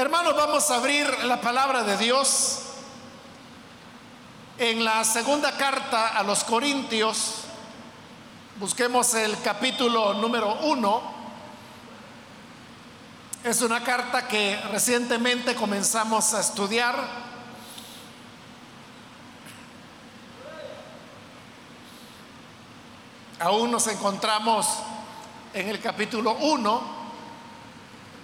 Hermanos, 0.00 0.34
vamos 0.34 0.70
a 0.70 0.76
abrir 0.76 1.24
la 1.24 1.42
palabra 1.42 1.82
de 1.82 1.94
Dios 1.98 2.60
en 4.56 4.82
la 4.82 5.04
segunda 5.04 5.58
carta 5.58 6.16
a 6.16 6.22
los 6.22 6.42
Corintios. 6.42 7.42
Busquemos 8.58 9.12
el 9.12 9.38
capítulo 9.42 10.14
número 10.14 10.54
uno. 10.62 11.02
Es 13.44 13.60
una 13.60 13.84
carta 13.84 14.26
que 14.26 14.58
recientemente 14.72 15.54
comenzamos 15.54 16.32
a 16.32 16.40
estudiar. 16.40 16.96
Aún 23.38 23.70
nos 23.70 23.86
encontramos 23.86 24.66
en 25.52 25.68
el 25.68 25.78
capítulo 25.78 26.38
1 26.40 26.99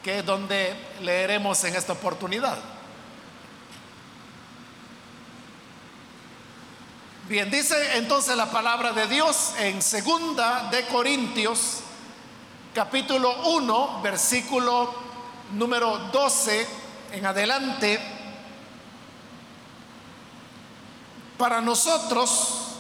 que 0.07 0.21
es 0.21 0.25
donde 0.25 0.73
leeremos 1.01 1.65
en 1.65 1.75
esta 1.75 1.95
oportunidad. 1.95 2.57
Bien, 7.29 7.51
dice 7.51 7.75
entonces 7.97 8.37
la 8.37 8.49
palabra 8.49 8.93
de 8.93 9.09
Dios 9.09 9.55
en 9.59 9.83
segunda 9.83 10.71
de 10.71 10.87
Corintios, 10.87 11.81
capítulo 12.73 13.49
1, 13.49 14.01
versículo 14.01 14.95
número 15.55 15.99
12 16.13 16.69
en 17.11 17.27
adelante. 17.27 17.99
Para 21.37 21.61
nosotros, 21.61 22.77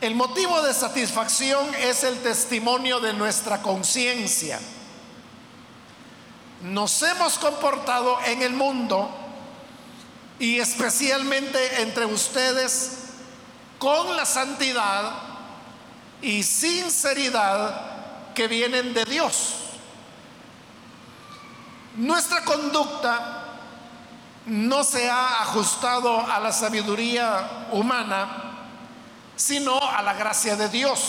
el 0.00 0.14
motivo 0.14 0.62
de 0.62 0.72
satisfacción 0.72 1.74
es 1.74 2.02
el 2.02 2.18
testimonio 2.22 2.98
de 2.98 3.12
nuestra 3.12 3.60
conciencia 3.60 4.58
nos 6.62 7.02
hemos 7.02 7.38
comportado 7.38 8.18
en 8.26 8.42
el 8.42 8.52
mundo 8.52 9.10
y 10.38 10.58
especialmente 10.58 11.82
entre 11.82 12.06
ustedes 12.06 12.98
con 13.78 14.16
la 14.16 14.26
santidad 14.26 15.12
y 16.22 16.42
sinceridad 16.42 18.34
que 18.34 18.46
vienen 18.46 18.92
de 18.92 19.04
Dios. 19.04 19.54
Nuestra 21.96 22.44
conducta 22.44 23.44
no 24.46 24.84
se 24.84 25.08
ha 25.08 25.42
ajustado 25.42 26.20
a 26.20 26.40
la 26.40 26.52
sabiduría 26.52 27.68
humana, 27.72 28.28
sino 29.36 29.78
a 29.78 30.02
la 30.02 30.14
gracia 30.14 30.56
de 30.56 30.68
Dios. 30.68 31.00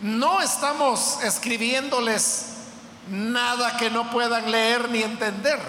No 0.00 0.40
estamos 0.40 1.18
escribiéndoles 1.22 2.55
nada 3.08 3.76
que 3.76 3.90
no 3.90 4.10
puedan 4.10 4.50
leer 4.50 4.88
ni 4.90 5.02
entender. 5.02 5.60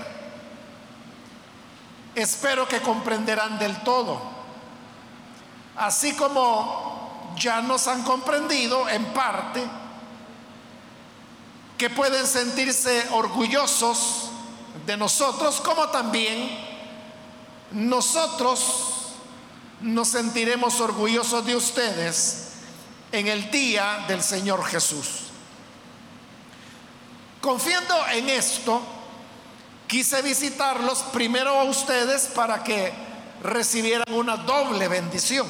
Espero 2.16 2.68
que 2.68 2.82
comprenderán 2.82 3.60
del 3.60 3.84
todo. 3.84 4.20
Así 5.76 6.14
como 6.14 7.34
ya 7.38 7.62
nos 7.62 7.88
han 7.88 8.04
comprendido 8.04 8.90
en 8.90 9.06
parte, 9.14 9.64
que 11.78 11.92
pueden 11.92 12.26
sentirse 12.26 13.08
orgullosos 13.12 14.32
de 14.86 14.98
nosotros, 14.98 15.62
como 15.62 15.90
también 15.90 16.58
nosotros 17.72 19.14
nos 19.82 20.08
sentiremos 20.08 20.80
orgullosos 20.82 21.46
de 21.46 21.56
ustedes 21.56 22.48
en 23.12 23.28
el 23.28 23.52
día 23.52 24.06
del 24.08 24.24
Señor 24.24 24.66
Jesús. 24.66 25.28
Confiando 27.48 27.96
en 28.10 28.28
esto, 28.28 28.82
quise 29.88 30.22
visitarlos 30.22 31.02
primero 31.14 31.58
a 31.58 31.64
ustedes 31.64 32.24
para 32.36 32.62
que 32.62 32.92
recibieran 33.42 34.14
una 34.14 34.36
doble 34.36 34.90
bendición. 34.90 35.48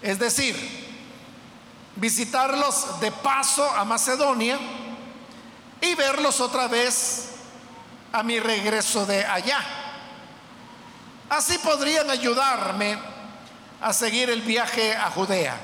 Es 0.00 0.20
decir, 0.20 0.54
visitarlos 1.96 3.00
de 3.00 3.10
paso 3.10 3.68
a 3.70 3.84
Macedonia 3.84 4.56
y 5.80 5.96
verlos 5.96 6.38
otra 6.38 6.68
vez 6.68 7.30
a 8.12 8.22
mi 8.22 8.38
regreso 8.38 9.04
de 9.04 9.24
allá. 9.24 9.58
Así 11.28 11.58
podrían 11.58 12.08
ayudarme 12.08 13.00
a 13.80 13.92
seguir 13.92 14.30
el 14.30 14.42
viaje 14.42 14.94
a 14.94 15.10
Judea. 15.10 15.56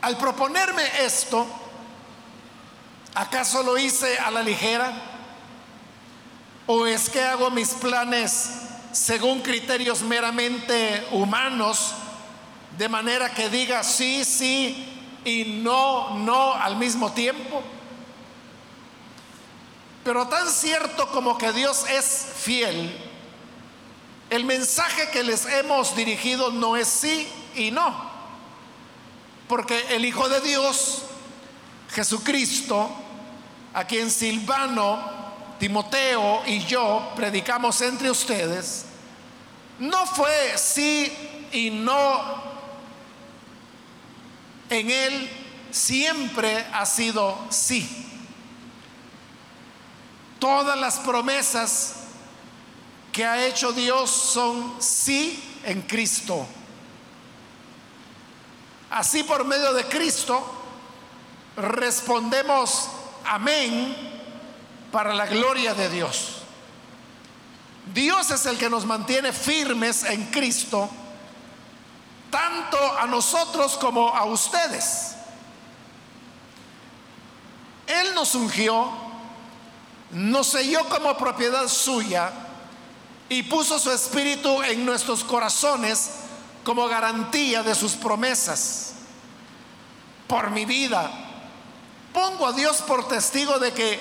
Al 0.00 0.16
proponerme 0.16 1.04
esto, 1.04 1.46
¿Acaso 3.16 3.62
lo 3.62 3.78
hice 3.78 4.18
a 4.18 4.30
la 4.30 4.42
ligera? 4.42 4.92
¿O 6.66 6.84
es 6.84 7.08
que 7.08 7.22
hago 7.22 7.50
mis 7.50 7.70
planes 7.70 8.50
según 8.92 9.40
criterios 9.40 10.02
meramente 10.02 11.02
humanos, 11.12 11.94
de 12.76 12.90
manera 12.90 13.32
que 13.32 13.48
diga 13.48 13.82
sí, 13.84 14.22
sí 14.22 15.02
y 15.24 15.62
no, 15.62 16.18
no 16.18 16.52
al 16.52 16.76
mismo 16.76 17.10
tiempo? 17.10 17.62
Pero 20.04 20.28
tan 20.28 20.50
cierto 20.50 21.08
como 21.08 21.38
que 21.38 21.52
Dios 21.52 21.88
es 21.88 22.26
fiel, 22.36 22.94
el 24.28 24.44
mensaje 24.44 25.08
que 25.08 25.22
les 25.22 25.46
hemos 25.46 25.96
dirigido 25.96 26.50
no 26.50 26.76
es 26.76 26.86
sí 26.86 27.26
y 27.54 27.70
no, 27.70 27.94
porque 29.48 29.86
el 29.96 30.04
Hijo 30.04 30.28
de 30.28 30.42
Dios, 30.42 31.04
Jesucristo, 31.94 33.04
a 33.76 33.84
quien 33.84 34.10
Silvano, 34.10 34.98
Timoteo 35.58 36.42
y 36.46 36.64
yo 36.64 37.12
predicamos 37.14 37.78
entre 37.82 38.10
ustedes, 38.10 38.86
no 39.78 40.06
fue 40.06 40.56
sí 40.56 41.12
y 41.52 41.68
no. 41.68 42.42
En 44.70 44.90
él 44.90 45.30
siempre 45.70 46.64
ha 46.72 46.86
sido 46.86 47.36
sí. 47.50 47.86
Todas 50.38 50.78
las 50.78 50.98
promesas 51.00 51.96
que 53.12 53.26
ha 53.26 53.44
hecho 53.44 53.72
Dios 53.72 54.10
son 54.10 54.76
sí 54.78 55.60
en 55.64 55.82
Cristo. 55.82 56.46
Así 58.88 59.22
por 59.22 59.44
medio 59.44 59.74
de 59.74 59.84
Cristo 59.84 60.50
respondemos 61.58 62.88
amén 63.28 63.96
para 64.92 65.14
la 65.14 65.26
gloria 65.26 65.74
de 65.74 65.88
Dios. 65.88 66.36
Dios 67.92 68.30
es 68.30 68.46
el 68.46 68.58
que 68.58 68.70
nos 68.70 68.84
mantiene 68.84 69.32
firmes 69.32 70.04
en 70.04 70.26
Cristo, 70.26 70.88
tanto 72.30 72.78
a 72.98 73.06
nosotros 73.06 73.76
como 73.76 74.08
a 74.08 74.24
ustedes. 74.24 75.14
Él 77.86 78.14
nos 78.14 78.34
ungió, 78.34 78.90
nos 80.10 80.48
selló 80.48 80.88
como 80.88 81.16
propiedad 81.16 81.68
suya 81.68 82.32
y 83.28 83.44
puso 83.44 83.78
su 83.78 83.90
espíritu 83.92 84.62
en 84.62 84.84
nuestros 84.84 85.22
corazones 85.22 86.10
como 86.64 86.88
garantía 86.88 87.62
de 87.62 87.74
sus 87.74 87.92
promesas. 87.92 88.94
Por 90.26 90.50
mi 90.50 90.64
vida, 90.64 91.25
pongo 92.16 92.46
a 92.46 92.52
Dios 92.54 92.78
por 92.78 93.06
testigo 93.06 93.58
de 93.58 93.72
que 93.72 94.00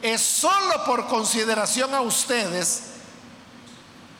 es 0.00 0.22
solo 0.22 0.86
por 0.86 1.06
consideración 1.06 1.94
a 1.94 2.00
ustedes 2.00 2.84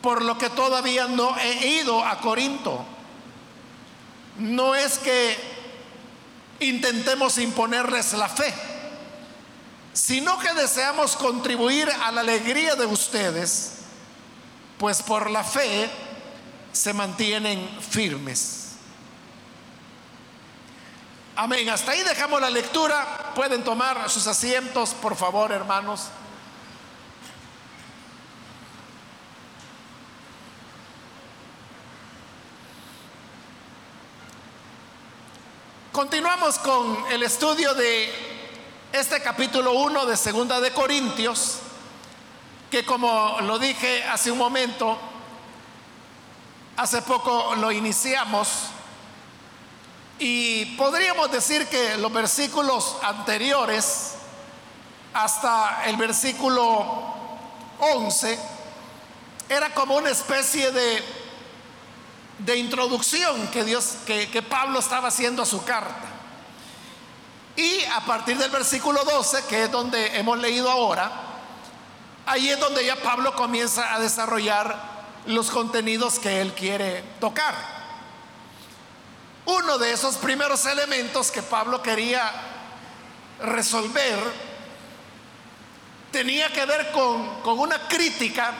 por 0.01 0.21
lo 0.21 0.37
que 0.37 0.51
todavía 0.51 1.07
no 1.07 1.35
he 1.39 1.81
ido 1.81 2.05
a 2.05 2.19
Corinto. 2.19 2.85
No 4.37 4.75
es 4.75 4.99
que 4.99 5.35
intentemos 6.59 7.39
imponerles 7.39 8.13
la 8.13 8.29
fe, 8.29 8.53
sino 9.93 10.37
que 10.37 10.53
deseamos 10.53 11.15
contribuir 11.15 11.89
a 11.89 12.11
la 12.11 12.21
alegría 12.21 12.75
de 12.75 12.85
ustedes, 12.85 13.77
pues 14.77 15.01
por 15.01 15.31
la 15.31 15.43
fe 15.43 15.89
se 16.71 16.93
mantienen 16.93 17.67
firmes. 17.81 18.62
Amén. 21.35 21.67
Hasta 21.67 21.93
ahí 21.93 22.03
dejamos 22.03 22.39
la 22.39 22.49
lectura. 22.51 23.31
Pueden 23.33 23.63
tomar 23.63 24.07
sus 24.07 24.27
asientos, 24.27 24.91
por 24.93 25.15
favor, 25.15 25.51
hermanos. 25.51 26.09
Continuamos 35.91 36.59
con 36.59 37.03
el 37.11 37.23
estudio 37.23 37.73
de 37.73 38.13
este 38.91 39.19
capítulo 39.21 39.73
1 39.73 40.05
de 40.05 40.15
Segunda 40.15 40.59
de 40.59 40.71
Corintios, 40.71 41.59
que 42.69 42.85
como 42.85 43.39
lo 43.41 43.57
dije 43.57 44.03
hace 44.03 44.29
un 44.29 44.37
momento, 44.37 44.99
hace 46.77 47.01
poco 47.01 47.55
lo 47.55 47.71
iniciamos 47.71 48.69
y 50.19 50.65
podríamos 50.77 51.31
decir 51.31 51.67
que 51.67 51.97
los 51.97 52.11
versículos 52.11 52.97
anteriores 53.01 54.13
hasta 55.13 55.83
el 55.85 55.97
versículo 55.97 57.03
11 57.79 58.39
era 59.49 59.73
como 59.73 59.95
una 59.95 60.09
especie 60.09 60.71
de, 60.71 61.03
de 62.39 62.57
introducción 62.57 63.47
que 63.47 63.63
Dios, 63.63 63.97
que, 64.05 64.29
que 64.29 64.41
Pablo 64.41 64.79
estaba 64.79 65.09
haciendo 65.09 65.43
a 65.43 65.45
su 65.45 65.63
carta. 65.63 66.09
Y 67.55 67.83
a 67.95 68.01
partir 68.01 68.37
del 68.37 68.49
versículo 68.49 69.03
12, 69.03 69.45
que 69.45 69.63
es 69.63 69.71
donde 69.71 70.17
hemos 70.17 70.39
leído 70.39 70.69
ahora, 70.71 71.11
ahí 72.25 72.49
es 72.49 72.59
donde 72.59 72.85
ya 72.85 72.95
Pablo 72.95 73.35
comienza 73.35 73.93
a 73.93 73.99
desarrollar 73.99 74.93
los 75.27 75.51
contenidos 75.51 76.17
que 76.17 76.41
él 76.41 76.53
quiere 76.53 77.03
tocar. 77.19 77.72
Uno 79.45 79.77
de 79.77 79.91
esos 79.91 80.15
primeros 80.15 80.65
elementos 80.65 81.29
que 81.29 81.43
Pablo 81.43 81.81
quería 81.81 82.31
resolver 83.41 84.17
tenía 86.11 86.47
que 86.49 86.65
ver 86.65 86.91
con, 86.91 87.41
con 87.41 87.59
una 87.59 87.87
crítica 87.87 88.53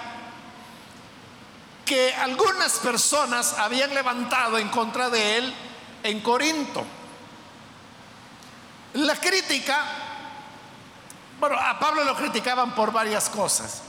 que 1.86 2.14
algunas 2.16 2.80
personas 2.80 3.54
habían 3.60 3.94
levantado 3.94 4.58
en 4.58 4.70
contra 4.70 5.10
de 5.10 5.38
él 5.38 5.54
en 6.04 6.20
Corinto. 6.22 6.84
La 8.94 9.16
crítica, 9.16 9.86
bueno, 11.40 11.58
a 11.58 11.80
Pablo 11.80 12.04
lo 12.04 12.16
criticaban 12.16 12.76
por 12.76 12.92
varias 12.92 13.30
cosas, 13.30 13.82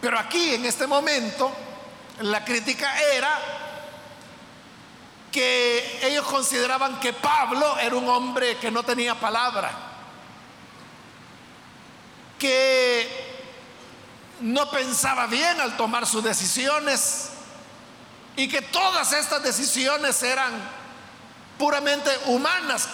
pero 0.00 0.18
aquí 0.18 0.54
en 0.54 0.64
este 0.64 0.86
momento 0.86 1.50
la 2.20 2.44
crítica 2.44 3.00
era 3.12 3.63
consideraban 6.34 6.98
que 6.98 7.12
Pablo 7.12 7.78
era 7.78 7.94
un 7.94 8.08
hombre 8.08 8.56
que 8.56 8.68
no 8.68 8.82
tenía 8.82 9.14
palabra, 9.14 9.70
que 12.36 13.08
no 14.40 14.68
pensaba 14.68 15.28
bien 15.28 15.60
al 15.60 15.76
tomar 15.76 16.08
sus 16.08 16.24
decisiones 16.24 17.28
y 18.34 18.48
que 18.48 18.62
todas 18.62 19.12
estas 19.12 19.44
decisiones 19.44 20.20
eran 20.24 20.50
puramente 21.56 22.10
humanas, 22.26 22.88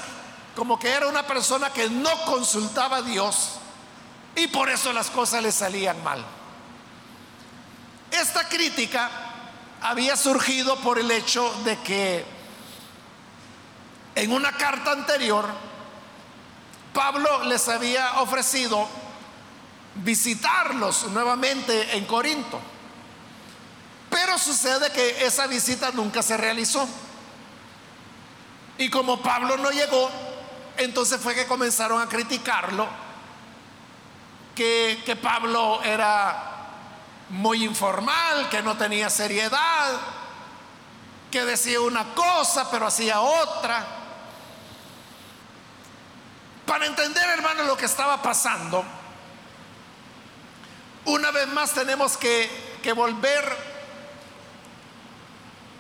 como 0.54 0.78
que 0.78 0.90
era 0.90 1.06
una 1.06 1.26
persona 1.26 1.70
que 1.70 1.88
no 1.88 2.10
consultaba 2.26 2.98
a 2.98 3.02
Dios 3.02 3.52
y 4.37 4.48
por 4.48 4.69
eso 4.69 4.92
las 4.92 5.08
cosas 5.08 5.42
le 5.42 5.50
salían 5.50 6.04
mal. 6.04 6.22
Esta 8.10 8.46
crítica 8.50 9.10
había 9.81 10.14
surgido 10.14 10.76
por 10.81 10.98
el 10.98 11.10
hecho 11.10 11.50
de 11.64 11.78
que 11.78 12.39
en 14.20 14.32
una 14.32 14.52
carta 14.52 14.93
anterior 14.93 15.46
Pablo 16.93 17.44
les 17.44 17.69
había 17.69 18.20
ofrecido 18.20 18.87
visitarlos 19.96 21.05
nuevamente 21.08 21.96
en 21.96 22.05
Corinto. 22.05 22.61
Pero 24.11 24.38
sucede 24.38 24.90
que 24.90 25.25
esa 25.25 25.46
visita 25.46 25.90
nunca 25.93 26.22
se 26.22 26.37
realizó. 26.37 26.87
Y 28.76 28.90
como 28.90 29.22
Pablo 29.22 29.56
no 29.56 29.70
llegó, 29.70 30.11
entonces 30.76 31.20
fue 31.20 31.34
que 31.34 31.46
comenzaron 31.46 32.00
a 32.00 32.08
criticarlo, 32.08 32.88
que, 34.55 35.19
Pablo 35.23 35.81
era 35.82 36.69
muy 37.31 37.64
informal, 37.64 38.49
que 38.50 38.62
no 38.62 38.76
tenía 38.76 39.08
seriedad, 39.08 39.93
que 41.31 41.44
decía 41.44 41.81
una 41.81 42.14
cosa 42.14 42.70
pero 42.70 42.87
hacía 42.87 43.20
otra. 43.20 44.00
Para 46.70 46.87
entender, 46.87 47.28
hermano, 47.28 47.64
lo 47.64 47.76
que 47.76 47.87
estaba 47.87 48.22
pasando, 48.22 48.84
una 51.05 51.32
vez 51.32 51.49
más 51.49 51.72
tenemos 51.72 52.17
que, 52.17 52.49
volver 52.94 53.44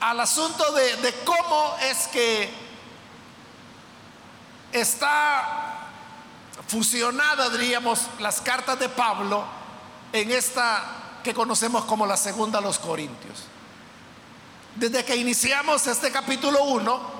al 0.00 0.18
asunto 0.18 0.72
de, 0.72 0.96
de 0.96 1.14
cómo 1.24 1.76
es 1.80 2.08
que 2.08 2.52
está 4.72 5.86
fusionada, 6.66 7.48
diríamos, 7.50 8.08
las 8.18 8.40
cartas 8.40 8.76
de 8.80 8.88
Pablo 8.88 9.44
en 10.12 10.32
esta 10.32 10.82
que 11.22 11.32
conocemos 11.32 11.84
como 11.84 12.04
la 12.04 12.16
segunda 12.16 12.58
a 12.58 12.62
los 12.62 12.80
Corintios. 12.80 13.44
Desde 14.74 15.04
que 15.04 15.14
iniciamos 15.14 15.86
este 15.86 16.10
capítulo 16.10 16.64
1, 16.64 17.19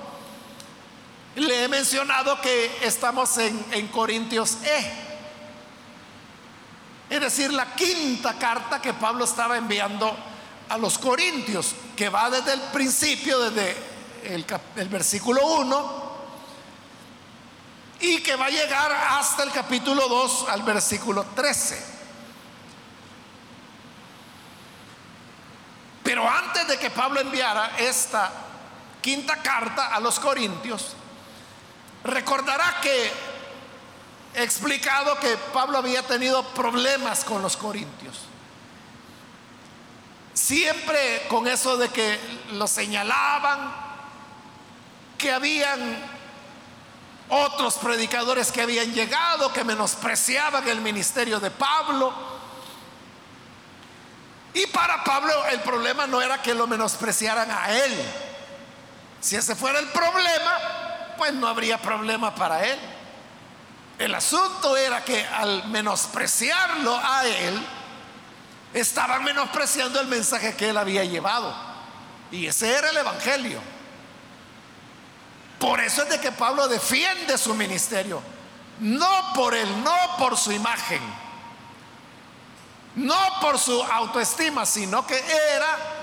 le 1.35 1.63
he 1.63 1.67
mencionado 1.67 2.39
que 2.41 2.79
estamos 2.81 3.37
en, 3.37 3.87
Corintios 3.87 4.57
E. 4.63 4.91
Es 7.09 7.21
decir, 7.21 7.51
la 7.53 7.73
quinta 7.73 8.37
carta 8.37 8.81
que 8.81 8.93
Pablo 8.93 9.25
estaba 9.25 9.57
enviando 9.57 10.15
a 10.69 10.77
los 10.77 10.97
Corintios, 10.97 11.73
que 11.95 12.09
va 12.09 12.29
desde 12.29 12.53
el 12.53 12.61
principio, 12.73 13.39
desde 13.39 13.75
el, 14.23 14.45
el 14.75 14.89
versículo 14.89 15.45
1 15.45 16.11
y 17.99 18.21
que 18.21 18.35
va 18.35 18.45
a 18.45 18.49
llegar 18.49 18.91
hasta 18.91 19.43
el 19.43 19.51
capítulo 19.51 20.07
2 20.07 20.45
al 20.49 20.63
versículo 20.63 21.25
13. 21.35 21.91
Pero 26.03 26.27
antes 26.27 26.67
de 26.67 26.77
que 26.77 26.89
Pablo 26.89 27.19
enviara 27.19 27.77
esta 27.77 28.31
quinta 29.01 29.37
carta 29.37 29.87
a 29.87 29.99
los 29.99 30.19
Corintios, 30.19 30.95
recordará 32.03 32.79
que 32.81 33.11
he 34.33 34.43
explicado 34.43 35.19
que 35.19 35.37
Pablo 35.53 35.77
había 35.77 36.03
tenido 36.03 36.43
problemas 36.49 37.23
con 37.23 37.41
los 37.41 37.57
Corintios. 37.57 38.19
Siempre 40.33 41.25
con 41.29 41.47
eso 41.47 41.77
de 41.77 41.89
que 41.89 42.19
lo 42.53 42.67
señalaban, 42.67 43.73
que 45.17 45.31
habían 45.31 46.21
otros 47.29 47.75
predicadores 47.75 48.51
que 48.51 48.61
habían 48.61 48.93
llegado, 48.93 49.53
que 49.53 49.63
menospreciaban 49.63 50.67
el 50.67 50.81
ministerio 50.81 51.39
de 51.39 51.51
Pablo. 51.51 52.13
Y 54.53 54.65
para 54.67 55.03
Pablo 55.03 55.45
el 55.47 55.61
problema 55.61 56.07
no 56.07 56.21
era 56.21 56.41
que 56.41 56.53
lo 56.53 56.67
menospreciaran 56.67 57.49
a 57.51 57.71
él. 57.71 57.93
Si 59.21 59.35
ese 59.35 59.55
fuera 59.55 59.79
el 59.79 59.87
problema, 59.87 60.80
pues 61.21 61.33
no 61.33 61.47
habría 61.47 61.77
problema 61.77 62.33
para 62.33 62.65
él. 62.65 62.79
El 63.99 64.15
asunto 64.15 64.75
era 64.75 65.05
que 65.05 65.23
al 65.23 65.67
menospreciarlo 65.67 66.97
a 66.97 67.27
él, 67.27 67.63
estaban 68.73 69.23
menospreciando 69.23 69.99
el 70.01 70.07
mensaje 70.07 70.55
que 70.55 70.69
él 70.69 70.77
había 70.79 71.03
llevado. 71.03 71.55
Y 72.31 72.47
ese 72.47 72.73
era 72.73 72.89
el 72.89 72.97
Evangelio. 72.97 73.61
Por 75.59 75.79
eso 75.79 76.01
es 76.01 76.09
de 76.09 76.19
que 76.19 76.31
Pablo 76.31 76.67
defiende 76.67 77.37
su 77.37 77.53
ministerio. 77.53 78.19
No 78.79 79.31
por 79.35 79.53
él, 79.53 79.83
no 79.83 79.95
por 80.17 80.35
su 80.35 80.51
imagen, 80.51 81.03
no 82.95 83.19
por 83.41 83.59
su 83.59 83.79
autoestima, 83.83 84.65
sino 84.65 85.05
que 85.05 85.23
era 85.55 86.00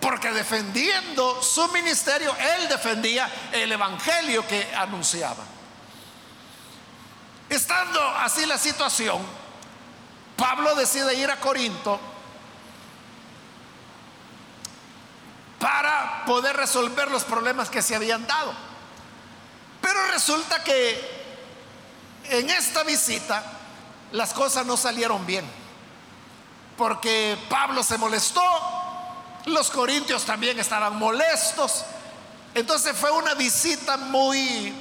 porque 0.00 0.30
defendiendo 0.30 1.42
su 1.42 1.66
ministerio, 1.68 2.34
él 2.36 2.68
defendía 2.68 3.30
el 3.52 3.70
evangelio 3.72 4.46
que 4.46 4.74
anunciaba. 4.74 5.44
Estando 7.48 8.00
así 8.18 8.46
la 8.46 8.58
situación, 8.58 9.20
Pablo 10.36 10.74
decide 10.74 11.14
ir 11.14 11.30
a 11.30 11.40
Corinto 11.40 11.98
para 15.58 16.24
poder 16.26 16.56
resolver 16.56 17.10
los 17.10 17.24
problemas 17.24 17.68
que 17.68 17.82
se 17.82 17.96
habían 17.96 18.26
dado. 18.26 18.52
Pero 19.80 20.06
resulta 20.12 20.62
que 20.62 21.18
en 22.30 22.50
esta 22.50 22.84
visita 22.84 23.42
las 24.12 24.32
cosas 24.32 24.64
no 24.64 24.76
salieron 24.76 25.26
bien, 25.26 25.44
porque 26.76 27.36
Pablo 27.48 27.82
se 27.82 27.98
molestó, 27.98 28.42
los 29.50 29.70
corintios 29.70 30.24
también 30.24 30.58
estaban 30.58 30.96
molestos, 30.96 31.84
entonces 32.54 32.96
fue 32.96 33.10
una 33.10 33.34
visita 33.34 33.96
muy 33.96 34.74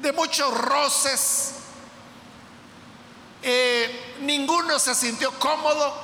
de 0.00 0.12
muchos 0.12 0.56
roces, 0.56 1.54
eh, 3.42 4.16
ninguno 4.20 4.78
se 4.78 4.94
sintió 4.94 5.38
cómodo, 5.38 5.94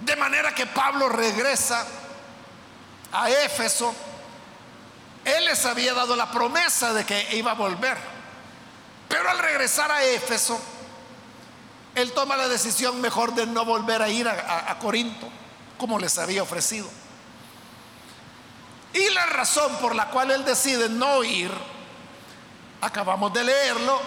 de 0.00 0.16
manera 0.16 0.54
que 0.54 0.66
Pablo 0.66 1.08
regresa 1.08 1.86
a 3.12 3.30
Éfeso 3.30 3.94
él 5.24 5.44
les 5.46 5.64
había 5.64 5.94
dado 5.94 6.16
la 6.16 6.30
promesa 6.30 6.92
de 6.92 7.04
que 7.04 7.36
iba 7.36 7.52
a 7.52 7.54
volver. 7.54 7.96
Pero 9.08 9.28
al 9.30 9.38
regresar 9.38 9.90
a 9.90 10.04
Éfeso, 10.04 10.60
él 11.94 12.12
toma 12.12 12.36
la 12.36 12.48
decisión 12.48 13.00
mejor 13.00 13.34
de 13.34 13.46
no 13.46 13.64
volver 13.64 14.02
a 14.02 14.08
ir 14.08 14.28
a, 14.28 14.78
Corinto, 14.80 15.28
como 15.78 15.98
les 15.98 16.18
había 16.18 16.42
ofrecido. 16.42 16.88
Y 18.92 19.10
la 19.10 19.26
razón 19.26 19.76
por 19.76 19.94
la 19.94 20.08
cual 20.10 20.30
él 20.30 20.44
decide 20.44 20.88
no 20.88 21.22
ir, 21.22 21.50
acabamos 22.80 23.32
de 23.32 23.44
leerlo, 23.44 24.00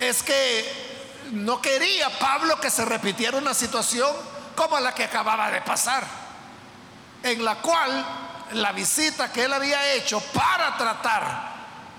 es 0.00 0.22
que 0.22 0.94
no 1.32 1.60
quería 1.60 2.18
Pablo 2.18 2.60
que 2.60 2.70
se 2.70 2.84
repitiera 2.84 3.38
una 3.38 3.54
situación 3.54 4.10
como 4.54 4.78
la 4.80 4.94
que 4.94 5.04
acababa 5.04 5.50
de 5.50 5.62
pasar, 5.62 6.04
en 7.22 7.44
la 7.44 7.56
cual 7.56 8.04
la 8.52 8.72
visita 8.72 9.32
que 9.32 9.44
él 9.44 9.52
había 9.52 9.94
hecho 9.94 10.20
para 10.20 10.76
tratar 10.76 11.54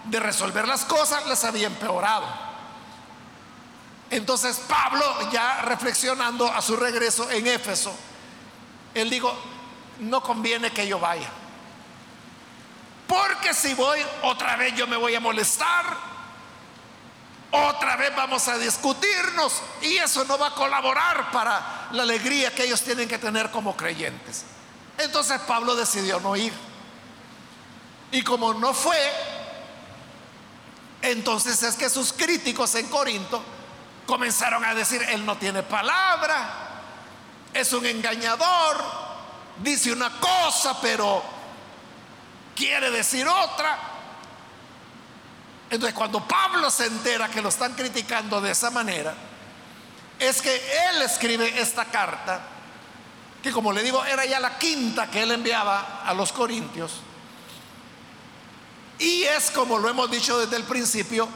de 0.06 0.20
resolver 0.20 0.68
las 0.68 0.86
cosas 0.86 1.26
les 1.26 1.44
había 1.44 1.68
empeorado. 1.68 2.45
Entonces 4.10 4.62
Pablo, 4.68 5.32
ya 5.32 5.62
reflexionando 5.64 6.48
a 6.48 6.62
su 6.62 6.76
regreso 6.76 7.30
en 7.32 7.48
Éfeso, 7.48 7.94
él 8.94 9.10
dijo, 9.10 9.36
no 10.00 10.22
conviene 10.22 10.72
que 10.72 10.88
yo 10.88 11.00
vaya. 11.00 11.30
Porque 13.08 13.54
si 13.54 13.74
voy, 13.74 14.00
otra 14.24 14.56
vez 14.56 14.76
yo 14.76 14.88
me 14.88 14.96
voy 14.96 15.16
a 15.16 15.20
molestar, 15.20 15.98
otra 17.52 17.96
vez 17.96 18.16
vamos 18.16 18.48
a 18.48 18.58
discutirnos 18.58 19.62
y 19.82 19.96
eso 19.98 20.26
no 20.26 20.38
va 20.38 20.48
a 20.48 20.56
colaborar 20.56 21.32
para 21.32 21.88
la 21.92 22.04
alegría 22.04 22.54
que 22.54 22.64
ellos 22.64 22.82
tienen 22.82 23.08
que 23.08 23.18
tener 23.18 23.52
como 23.52 23.76
creyentes. 23.78 24.44
Entonces 24.98 25.40
Pablo 25.42 25.76
decidió 25.76 26.20
no 26.20 26.36
ir. 26.36 26.54
Y 28.12 28.22
como 28.24 28.54
no 28.54 28.74
fue, 28.74 28.98
entonces 31.02 31.62
es 31.64 31.76
que 31.76 31.90
sus 31.90 32.14
críticos 32.14 32.76
en 32.76 32.88
Corinto 32.88 33.44
comenzaron 34.06 34.64
a 34.64 34.74
decir, 34.74 35.02
él 35.10 35.26
no 35.26 35.38
tiene 35.38 35.64
palabra, 35.64 36.66
es 37.54 37.72
un 37.74 37.86
engañador, 37.86 38.84
dice 39.58 39.92
una 39.92 40.12
cosa, 40.20 40.80
pero 40.82 41.24
quiere 42.56 42.92
decir 42.92 43.28
otra. 43.28 43.78
Entonces 45.70 45.96
cuando 45.96 46.26
Pablo 46.28 46.70
se 46.70 46.86
entera 46.86 47.28
que 47.30 47.42
lo 47.42 47.50
están 47.50 47.74
criticando 47.74 48.40
de 48.42 48.52
esa 48.52 48.70
manera, 48.70 49.14
es 50.20 50.42
que 50.42 50.56
él 50.90 51.02
escribe 51.02 51.60
esta 51.60 51.86
carta, 51.86 52.42
que 53.42 53.52
como 53.52 53.74
le 53.74 53.84
digo, 53.84 54.04
era 54.06 54.26
ya 54.26 54.40
la 54.40 54.58
quinta 54.58 55.10
que 55.10 55.24
él 55.24 55.32
enviaba 55.32 56.04
a 56.06 56.14
los 56.14 56.32
corintios, 56.32 57.02
y 59.00 59.24
es 59.24 59.52
como 59.52 59.78
lo 59.78 59.90
hemos 59.90 60.10
dicho 60.10 60.40
desde 60.40 60.56
el 60.56 60.64
principio, 60.64 61.28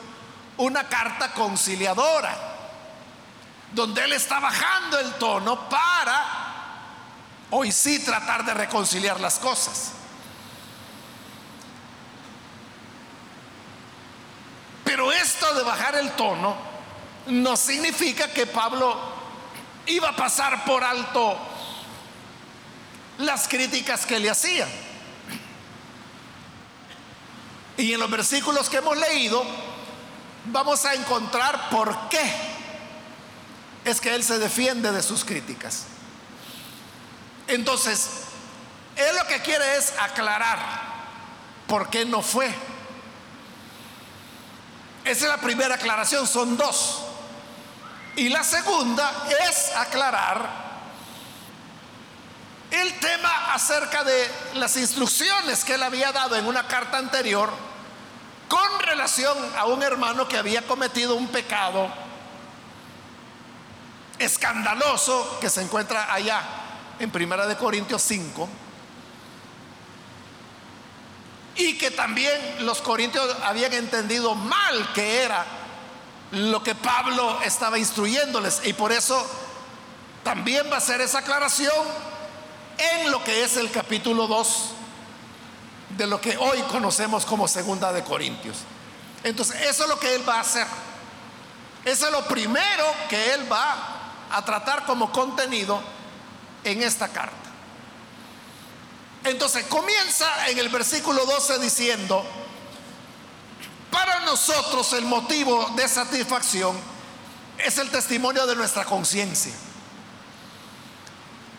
una 0.58 0.88
carta 0.88 1.34
conciliadora, 1.34 2.59
donde 3.72 4.04
él 4.04 4.14
está 4.14 4.40
bajando 4.40 5.00
el 5.00 5.14
tono 5.14 5.70
para 5.70 6.40
hoy 7.52 7.72
sí 7.72 8.00
tratar 8.00 8.46
de 8.46 8.54
reconciliar 8.54 9.20
las 9.20 9.40
cosas. 9.40 9.94
Pero 14.84 15.12
esto 15.12 15.54
de 15.54 15.64
bajar 15.64 15.96
el 15.96 16.12
tono 16.12 16.56
no 17.28 17.56
significa 17.56 18.32
que 18.32 18.48
Pablo 18.48 18.98
iba 19.86 20.10
a 20.10 20.16
pasar 20.16 20.66
por 20.66 20.84
alto 20.84 21.38
las 23.20 23.48
críticas 23.48 24.06
que 24.06 24.20
le 24.20 24.30
hacían. 24.30 24.70
Y 27.78 27.94
en 27.94 28.00
los 28.00 28.10
versículos 28.10 28.70
que 28.70 28.78
hemos 28.78 28.98
leído 28.98 29.44
vamos 30.46 30.84
a 30.86 30.94
encontrar 30.96 31.70
por 31.70 32.10
qué 32.10 32.59
es 33.90 34.02
que 34.02 34.14
él 34.14 34.24
se 34.24 34.40
defiende 34.40 34.92
de 34.92 35.04
sus 35.04 35.26
críticas. 35.26 35.86
Entonces, 37.48 38.10
él 38.96 39.16
lo 39.16 39.26
que 39.28 39.42
quiere 39.42 39.78
es 39.78 39.94
aclarar 40.00 40.60
por 41.68 41.90
qué 41.90 42.06
no 42.06 42.22
fue. 42.22 42.48
Esa 45.06 45.26
es 45.26 45.30
la 45.30 45.38
primera 45.38 45.76
aclaración, 45.76 46.28
son 46.28 46.58
dos. 46.58 47.02
Y 48.16 48.30
la 48.30 48.44
segunda 48.44 49.12
es 49.48 49.76
aclarar 49.76 50.70
el 52.72 53.00
tema 53.00 53.54
acerca 53.54 54.04
de 54.04 54.30
las 54.56 54.76
instrucciones 54.78 55.64
que 55.64 55.76
él 55.76 55.84
había 55.84 56.12
dado 56.12 56.36
en 56.36 56.46
una 56.46 56.68
carta 56.68 56.98
anterior 56.98 57.50
con 58.48 58.80
relación 58.82 59.38
a 59.58 59.66
un 59.66 59.82
hermano 59.82 60.28
que 60.28 60.38
había 60.38 60.62
cometido 60.64 61.16
un 61.16 61.28
pecado 61.30 61.90
escandaloso 64.20 65.40
que 65.40 65.50
se 65.50 65.62
encuentra 65.62 66.14
allá 66.14 66.42
en 67.00 67.10
Primera 67.12 67.48
de 67.48 67.56
Corintios 67.56 68.02
5 68.02 68.50
y 71.56 71.78
que 71.78 71.92
también 71.92 72.66
los 72.66 72.82
corintios 72.82 73.36
habían 73.44 73.74
entendido 73.74 74.36
mal 74.36 74.94
que 74.94 75.24
era 75.24 75.46
lo 76.32 76.64
que 76.64 76.76
Pablo 76.76 77.40
estaba 77.44 77.78
instruyéndoles 77.80 78.62
y 78.66 78.74
por 78.74 78.92
eso 78.92 79.26
también 80.24 80.72
va 80.72 80.78
a 80.78 80.82
ser 80.82 81.02
esa 81.02 81.20
aclaración 81.20 81.86
en 82.78 83.12
lo 83.12 83.24
que 83.24 83.44
es 83.44 83.58
el 83.58 83.72
capítulo 83.72 84.28
2 84.28 84.72
de 85.98 86.08
lo 86.08 86.22
que 86.22 86.38
hoy 86.38 86.62
conocemos 86.64 87.26
como 87.26 87.48
segunda 87.48 87.92
de 87.92 88.04
Corintios. 88.04 88.58
Entonces, 89.24 89.62
eso 89.64 89.84
es 89.84 89.90
lo 89.90 90.00
que 90.00 90.16
él 90.16 90.28
va 90.28 90.36
a 90.36 90.42
hacer. 90.42 90.68
Eso 91.84 92.06
es 92.06 92.12
lo 92.12 92.26
primero 92.26 92.86
que 93.10 93.34
él 93.34 93.52
va 93.52 93.99
a 94.32 94.44
tratar 94.44 94.86
como 94.86 95.12
contenido 95.12 95.82
en 96.64 96.84
esta 96.84 97.08
carta. 97.08 97.36
Entonces, 99.24 99.66
comienza 99.66 100.48
en 100.48 100.60
el 100.60 100.70
versículo 100.70 101.26
12 101.26 101.60
diciendo, 101.60 102.26
para 103.92 104.22
nosotros 104.22 104.94
el 104.94 105.06
motivo 105.06 105.72
de 105.76 105.88
satisfacción 105.88 106.78
es 107.58 107.78
el 107.78 107.90
testimonio 107.90 108.46
de 108.46 108.56
nuestra 108.56 108.86
conciencia. 108.86 109.54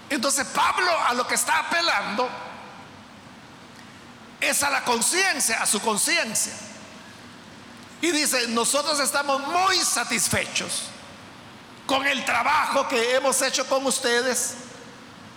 Entonces 0.09 0.47
Pablo 0.49 0.91
a 1.07 1.15
lo 1.15 1.27
que 1.27 1.37
está 1.37 1.59
apelando 1.59 2.29
es 4.41 4.63
a 4.63 4.71
la 4.71 4.85
conciencia, 4.85 5.63
a 5.63 5.67
su 5.67 5.81
conciencia. 5.81 6.53
Y 8.01 8.11
dice, 8.11 8.49
nosotros 8.49 8.99
estamos 8.99 9.41
muy 9.47 9.77
satisfechos 9.79 10.85
con 11.91 12.07
el 12.07 12.25
trabajo 12.25 12.87
que 12.87 13.17
hemos 13.17 13.43
hecho 13.43 13.67
con 13.67 13.85
ustedes, 13.85 14.55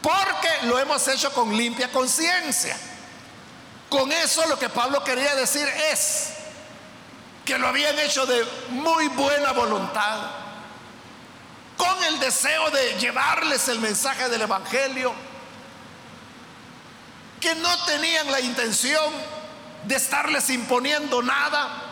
porque 0.04 0.68
lo 0.68 0.78
hemos 0.78 1.08
hecho 1.08 1.34
con 1.34 1.58
limpia 1.58 1.92
conciencia. 1.92 2.78
Con 3.90 4.12
eso 4.12 4.46
lo 4.46 4.60
que 4.60 4.70
Pablo 4.70 5.04
quería 5.04 5.34
decir 5.34 5.68
es 5.92 6.34
que 7.44 7.58
lo 7.58 7.68
habían 7.68 7.98
hecho 7.98 8.28
de 8.28 8.46
muy 8.70 9.08
buena 9.08 9.52
voluntad, 9.52 10.30
con 11.76 12.04
el 12.04 12.20
deseo 12.20 12.70
de 12.70 13.00
llevarles 13.00 13.68
el 13.68 13.80
mensaje 13.80 14.30
del 14.30 14.44
Evangelio 14.44 15.12
que 17.42 17.56
no 17.56 17.86
tenían 17.86 18.30
la 18.30 18.40
intención 18.40 19.12
de 19.86 19.96
estarles 19.96 20.52
imponiendo 20.52 21.24
nada 21.24 21.83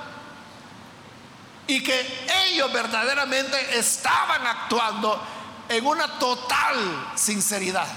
y 1.71 1.81
que 1.81 2.25
ellos 2.47 2.71
verdaderamente 2.73 3.79
estaban 3.79 4.45
actuando 4.45 5.21
en 5.69 5.85
una 5.85 6.19
total 6.19 7.13
sinceridad. 7.15 7.87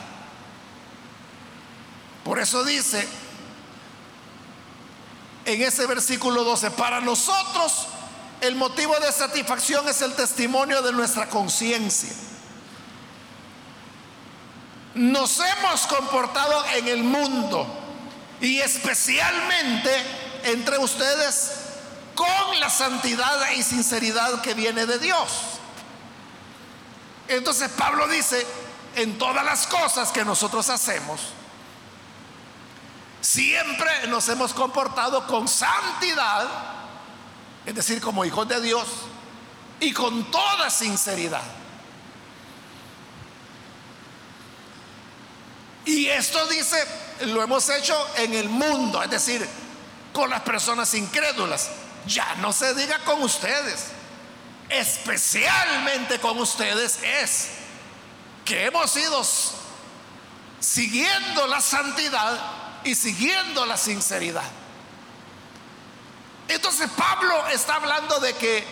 Por 2.22 2.38
eso 2.38 2.62
dice 2.62 3.08
en 5.44 5.60
ese 5.60 5.86
versículo 5.86 6.44
12, 6.44 6.70
para 6.70 7.00
nosotros 7.00 7.88
el 8.40 8.54
motivo 8.54 8.94
de 9.00 9.10
satisfacción 9.10 9.88
es 9.88 10.02
el 10.02 10.14
testimonio 10.14 10.80
de 10.80 10.92
nuestra 10.92 11.28
conciencia 11.28 12.12
nos 14.94 15.40
hemos 15.40 15.88
comportado 15.88 16.64
en 16.76 16.86
el 16.86 17.02
mundo 17.02 17.66
y 18.40 18.60
especialmente 18.60 19.90
entre 20.44 20.78
ustedes 20.78 21.63
con 22.14 22.60
la 22.60 22.70
santidad 22.70 23.50
y 23.50 23.62
sinceridad 23.62 24.40
que 24.40 24.54
viene 24.54 24.86
de 24.86 24.98
Dios. 24.98 25.28
Entonces 27.28 27.70
Pablo 27.70 28.06
dice, 28.08 28.46
en 28.96 29.18
todas 29.18 29.44
las 29.44 29.66
cosas 29.66 30.12
que 30.12 30.24
nosotros 30.24 30.68
hacemos, 30.68 31.20
siempre 33.20 34.06
nos 34.08 34.28
hemos 34.28 34.52
comportado 34.52 35.26
con 35.26 35.48
santidad, 35.48 36.46
es 37.64 37.74
decir, 37.74 38.00
como 38.00 38.24
hijos 38.24 38.46
de 38.48 38.60
Dios, 38.60 38.86
y 39.80 39.92
con 39.92 40.30
toda 40.30 40.70
sinceridad. 40.70 41.42
Y 45.86 46.06
esto 46.06 46.46
dice, 46.46 46.82
lo 47.26 47.42
hemos 47.42 47.68
hecho 47.68 47.94
en 48.16 48.34
el 48.34 48.48
mundo, 48.48 49.02
es 49.02 49.10
decir, 49.10 49.46
con 50.12 50.30
las 50.30 50.40
personas 50.42 50.92
incrédulas. 50.94 51.70
Ya 52.06 52.34
no 52.36 52.52
se 52.52 52.74
diga 52.74 52.98
con 53.00 53.22
ustedes, 53.22 53.86
especialmente 54.68 56.18
con 56.20 56.38
ustedes 56.38 56.98
es 57.02 57.48
que 58.44 58.66
hemos 58.66 58.94
ido 58.96 59.26
siguiendo 60.60 61.46
la 61.46 61.60
santidad 61.60 62.38
y 62.84 62.94
siguiendo 62.94 63.64
la 63.64 63.76
sinceridad. 63.76 64.44
Entonces 66.48 66.90
Pablo 66.96 67.46
está 67.48 67.76
hablando 67.76 68.20
de 68.20 68.34
que 68.34 68.64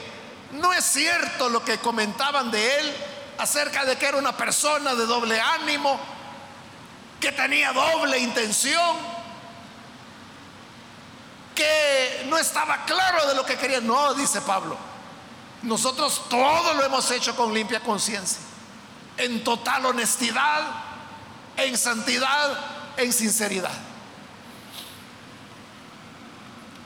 no 0.52 0.72
es 0.72 0.84
cierto 0.84 1.48
lo 1.48 1.64
que 1.64 1.78
comentaban 1.78 2.50
de 2.50 2.80
él 2.80 2.96
acerca 3.38 3.84
de 3.84 3.96
que 3.96 4.06
era 4.06 4.18
una 4.18 4.36
persona 4.36 4.94
de 4.94 5.06
doble 5.06 5.40
ánimo, 5.40 5.98
que 7.18 7.32
tenía 7.32 7.72
doble 7.72 8.18
intención, 8.18 8.96
que 11.54 12.26
no 12.28 12.38
estaba 12.38 12.84
claro 12.84 13.28
de 13.28 13.34
lo 13.34 13.44
que 13.44 13.56
quería. 13.56 13.80
No, 13.80 14.14
dice 14.14 14.40
Pablo, 14.40 14.76
nosotros 15.62 16.22
todo 16.28 16.74
lo 16.74 16.84
hemos 16.84 17.10
hecho 17.10 17.36
con 17.36 17.52
limpia 17.54 17.80
conciencia, 17.80 18.40
en 19.16 19.44
total 19.44 19.86
honestidad, 19.86 20.62
en 21.56 21.76
santidad, 21.76 22.58
en 22.96 23.12
sinceridad. 23.12 23.72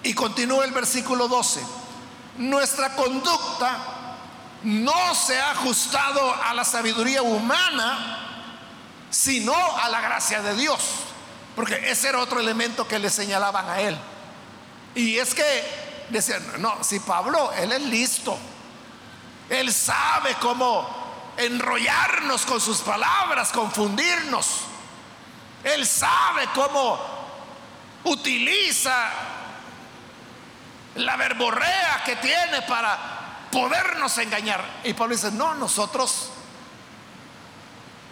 Y 0.03 0.15
continúa 0.15 0.65
el 0.65 0.73
versículo 0.73 1.27
12. 1.27 1.61
Nuestra 2.39 2.95
conducta 2.95 3.79
no 4.63 5.15
se 5.15 5.41
ha 5.41 5.53
ajustado 5.53 6.35
a 6.45 6.55
la 6.55 6.65
sabiduría 6.65 7.23
humana, 7.23 8.19
sino 9.11 9.55
a 9.55 9.89
la 9.89 10.01
gracia 10.01 10.43
de 10.43 10.55
Dios. 10.55 10.81
Porque 11.57 11.91
ese 11.91 12.09
era 12.09 12.19
otro 12.19 12.39
elemento 12.39 12.87
que 12.87 12.99
le 12.99 13.11
señalaban 13.11 13.69
a 13.69 13.81
él. 13.81 13.99
Y 14.97 15.19
es 15.19 15.35
que 15.35 16.07
decían, 16.09 16.43
no, 16.59 16.83
si 16.83 16.99
Pablo, 17.01 17.53
él 17.53 17.71
es 17.71 17.83
listo. 17.83 18.37
Él 19.49 19.73
sabe 19.73 20.35
cómo 20.41 20.89
enrollarnos 21.37 22.45
con 22.47 22.61
sus 22.61 22.79
palabras, 22.79 23.53
confundirnos. 23.53 24.63
Él 25.63 25.87
sabe 25.87 26.49
cómo 26.55 26.99
utiliza 28.05 29.11
la 30.95 31.17
verborrea 31.17 32.03
que 32.05 32.17
tiene 32.17 32.63
para 32.63 33.49
podernos 33.53 34.17
engañar. 34.19 34.81
Y 34.83 34.95
Pablo 34.95 35.15
dice, 35.15 35.31
no, 35.31 35.55
nosotros 35.55 36.31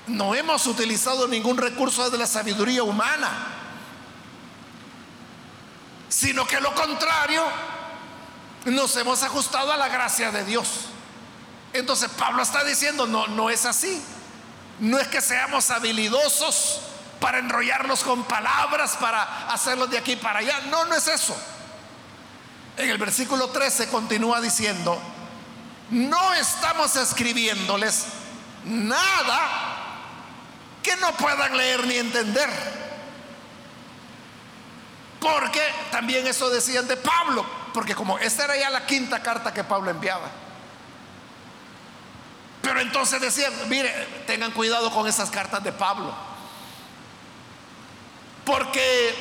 no 0.06 0.34
hemos 0.34 0.66
utilizado 0.66 1.26
ningún 1.28 1.56
recurso 1.56 2.10
de 2.10 2.18
la 2.18 2.26
sabiduría 2.26 2.82
humana, 2.82 3.30
sino 6.14 6.46
que 6.46 6.60
lo 6.60 6.72
contrario, 6.74 7.44
nos 8.66 8.96
hemos 8.96 9.24
ajustado 9.24 9.72
a 9.72 9.76
la 9.76 9.88
gracia 9.88 10.30
de 10.30 10.44
Dios. 10.44 10.86
Entonces 11.72 12.08
Pablo 12.16 12.40
está 12.40 12.62
diciendo, 12.62 13.04
no, 13.04 13.26
no 13.26 13.50
es 13.50 13.64
así. 13.64 14.00
No 14.78 14.96
es 14.98 15.08
que 15.08 15.20
seamos 15.20 15.72
habilidosos 15.72 16.80
para 17.20 17.38
enrollarlos 17.38 18.04
con 18.04 18.22
palabras, 18.24 18.96
para 19.00 19.48
hacerlos 19.48 19.90
de 19.90 19.98
aquí 19.98 20.14
para 20.14 20.38
allá. 20.38 20.60
No, 20.70 20.84
no 20.84 20.94
es 20.94 21.08
eso. 21.08 21.36
En 22.76 22.90
el 22.90 22.98
versículo 22.98 23.48
13 23.48 23.88
continúa 23.88 24.40
diciendo, 24.40 24.96
no 25.90 26.34
estamos 26.34 26.94
escribiéndoles 26.94 28.04
nada 28.66 29.40
que 30.80 30.94
no 30.96 31.12
puedan 31.16 31.56
leer 31.56 31.84
ni 31.88 31.96
entender. 31.96 32.83
Porque 35.24 35.62
también 35.90 36.26
eso 36.26 36.50
decían 36.50 36.86
de 36.86 36.98
Pablo, 36.98 37.46
porque 37.72 37.94
como 37.94 38.18
esta 38.18 38.44
era 38.44 38.58
ya 38.58 38.68
la 38.68 38.84
quinta 38.84 39.22
carta 39.22 39.54
que 39.54 39.64
Pablo 39.64 39.90
enviaba. 39.90 40.28
Pero 42.60 42.78
entonces 42.80 43.22
decían, 43.22 43.50
mire, 43.68 43.90
tengan 44.26 44.50
cuidado 44.50 44.90
con 44.90 45.08
esas 45.08 45.30
cartas 45.30 45.64
de 45.64 45.72
Pablo. 45.72 46.14
Porque 48.44 49.14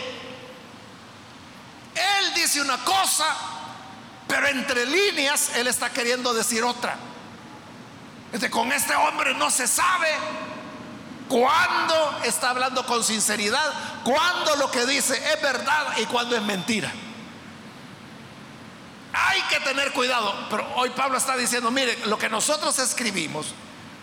él 1.95 2.33
dice 2.35 2.59
una 2.59 2.83
cosa, 2.83 3.25
pero 4.27 4.47
entre 4.47 4.85
líneas 4.85 5.55
él 5.55 5.67
está 5.67 5.89
queriendo 5.89 6.33
decir 6.33 6.65
otra. 6.65 6.97
Con 8.51 8.73
este 8.73 8.93
hombre 8.93 9.35
no 9.35 9.49
se 9.49 9.69
sabe 9.69 10.09
cuándo 11.27 12.19
está 12.23 12.49
hablando 12.49 12.85
con 12.85 13.03
sinceridad, 13.03 13.73
cuándo 14.03 14.55
lo 14.57 14.69
que 14.71 14.85
dice 14.85 15.15
es 15.33 15.41
verdad 15.41 15.97
y 15.97 16.05
cuándo 16.05 16.35
es 16.35 16.41
mentira. 16.41 16.91
Hay 19.13 19.41
que 19.43 19.59
tener 19.59 19.91
cuidado, 19.93 20.33
pero 20.49 20.67
hoy 20.75 20.89
Pablo 20.91 21.17
está 21.17 21.37
diciendo, 21.37 21.69
mire, 21.69 21.97
lo 22.05 22.17
que 22.17 22.29
nosotros 22.29 22.77
escribimos 22.79 23.47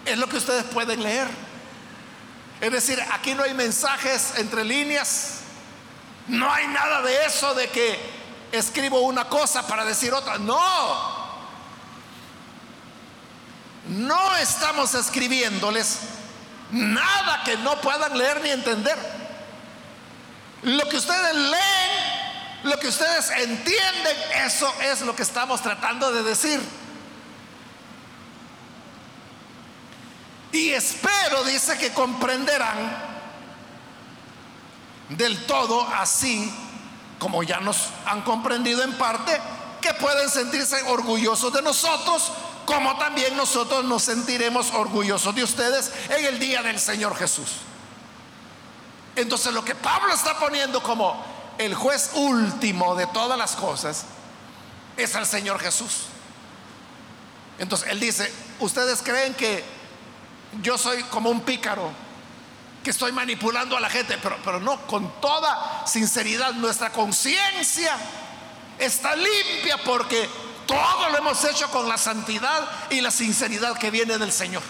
es 0.05 0.17
lo 0.17 0.29
que 0.29 0.37
ustedes 0.37 0.65
pueden 0.65 1.03
leer. 1.03 1.29
Es 2.61 2.71
decir, 2.71 3.03
aquí 3.13 3.35
no 3.35 3.43
hay 3.43 3.55
mensajes 3.55 4.35
entre 4.37 4.65
líneas, 4.65 5.41
no 6.29 6.53
hay 6.53 6.69
nada 6.69 7.03
de 7.03 7.25
eso 7.25 7.55
de 7.55 7.69
que 7.71 7.99
escribo 8.53 9.01
una 9.01 9.29
cosa 9.29 9.67
para 9.67 9.85
decir 9.85 10.13
otra. 10.13 10.39
No. 10.39 11.21
No 13.89 14.37
estamos 14.37 14.95
escribiéndoles 14.95 15.99
nada 16.73 17.43
que 17.45 17.57
no 17.59 17.81
puedan 17.81 18.17
leer 18.17 18.41
ni 18.43 18.51
entender. 18.51 18.97
Lo 20.63 20.89
que 20.89 20.97
ustedes 20.97 21.35
leen, 21.35 21.91
lo 22.65 22.79
que 22.79 22.89
ustedes 22.89 23.31
entienden, 23.31 24.17
eso 24.45 24.73
es 24.83 25.01
lo 25.03 25.17
que 25.17 25.23
estamos 25.23 25.63
tratando 25.63 26.13
de 26.13 26.23
decir. 26.23 26.61
Y 30.53 30.71
espero, 30.71 31.45
dice, 31.45 31.79
que 31.79 31.93
comprenderán 31.93 33.11
del 35.11 35.45
todo 35.47 35.87
así 35.95 36.53
como 37.21 37.43
ya 37.43 37.61
nos 37.61 37.91
han 38.07 38.23
comprendido 38.23 38.83
en 38.83 38.95
parte, 38.95 39.39
que 39.81 39.95
pueden 39.95 40.29
sentirse 40.29 40.83
orgullosos 40.85 41.53
de 41.53 41.63
nosotros, 41.63 42.33
como 42.71 42.97
también 42.97 43.37
nosotros 43.37 43.85
nos 43.85 44.05
sentiremos 44.05 44.71
orgullosos 44.71 45.35
de 45.35 45.43
ustedes 45.43 45.93
en 46.09 46.25
el 46.25 46.39
día 46.39 46.63
del 46.63 46.79
Señor 46.79 47.17
Jesús. 47.17 47.49
Entonces 49.17 49.53
lo 49.53 49.65
que 49.65 49.75
Pablo 49.75 50.15
está 50.15 50.39
poniendo 50.39 50.81
como 50.81 51.21
el 51.59 51.75
juez 51.75 52.13
último 52.15 52.95
de 52.95 53.09
todas 53.09 53.37
las 53.37 53.57
cosas 53.57 54.05
es 54.97 55.17
al 55.17 55.27
Señor 55.27 55.59
Jesús. 55.59 56.05
Entonces 57.59 57.89
él 57.91 57.99
dice, 57.99 58.33
ustedes 58.61 59.03
creen 59.03 59.35
que 59.35 59.65
yo 60.63 60.79
soy 60.79 61.03
como 61.05 61.29
un 61.29 61.41
pícaro 61.41 61.91
que 62.85 62.91
estoy 62.91 63.11
manipulando 63.11 63.77
a 63.77 63.81
la 63.81 63.91
gente, 63.91 64.17
pero, 64.23 64.39
pero 64.45 64.61
no, 64.61 64.87
con 64.87 65.21
toda 65.21 65.85
sinceridad, 65.87 66.53
nuestra 66.53 66.93
conciencia 66.93 67.97
está 68.79 69.17
limpia 69.17 69.77
porque 69.85 70.29
todo 70.71 71.09
lo 71.09 71.19
hemos 71.19 71.45
hecho 71.45 71.69
con 71.71 71.89
la 71.89 71.99
santidad 71.99 72.69
y 72.91 73.01
la 73.01 73.11
sinceridad 73.11 73.77
que 73.77 73.91
viene 73.91 74.19
del 74.19 74.33
Señor. 74.33 74.63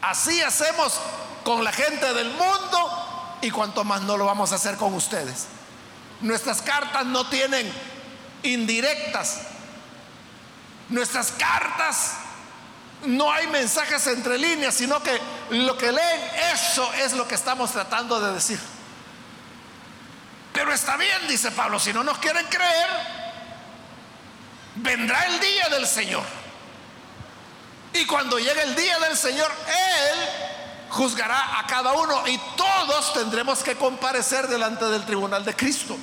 Así 0.00 0.40
hacemos 0.42 1.00
con 1.42 1.64
la 1.64 1.72
gente 1.72 2.14
del 2.14 2.30
mundo 2.30 3.38
y 3.42 3.50
cuanto 3.50 3.82
más 3.82 4.02
no 4.02 4.16
lo 4.16 4.26
vamos 4.26 4.52
a 4.52 4.54
hacer 4.54 4.76
con 4.76 4.94
ustedes. 4.94 5.46
Nuestras 6.20 6.62
cartas 6.62 7.04
no 7.04 7.26
tienen 7.28 7.70
indirectas. 8.44 9.40
Nuestras 10.88 11.32
cartas 11.32 12.12
no 13.04 13.32
hay 13.32 13.48
mensajes 13.48 14.06
entre 14.06 14.38
líneas, 14.38 14.72
sino 14.72 15.02
que 15.02 15.20
lo 15.50 15.76
que 15.76 15.90
leen, 15.90 16.20
eso 16.54 16.92
es 16.94 17.12
lo 17.12 17.26
que 17.26 17.34
estamos 17.34 17.72
tratando 17.72 18.20
de 18.20 18.32
decir. 18.32 18.60
Pero 20.52 20.72
está 20.72 20.96
bien, 20.96 21.26
dice 21.28 21.50
Pablo, 21.50 21.80
si 21.80 21.92
no 21.92 22.04
nos 22.04 22.18
quieren 22.18 22.46
creer, 22.46 23.25
vendrá 24.76 25.24
el 25.26 25.40
día 25.40 25.68
del 25.70 25.86
Señor. 25.86 26.24
Y 27.92 28.04
cuando 28.06 28.38
llegue 28.38 28.62
el 28.62 28.74
día 28.74 28.98
del 28.98 29.16
Señor, 29.16 29.50
Él 29.66 30.18
juzgará 30.90 31.58
a 31.58 31.66
cada 31.66 31.92
uno 31.92 32.26
y 32.26 32.38
todos 32.56 33.12
tendremos 33.14 33.62
que 33.62 33.76
comparecer 33.76 34.48
delante 34.48 34.84
del 34.86 35.04
tribunal 35.04 35.44
de 35.44 35.54
Cristo. 35.54 35.96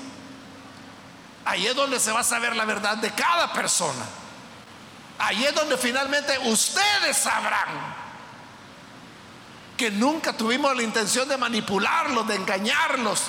Ahí 1.46 1.68
es 1.68 1.76
donde 1.76 2.00
se 2.00 2.12
va 2.12 2.22
a 2.22 2.24
saber 2.24 2.56
la 2.56 2.66
verdad 2.66 2.98
de 2.98 3.12
cada 3.12 3.52
persona. 3.54 4.06
Ahí 5.20 5.46
es 5.46 5.54
donde 5.54 5.78
finalmente 5.78 6.38
ustedes 6.40 7.18
sabrán 7.18 8.04
que 9.78 9.92
nunca 9.92 10.34
tuvimos 10.34 10.76
la 10.76 10.84
intención 10.84 11.28
de 11.28 11.38
manipularlos, 11.38 12.28
de 12.28 12.36
engañarlos, 12.36 13.24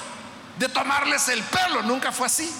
de 0.58 0.68
tomarles 0.68 1.28
el 1.28 1.42
pelo. 1.42 1.82
Nunca 1.82 2.12
fue 2.12 2.26
así. 2.26 2.52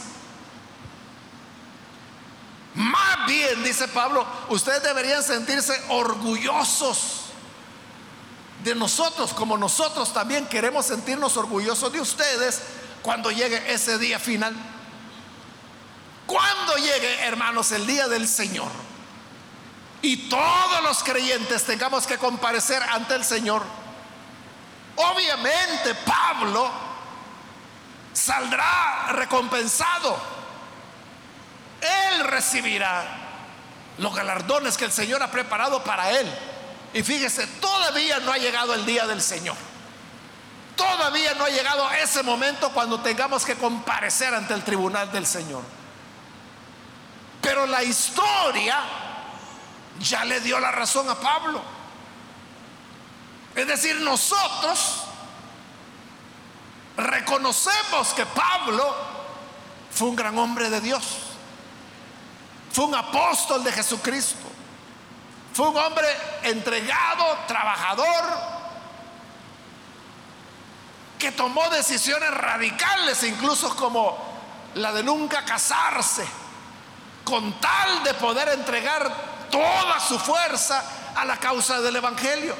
Más 2.74 3.26
bien, 3.26 3.62
dice 3.62 3.86
Pablo, 3.88 4.26
ustedes 4.48 4.82
deberían 4.82 5.22
sentirse 5.22 5.80
orgullosos 5.88 7.20
de 8.64 8.74
nosotros, 8.74 9.32
como 9.32 9.56
nosotros 9.56 10.12
también 10.12 10.46
queremos 10.46 10.86
sentirnos 10.86 11.36
orgullosos 11.36 11.92
de 11.92 12.00
ustedes 12.00 12.62
cuando 13.02 13.30
llegue 13.30 13.72
ese 13.72 13.98
día 13.98 14.18
final. 14.18 14.54
Cuando 16.26 16.76
llegue, 16.76 17.20
hermanos, 17.26 17.70
el 17.72 17.86
día 17.86 18.08
del 18.08 18.26
Señor 18.26 18.70
y 20.02 20.28
todos 20.28 20.82
los 20.82 21.02
creyentes 21.04 21.64
tengamos 21.64 22.06
que 22.06 22.18
comparecer 22.18 22.82
ante 22.82 23.14
el 23.14 23.24
Señor, 23.24 23.62
obviamente 24.96 25.94
Pablo 26.06 26.70
saldrá 28.12 29.12
recompensado. 29.12 30.33
Él 31.84 32.24
recibirá 32.24 33.04
los 33.98 34.14
galardones 34.14 34.76
que 34.76 34.84
el 34.84 34.92
Señor 34.92 35.22
ha 35.22 35.30
preparado 35.30 35.82
para 35.84 36.10
él. 36.10 36.30
Y 36.92 37.02
fíjese, 37.02 37.46
todavía 37.60 38.20
no 38.20 38.32
ha 38.32 38.38
llegado 38.38 38.74
el 38.74 38.86
día 38.86 39.06
del 39.06 39.20
Señor. 39.20 39.56
Todavía 40.76 41.34
no 41.34 41.44
ha 41.44 41.50
llegado 41.50 41.88
ese 41.92 42.22
momento 42.22 42.70
cuando 42.70 43.00
tengamos 43.00 43.44
que 43.44 43.54
comparecer 43.56 44.34
ante 44.34 44.54
el 44.54 44.64
tribunal 44.64 45.10
del 45.12 45.26
Señor. 45.26 45.62
Pero 47.40 47.66
la 47.66 47.82
historia 47.82 48.78
ya 50.00 50.24
le 50.24 50.40
dio 50.40 50.58
la 50.58 50.72
razón 50.72 51.08
a 51.08 51.14
Pablo. 51.14 51.62
Es 53.54 53.66
decir, 53.66 54.00
nosotros 54.00 55.04
reconocemos 56.96 58.14
que 58.14 58.26
Pablo 58.26 58.94
fue 59.92 60.08
un 60.08 60.16
gran 60.16 60.36
hombre 60.38 60.70
de 60.70 60.80
Dios. 60.80 61.23
Fue 62.74 62.86
un 62.86 62.94
apóstol 62.96 63.62
de 63.62 63.70
Jesucristo. 63.70 64.48
Fue 65.52 65.68
un 65.68 65.76
hombre 65.76 66.08
entregado, 66.42 67.24
trabajador, 67.46 68.24
que 71.16 71.30
tomó 71.30 71.70
decisiones 71.70 72.32
radicales, 72.32 73.22
incluso 73.22 73.76
como 73.76 74.18
la 74.74 74.90
de 74.90 75.04
nunca 75.04 75.44
casarse, 75.44 76.26
con 77.22 77.60
tal 77.60 78.02
de 78.02 78.14
poder 78.14 78.48
entregar 78.48 79.48
toda 79.52 80.00
su 80.00 80.18
fuerza 80.18 80.82
a 81.14 81.24
la 81.24 81.36
causa 81.36 81.80
del 81.80 81.94
Evangelio. 81.94 82.56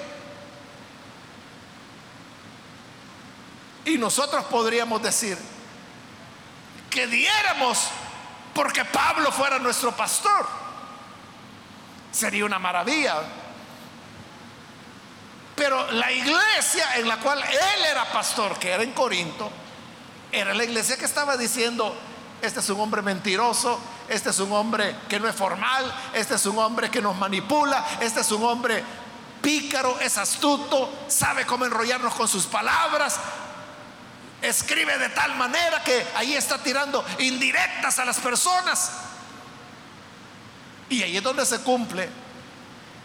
Y 3.85 3.99
nosotros 3.99 4.45
podríamos 4.45 5.03
decir 5.03 5.37
que 6.89 7.09
diéramos 7.09 7.89
porque 8.55 8.85
Pablo 8.85 9.33
fuera 9.33 9.59
nuestro 9.59 9.93
pastor. 9.93 10.47
Sería 12.13 12.45
una 12.45 12.59
maravilla. 12.59 13.17
Pero 15.57 15.91
la 15.93 16.11
iglesia 16.11 16.97
en 16.97 17.09
la 17.09 17.19
cual 17.19 17.43
él 17.43 17.85
era 17.91 18.11
pastor, 18.13 18.59
que 18.59 18.71
era 18.71 18.83
en 18.83 18.93
Corinto, 18.93 19.51
era 20.33 20.55
la 20.55 20.65
iglesia 20.65 20.97
que 20.97 21.05
estaba 21.05 21.37
diciendo, 21.37 21.95
este 22.43 22.61
es 22.61 22.69
un 22.71 22.81
hombre 22.81 23.03
mentiroso, 23.03 23.79
este 24.09 24.31
es 24.31 24.39
un 24.41 24.53
hombre 24.53 24.97
que 25.09 25.21
no 25.21 25.29
es 25.29 25.35
formal, 25.35 25.93
este 26.13 26.35
es 26.35 26.47
un 26.47 26.59
hombre 26.59 26.91
que 26.91 27.01
nos 27.01 27.17
manipula, 27.17 27.85
este 28.01 28.21
es 28.21 28.33
un 28.33 28.45
hombre 28.45 28.83
pícaro, 29.41 29.99
es 30.01 30.19
astuto, 30.19 30.91
sabe 31.07 31.47
cómo 31.47 31.67
enrollarnos 31.67 32.15
con 32.15 32.27
sus 32.27 32.47
palabras, 32.47 33.19
escribe 34.49 34.99
de 34.99 35.09
tal 35.11 35.35
manera 35.37 35.83
que 35.83 36.07
ahí 36.15 36.35
está 36.35 36.59
tirando 36.59 37.05
indirectas 37.19 37.99
a 37.99 38.05
las 38.05 38.19
personas. 38.19 38.93
Y 40.89 41.03
ahí 41.03 41.17
es 41.17 41.23
donde 41.23 41.47
se 41.47 41.61
cumple 41.61 42.09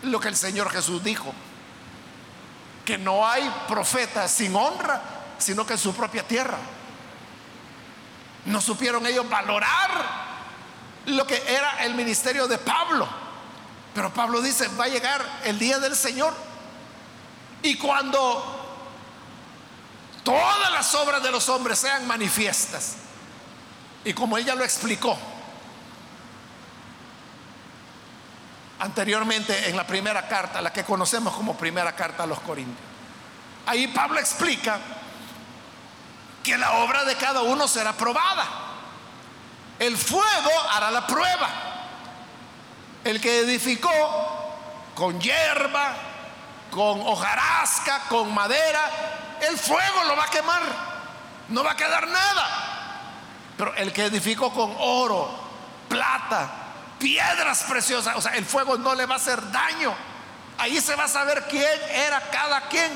lo 0.04 0.20
que 0.20 0.28
el 0.28 0.36
Señor 0.36 0.70
Jesús 0.72 1.04
dijo, 1.04 1.34
que 2.86 2.98
no 2.98 3.28
hay 3.28 3.50
profeta 3.68 4.28
sin 4.28 4.56
honra, 4.56 5.02
sino 5.38 5.66
que 5.66 5.74
en 5.74 5.80
su 5.80 5.94
propia 5.94 6.28
tierra. 6.28 6.58
No 8.46 8.62
supieron 8.62 9.06
ellos 9.06 9.30
valorar 9.30 9.90
lo 11.06 11.26
que 11.26 11.44
era 11.48 11.84
el 11.84 11.96
ministerio 11.96 12.48
de 12.48 12.58
Pablo. 12.58 13.08
Pero 13.94 14.14
Pablo 14.14 14.42
dice, 14.42 14.68
va 14.80 14.86
a 14.86 14.88
llegar 14.88 15.24
el 15.44 15.60
día 15.60 15.80
del 15.80 15.96
Señor. 15.96 16.34
Y 17.62 17.76
cuando 17.76 18.59
todas 20.24 20.72
las 20.72 20.94
obras 20.96 21.22
de 21.24 21.32
los 21.32 21.50
hombres 21.50 21.80
sean 21.80 22.08
manifiestas. 22.08 22.96
Y 24.04 24.14
como 24.14 24.38
ella 24.38 24.56
lo 24.56 24.64
explicó 24.64 25.18
anteriormente 28.80 29.70
en 29.70 29.76
la 29.76 29.86
primera 29.86 30.28
carta, 30.28 30.62
la 30.62 30.72
que 30.72 30.84
conocemos 30.84 31.34
como 31.34 31.58
primera 31.58 31.94
carta 31.96 32.24
a 32.24 32.28
los 32.28 32.40
Corintios, 32.40 32.80
ahí 33.66 33.88
Pablo 33.88 34.20
explica 34.20 34.80
que 36.44 36.58
la 36.58 36.72
obra 36.74 37.04
de 37.04 37.16
cada 37.16 37.42
uno 37.42 37.68
será 37.68 37.94
probada. 37.94 38.46
El 39.78 39.98
fuego 39.98 40.52
hará 40.72 40.92
la 40.92 41.06
prueba. 41.06 41.50
El 43.04 43.22
que 43.22 43.40
edificó 43.40 43.90
con 44.96 45.20
hierba, 45.20 45.94
con 46.72 47.02
hojarasca, 47.02 48.04
con 48.10 48.34
madera, 48.34 48.82
el 49.42 49.58
fuego 49.58 50.04
lo 50.06 50.16
va 50.16 50.26
a 50.26 50.30
quemar, 50.30 50.62
no 51.50 51.64
va 51.64 51.72
a 51.72 51.76
quedar 51.76 52.08
nada. 52.08 52.70
Pero 53.58 53.76
el 53.76 53.92
que 53.92 54.06
edificó 54.06 54.54
con 54.54 54.74
oro, 54.80 55.30
plata, 55.88 56.50
piedras 56.98 57.64
preciosas, 57.64 58.16
o 58.16 58.22
sea, 58.22 58.34
el 58.34 58.46
fuego 58.46 58.78
no 58.78 58.96
le 58.96 59.06
va 59.06 59.16
a 59.16 59.18
hacer 59.18 59.52
daño. 59.52 59.94
Ahí 60.58 60.80
se 60.82 60.96
va 60.96 61.06
a 61.06 61.08
saber 61.08 61.46
quién 61.50 61.80
era 61.92 62.22
cada 62.32 62.68
quien. 62.68 62.92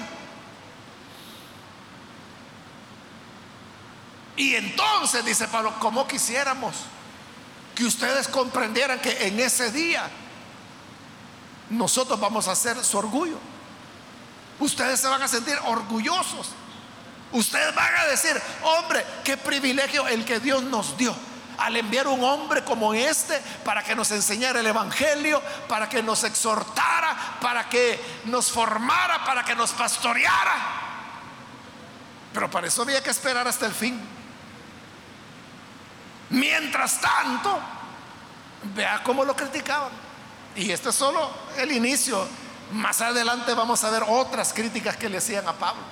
Y 4.36 4.56
entonces, 4.56 5.24
dice 5.24 5.48
Pablo, 5.48 5.74
como 5.80 6.08
quisiéramos 6.08 6.74
que 7.76 7.86
ustedes 7.86 8.28
comprendieran 8.28 9.00
que 9.00 9.28
en 9.28 9.40
ese 9.40 9.72
día 9.72 10.10
nosotros 11.70 12.20
vamos 12.20 12.48
a 12.48 12.52
hacer 12.52 12.84
su 12.84 12.98
orgullo. 12.98 13.38
Ustedes 14.63 15.02
se 15.02 15.10
van 15.10 15.21
a 15.21 15.28
sentir 15.28 15.58
orgullosos. 15.65 16.52
Ustedes 17.34 17.76
van 17.76 17.95
a 17.97 18.06
decir, 18.06 18.41
hombre, 18.63 19.06
qué 19.26 19.36
privilegio 19.36 20.08
el 20.08 20.23
que 20.23 20.39
Dios 20.39 20.63
nos 20.63 20.95
dio 20.95 21.13
al 21.58 21.76
enviar 21.76 22.08
un 22.08 22.23
hombre 22.23 22.63
como 22.63 22.93
este 22.93 23.38
para 23.65 23.84
que 23.84 23.93
nos 23.93 24.10
enseñara 24.12 24.62
el 24.62 24.67
Evangelio, 24.67 25.41
para 25.67 25.89
que 25.89 26.02
nos 26.02 26.23
exhortara, 26.23 27.38
para 27.41 27.67
que 27.67 27.99
nos 28.26 28.49
formara, 28.52 29.26
para 29.26 29.43
que 29.43 29.54
nos 29.54 29.71
pastoreara. 29.71 30.56
Pero 32.34 32.49
para 32.49 32.67
eso 32.67 32.84
había 32.84 33.04
que 33.04 33.10
esperar 33.10 33.45
hasta 33.45 33.65
el 33.65 33.73
fin. 33.73 33.99
Mientras 36.30 37.02
tanto, 37.02 37.60
vea 38.73 39.04
cómo 39.04 39.26
lo 39.26 39.36
criticaban. 39.36 39.91
Y 40.56 40.71
este 40.71 40.88
es 40.88 40.95
solo 40.95 41.30
el 41.58 41.69
inicio 41.73 42.26
más 42.74 43.02
adelante 43.02 43.54
vamos 43.54 43.84
a 43.84 43.90
ver 43.90 44.04
otras 44.08 44.54
críticas 44.54 44.98
que 44.98 45.10
le 45.10 45.18
hacían 45.18 45.48
a 45.48 45.54
Pablo. 45.54 45.84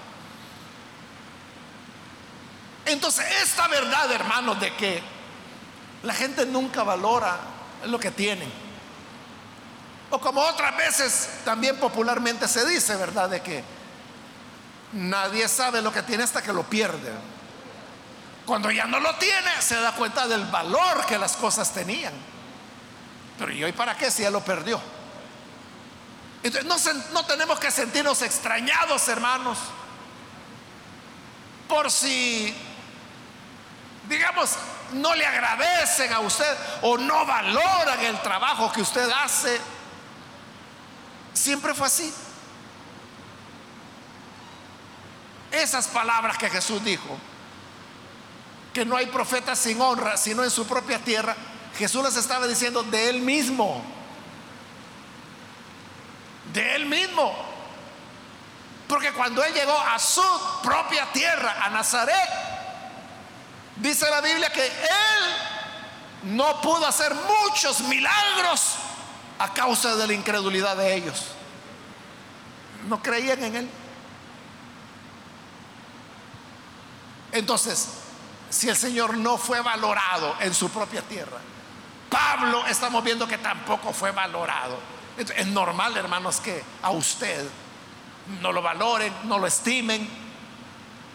Entonces, 2.85 3.25
esta 3.43 3.67
verdad, 3.67 4.11
hermanos, 4.11 4.59
de 4.59 4.75
que 4.75 5.01
la 6.03 6.13
gente 6.13 6.45
nunca 6.45 6.83
valora 6.83 7.37
lo 7.85 7.99
que 7.99 8.11
tienen. 8.11 8.51
O 10.09 10.19
como 10.19 10.41
otras 10.41 10.75
veces 10.75 11.29
también 11.45 11.77
popularmente 11.77 12.47
se 12.47 12.67
dice, 12.67 12.95
¿verdad? 12.95 13.29
De 13.29 13.41
que 13.41 13.63
nadie 14.93 15.47
sabe 15.47 15.81
lo 15.81 15.93
que 15.93 16.03
tiene 16.03 16.23
hasta 16.23 16.41
que 16.41 16.51
lo 16.51 16.63
pierde. 16.63 17.11
Cuando 18.45 18.71
ya 18.71 18.85
no 18.85 18.99
lo 18.99 19.15
tiene, 19.15 19.61
se 19.61 19.79
da 19.79 19.93
cuenta 19.93 20.27
del 20.27 20.45
valor 20.45 21.05
que 21.05 21.17
las 21.17 21.37
cosas 21.37 21.71
tenían. 21.73 22.13
Pero 23.37 23.53
¿y 23.53 23.63
hoy 23.63 23.71
para 23.71 23.95
qué 23.95 24.11
si 24.11 24.23
ya 24.23 24.29
lo 24.29 24.43
perdió? 24.43 24.81
Entonces 26.43 26.95
no, 27.11 27.25
tenemos 27.25 27.59
que 27.59 27.69
sentirnos 27.69 28.21
extrañados, 28.21 29.07
hermanos, 29.07 29.59
por 31.67 31.91
si, 31.91 32.53
digamos, 34.09 34.55
no 34.93 35.13
le 35.13 35.25
agradecen 35.25 36.11
a 36.11 36.19
usted 36.19 36.57
o 36.81 36.97
no 36.97 37.25
valoran 37.25 37.99
el 38.01 38.19
trabajo 38.21 38.71
que 38.71 38.81
usted 38.81 39.09
hace. 39.09 39.59
Siempre 41.33 41.73
fue 41.73 41.87
así. 41.87 42.11
Esas 45.51 45.87
palabras 45.87 46.37
que 46.37 46.49
Jesús 46.49 46.83
dijo, 46.83 47.17
que 48.73 48.85
no 48.85 48.97
hay 48.97 49.05
profeta 49.07 49.55
sin 49.55 49.79
honra, 49.79 50.17
sino 50.17 50.43
en 50.43 50.49
su 50.49 50.65
propia 50.65 50.97
tierra, 50.99 51.35
Jesús 51.77 52.03
les 52.03 52.15
estaba 52.15 52.47
diciendo 52.47 52.83
de 52.83 53.09
él 53.09 53.21
mismo 53.21 54.00
de 56.53 56.75
él 56.75 56.85
mismo. 56.85 57.33
Porque 58.87 59.11
cuando 59.13 59.43
él 59.43 59.53
llegó 59.53 59.77
a 59.79 59.97
su 59.97 60.23
propia 60.63 61.11
tierra, 61.13 61.63
a 61.63 61.69
Nazaret, 61.69 62.29
dice 63.77 64.09
la 64.09 64.21
Biblia 64.21 64.51
que 64.51 64.65
él 64.65 66.33
no 66.35 66.59
pudo 66.61 66.85
hacer 66.85 67.13
muchos 67.15 67.79
milagros 67.81 68.75
a 69.39 69.53
causa 69.53 69.95
de 69.95 70.07
la 70.07 70.13
incredulidad 70.13 70.75
de 70.75 70.93
ellos. 70.93 71.27
No 72.87 73.01
creían 73.01 73.43
en 73.43 73.55
él. 73.55 73.69
Entonces, 77.31 77.87
si 78.49 78.67
el 78.67 78.75
Señor 78.75 79.17
no 79.17 79.37
fue 79.37 79.61
valorado 79.61 80.35
en 80.41 80.53
su 80.53 80.69
propia 80.69 81.01
tierra, 81.01 81.37
Pablo 82.09 82.65
estamos 82.67 83.01
viendo 83.05 83.25
que 83.25 83.37
tampoco 83.37 83.93
fue 83.93 84.11
valorado 84.11 84.90
es 85.17 85.47
normal, 85.47 85.95
hermanos, 85.97 86.39
que 86.39 86.63
a 86.81 86.91
usted 86.91 87.47
no 88.41 88.51
lo 88.51 88.61
valoren, 88.61 89.13
no 89.23 89.39
lo 89.39 89.47
estimen, 89.47 90.07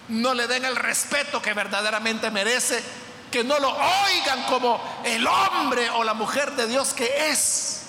no 0.09 0.35
le 0.35 0.47
den 0.47 0.65
el 0.65 0.77
respeto 0.77 1.41
que 1.41 1.53
verdaderamente 1.53 2.31
merece, 2.31 2.83
que 3.31 3.43
no 3.43 3.59
lo 3.59 3.71
oigan 3.71 4.43
como 4.45 4.81
el 5.05 5.27
hombre 5.27 5.91
o 5.91 6.05
la 6.05 6.15
mujer 6.15 6.53
de 6.53 6.67
Dios 6.67 6.93
que 6.93 7.31
es. 7.31 7.83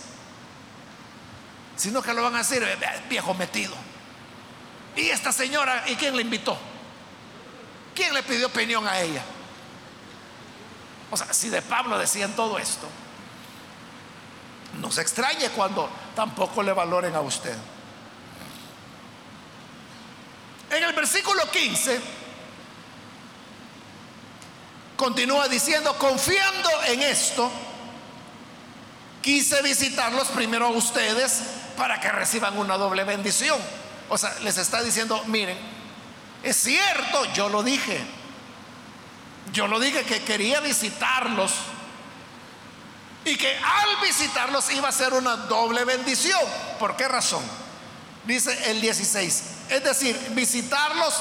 sino 1.75 2.01
que 2.01 2.11
lo 2.11 2.23
van 2.23 2.33
a 2.33 2.39
decir 2.39 2.65
viejo 3.07 3.35
metido. 3.35 3.75
¿Y 4.95 5.09
esta 5.09 5.31
señora, 5.31 5.83
y 5.87 5.95
quién 5.95 6.15
le 6.15 6.23
invitó? 6.23 6.57
¿Quién 7.93 8.13
le 8.15 8.23
pidió 8.23 8.47
opinión 8.47 8.87
a 8.87 8.99
ella? 8.99 9.23
O 11.11 11.17
sea, 11.17 11.31
si 11.33 11.49
de 11.49 11.61
Pablo 11.61 11.99
decían 11.99 12.35
todo 12.35 12.57
esto, 12.57 12.87
no 14.81 14.91
se 14.91 15.01
extrañe 15.01 15.49
cuando 15.49 15.89
tampoco 16.15 16.63
le 16.63 16.73
valoren 16.73 17.15
a 17.15 17.21
usted. 17.21 17.55
En 20.69 20.83
el 20.83 20.93
versículo 20.93 21.49
15 21.49 22.01
continúa 24.95 25.47
diciendo, 25.47 25.97
confiando 25.97 26.69
en 26.87 27.01
esto, 27.03 27.49
quise 29.21 29.61
visitarlos 29.61 30.27
primero 30.29 30.67
a 30.67 30.71
ustedes 30.71 31.43
para 31.77 32.01
que 32.01 32.11
reciban 32.11 32.57
una 32.57 32.77
doble 32.77 33.03
bendición. 33.03 33.59
O 34.09 34.17
sea, 34.17 34.33
les 34.41 34.57
está 34.57 34.81
diciendo, 34.81 35.23
miren, 35.27 35.57
es 36.43 36.55
cierto, 36.57 37.25
yo 37.33 37.49
lo 37.49 37.63
dije. 37.63 37.99
Yo 39.53 39.67
lo 39.67 39.79
dije 39.79 40.03
que 40.03 40.23
quería 40.23 40.59
visitarlos 40.59 41.51
y 43.27 43.35
que 43.35 43.53
al 43.57 43.97
visitarlos 44.01 44.71
iba 44.71 44.87
a 44.87 44.91
ser 44.91 45.13
una 45.13 45.35
doble 45.35 45.83
bendición. 45.83 46.39
¿Por 46.79 46.95
qué 46.95 47.09
razón? 47.09 47.43
Dice 48.23 48.71
el 48.71 48.79
16. 48.79 49.43
Es 49.67 49.83
decir, 49.83 50.17
visitarlos 50.31 51.13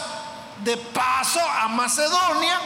de 0.63 0.77
paso 0.77 1.41
a 1.41 1.67
Macedonia 1.67 2.61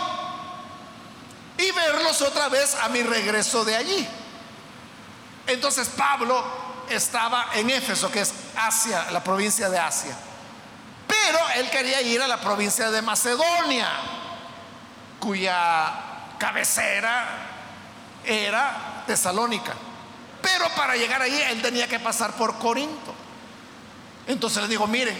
y 1.56 1.70
verlos 1.70 2.20
otra 2.20 2.50
vez 2.50 2.74
a 2.74 2.90
mi 2.90 3.02
regreso 3.02 3.64
de 3.64 3.76
allí. 3.76 4.06
Entonces 5.46 5.88
Pablo 5.88 6.44
estaba 6.90 7.46
en 7.54 7.70
Éfeso, 7.70 8.10
que 8.10 8.20
es 8.20 8.34
Asia, 8.56 9.10
la 9.10 9.24
provincia 9.24 9.70
de 9.70 9.78
Asia. 9.78 10.16
Pero 11.06 11.38
él 11.56 11.70
quería 11.70 12.02
ir 12.02 12.20
a 12.20 12.28
la 12.28 12.40
provincia 12.42 12.90
de 12.90 13.00
Macedonia, 13.00 13.88
cuya 15.18 15.92
cabecera 16.38 17.26
era 18.22 18.99
Tesalónica. 19.10 19.74
Pero 20.40 20.68
para 20.76 20.94
llegar 20.94 21.20
allí 21.20 21.42
él 21.42 21.60
tenía 21.60 21.88
que 21.88 21.98
pasar 21.98 22.32
por 22.34 22.56
Corinto. 22.60 23.12
Entonces 24.28 24.62
le 24.62 24.68
digo, 24.68 24.86
miren, 24.86 25.18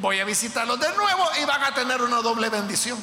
voy 0.00 0.18
a 0.18 0.24
visitarlos 0.24 0.80
de 0.80 0.92
nuevo 0.94 1.24
y 1.40 1.44
van 1.44 1.62
a 1.62 1.72
tener 1.72 2.02
una 2.02 2.16
doble 2.16 2.48
bendición. 2.48 2.98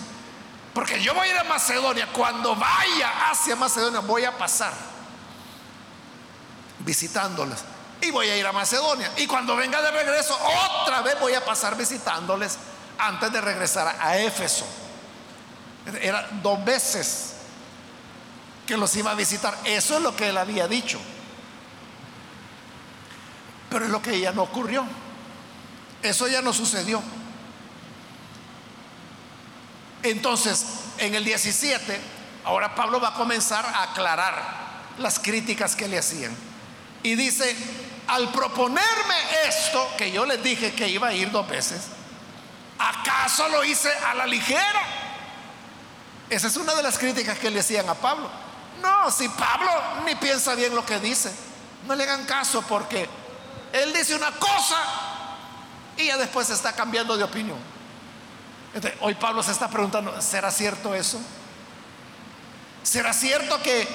Porque 0.73 1.01
yo 1.01 1.13
voy 1.13 1.29
a 1.29 1.31
ir 1.31 1.37
a 1.37 1.45
Macedonia. 1.45 2.09
Cuando 2.11 2.57
vaya 2.57 3.29
hacia 3.29 3.55
Macedonia 3.55 4.01
voy 4.01 4.25
a 4.25 4.37
pasar 4.37 4.73
visitándoles. 6.79 7.63
Y 8.01 8.11
voy 8.11 8.27
a 8.27 8.35
ir 8.35 8.45
a 8.45 8.51
Macedonia. 8.51 9.09
Y 9.15 9.27
cuando 9.27 9.55
venga 9.55 9.81
de 9.81 9.91
regreso, 9.91 10.37
otra 10.81 11.03
vez 11.03 11.17
voy 11.21 11.35
a 11.35 11.45
pasar 11.45 11.77
visitándoles 11.77 12.57
antes 12.97 13.31
de 13.31 13.39
regresar 13.39 13.95
a 13.97 14.17
Éfeso. 14.17 14.65
Era 16.01 16.27
dos 16.43 16.65
veces 16.65 17.34
que 18.65 18.77
los 18.77 18.95
iba 18.95 19.11
a 19.11 19.15
visitar. 19.15 19.57
Eso 19.65 19.97
es 19.97 20.03
lo 20.03 20.15
que 20.15 20.29
él 20.29 20.37
había 20.37 20.67
dicho. 20.67 20.99
Pero 23.69 23.85
es 23.85 23.91
lo 23.91 24.01
que 24.01 24.19
ya 24.19 24.31
no 24.31 24.43
ocurrió. 24.43 24.85
Eso 26.01 26.27
ya 26.27 26.41
no 26.41 26.53
sucedió. 26.53 27.01
Entonces, 30.03 30.65
en 30.99 31.15
el 31.15 31.23
17, 31.23 31.99
ahora 32.43 32.75
Pablo 32.75 32.99
va 33.01 33.09
a 33.09 33.13
comenzar 33.13 33.65
a 33.65 33.83
aclarar 33.83 34.65
las 34.99 35.19
críticas 35.19 35.75
que 35.75 35.87
le 35.87 35.97
hacían. 35.97 36.35
Y 37.01 37.15
dice, 37.15 37.55
al 38.07 38.31
proponerme 38.31 39.15
esto, 39.47 39.87
que 39.97 40.11
yo 40.11 40.25
les 40.25 40.41
dije 40.43 40.73
que 40.73 40.87
iba 40.87 41.07
a 41.07 41.13
ir 41.13 41.31
dos 41.31 41.47
veces, 41.47 41.87
¿acaso 42.77 43.47
lo 43.49 43.63
hice 43.63 43.89
a 43.91 44.13
la 44.13 44.27
ligera? 44.27 44.81
Esa 46.29 46.47
es 46.47 46.57
una 46.57 46.73
de 46.75 46.83
las 46.83 46.97
críticas 46.97 47.37
que 47.37 47.49
le 47.49 47.59
hacían 47.59 47.89
a 47.89 47.95
Pablo. 47.95 48.44
No, 48.81 49.11
si 49.11 49.27
Pablo 49.29 49.71
ni 50.05 50.15
piensa 50.15 50.55
bien 50.55 50.75
lo 50.75 50.85
que 50.85 50.99
dice, 50.99 51.33
no 51.87 51.95
le 51.95 52.03
hagan 52.03 52.25
caso 52.25 52.61
porque 52.63 53.07
él 53.71 53.93
dice 53.93 54.15
una 54.15 54.31
cosa 54.31 54.77
y 55.97 56.05
ya 56.05 56.17
después 56.17 56.49
está 56.49 56.73
cambiando 56.73 57.17
de 57.17 57.23
opinión. 57.23 57.57
hoy 59.01 59.15
Pablo 59.15 59.41
se 59.43 59.51
está 59.51 59.69
preguntando, 59.69 60.21
¿será 60.21 60.51
cierto 60.51 60.93
eso? 60.93 61.19
¿Será 62.83 63.13
cierto 63.13 63.61
que 63.61 63.87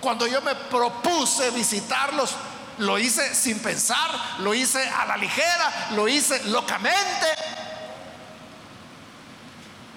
cuando 0.00 0.26
yo 0.26 0.40
me 0.42 0.54
propuse 0.54 1.50
visitarlos, 1.50 2.34
lo 2.78 2.98
hice 2.98 3.34
sin 3.34 3.58
pensar, 3.60 4.10
lo 4.38 4.54
hice 4.54 4.86
a 4.88 5.04
la 5.04 5.16
ligera, 5.16 5.88
lo 5.92 6.08
hice 6.08 6.42
locamente. 6.44 7.26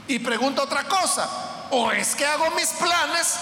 Y 0.08 0.20
pregunto 0.20 0.62
otra 0.62 0.84
cosa, 0.84 1.28
o 1.72 1.92
es 1.92 2.16
que 2.16 2.26
hago 2.26 2.52
mis 2.52 2.68
planes 2.68 3.36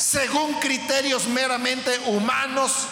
según 0.00 0.54
criterios 0.54 1.26
meramente 1.26 1.98
humanos, 2.06 2.86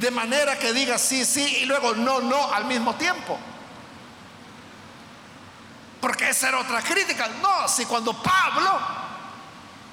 de 0.00 0.10
manera 0.10 0.58
que 0.58 0.72
diga 0.72 0.96
sí, 0.96 1.26
sí 1.26 1.58
y 1.60 1.66
luego 1.66 1.94
no, 1.94 2.20
no 2.20 2.54
al 2.54 2.64
mismo 2.64 2.94
tiempo. 2.94 3.38
Porque 6.00 6.30
esa 6.30 6.48
era 6.48 6.60
otra 6.60 6.80
crítica. 6.80 7.28
No, 7.42 7.68
si 7.68 7.84
cuando 7.84 8.14
Pablo 8.14 8.80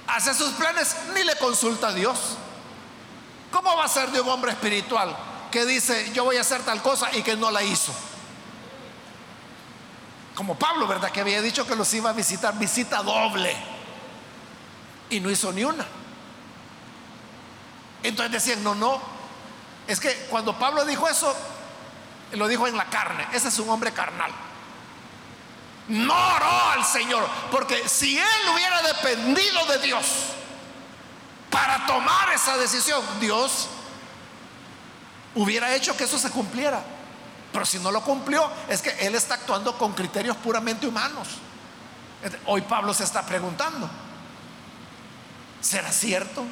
hace 0.07 0.33
sus 0.33 0.51
planes 0.51 0.95
ni 1.13 1.23
le 1.23 1.35
consulta 1.35 1.89
a 1.89 1.93
Dios. 1.93 2.37
¿Cómo 3.51 3.75
va 3.75 3.83
a 3.83 3.89
ser 3.89 4.11
de 4.11 4.21
un 4.21 4.29
hombre 4.29 4.51
espiritual 4.51 5.13
que 5.51 5.65
dice, 5.65 6.11
yo 6.13 6.23
voy 6.23 6.37
a 6.37 6.41
hacer 6.41 6.63
tal 6.63 6.81
cosa 6.81 7.09
y 7.13 7.21
que 7.21 7.35
no 7.35 7.51
la 7.51 7.63
hizo? 7.63 7.93
Como 10.35 10.57
Pablo, 10.57 10.87
¿verdad? 10.87 11.11
Que 11.11 11.19
había 11.19 11.41
dicho 11.41 11.67
que 11.67 11.75
los 11.75 11.93
iba 11.93 12.11
a 12.11 12.13
visitar, 12.13 12.57
visita 12.57 13.03
doble. 13.03 13.53
Y 15.09 15.19
no 15.19 15.29
hizo 15.29 15.51
ni 15.51 15.65
una. 15.65 15.85
Entonces 18.07 18.31
decían, 18.31 18.63
no, 18.63 18.75
no. 18.75 19.01
Es 19.87 19.99
que 19.99 20.13
cuando 20.29 20.57
Pablo 20.57 20.85
dijo 20.85 21.07
eso, 21.07 21.35
lo 22.33 22.47
dijo 22.47 22.67
en 22.67 22.77
la 22.77 22.85
carne. 22.85 23.27
Ese 23.33 23.47
es 23.47 23.59
un 23.59 23.69
hombre 23.69 23.91
carnal. 23.91 24.31
No 25.87 26.13
oró 26.13 26.69
al 26.71 26.85
Señor. 26.85 27.27
Porque 27.51 27.87
si 27.87 28.17
él 28.17 28.49
hubiera 28.53 28.81
dependido 28.81 29.65
de 29.67 29.79
Dios, 29.79 30.05
para 31.49 31.85
tomar 31.85 32.31
esa 32.33 32.57
decisión, 32.57 33.03
Dios 33.19 33.67
hubiera 35.35 35.73
hecho 35.73 35.95
que 35.97 36.03
eso 36.03 36.19
se 36.19 36.29
cumpliera. 36.29 36.83
Pero 37.51 37.65
si 37.65 37.79
no 37.79 37.91
lo 37.91 38.01
cumplió, 38.01 38.51
es 38.67 38.81
que 38.81 38.89
Él 39.05 39.15
está 39.15 39.35
actuando 39.35 39.77
con 39.77 39.93
criterios 39.93 40.35
puramente 40.37 40.85
humanos. 40.87 41.27
Hoy 42.45 42.61
Pablo 42.61 42.93
se 42.93 43.03
está 43.03 43.25
preguntando, 43.25 43.89
¿será 45.61 45.91
cierto 45.91 46.43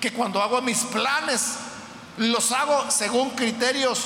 que 0.00 0.12
cuando 0.12 0.42
hago 0.42 0.60
mis 0.62 0.78
planes 0.84 1.56
los 2.18 2.52
hago 2.52 2.90
según 2.90 3.30
criterios 3.30 4.04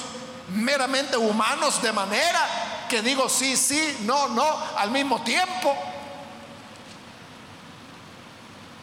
meramente 0.54 1.16
humanos 1.16 1.80
de 1.82 1.92
manera 1.92 2.86
que 2.88 3.00
digo 3.02 3.28
sí, 3.28 3.56
sí, 3.56 3.98
no, 4.02 4.28
no, 4.28 4.58
al 4.76 4.90
mismo 4.90 5.22
tiempo? 5.22 5.74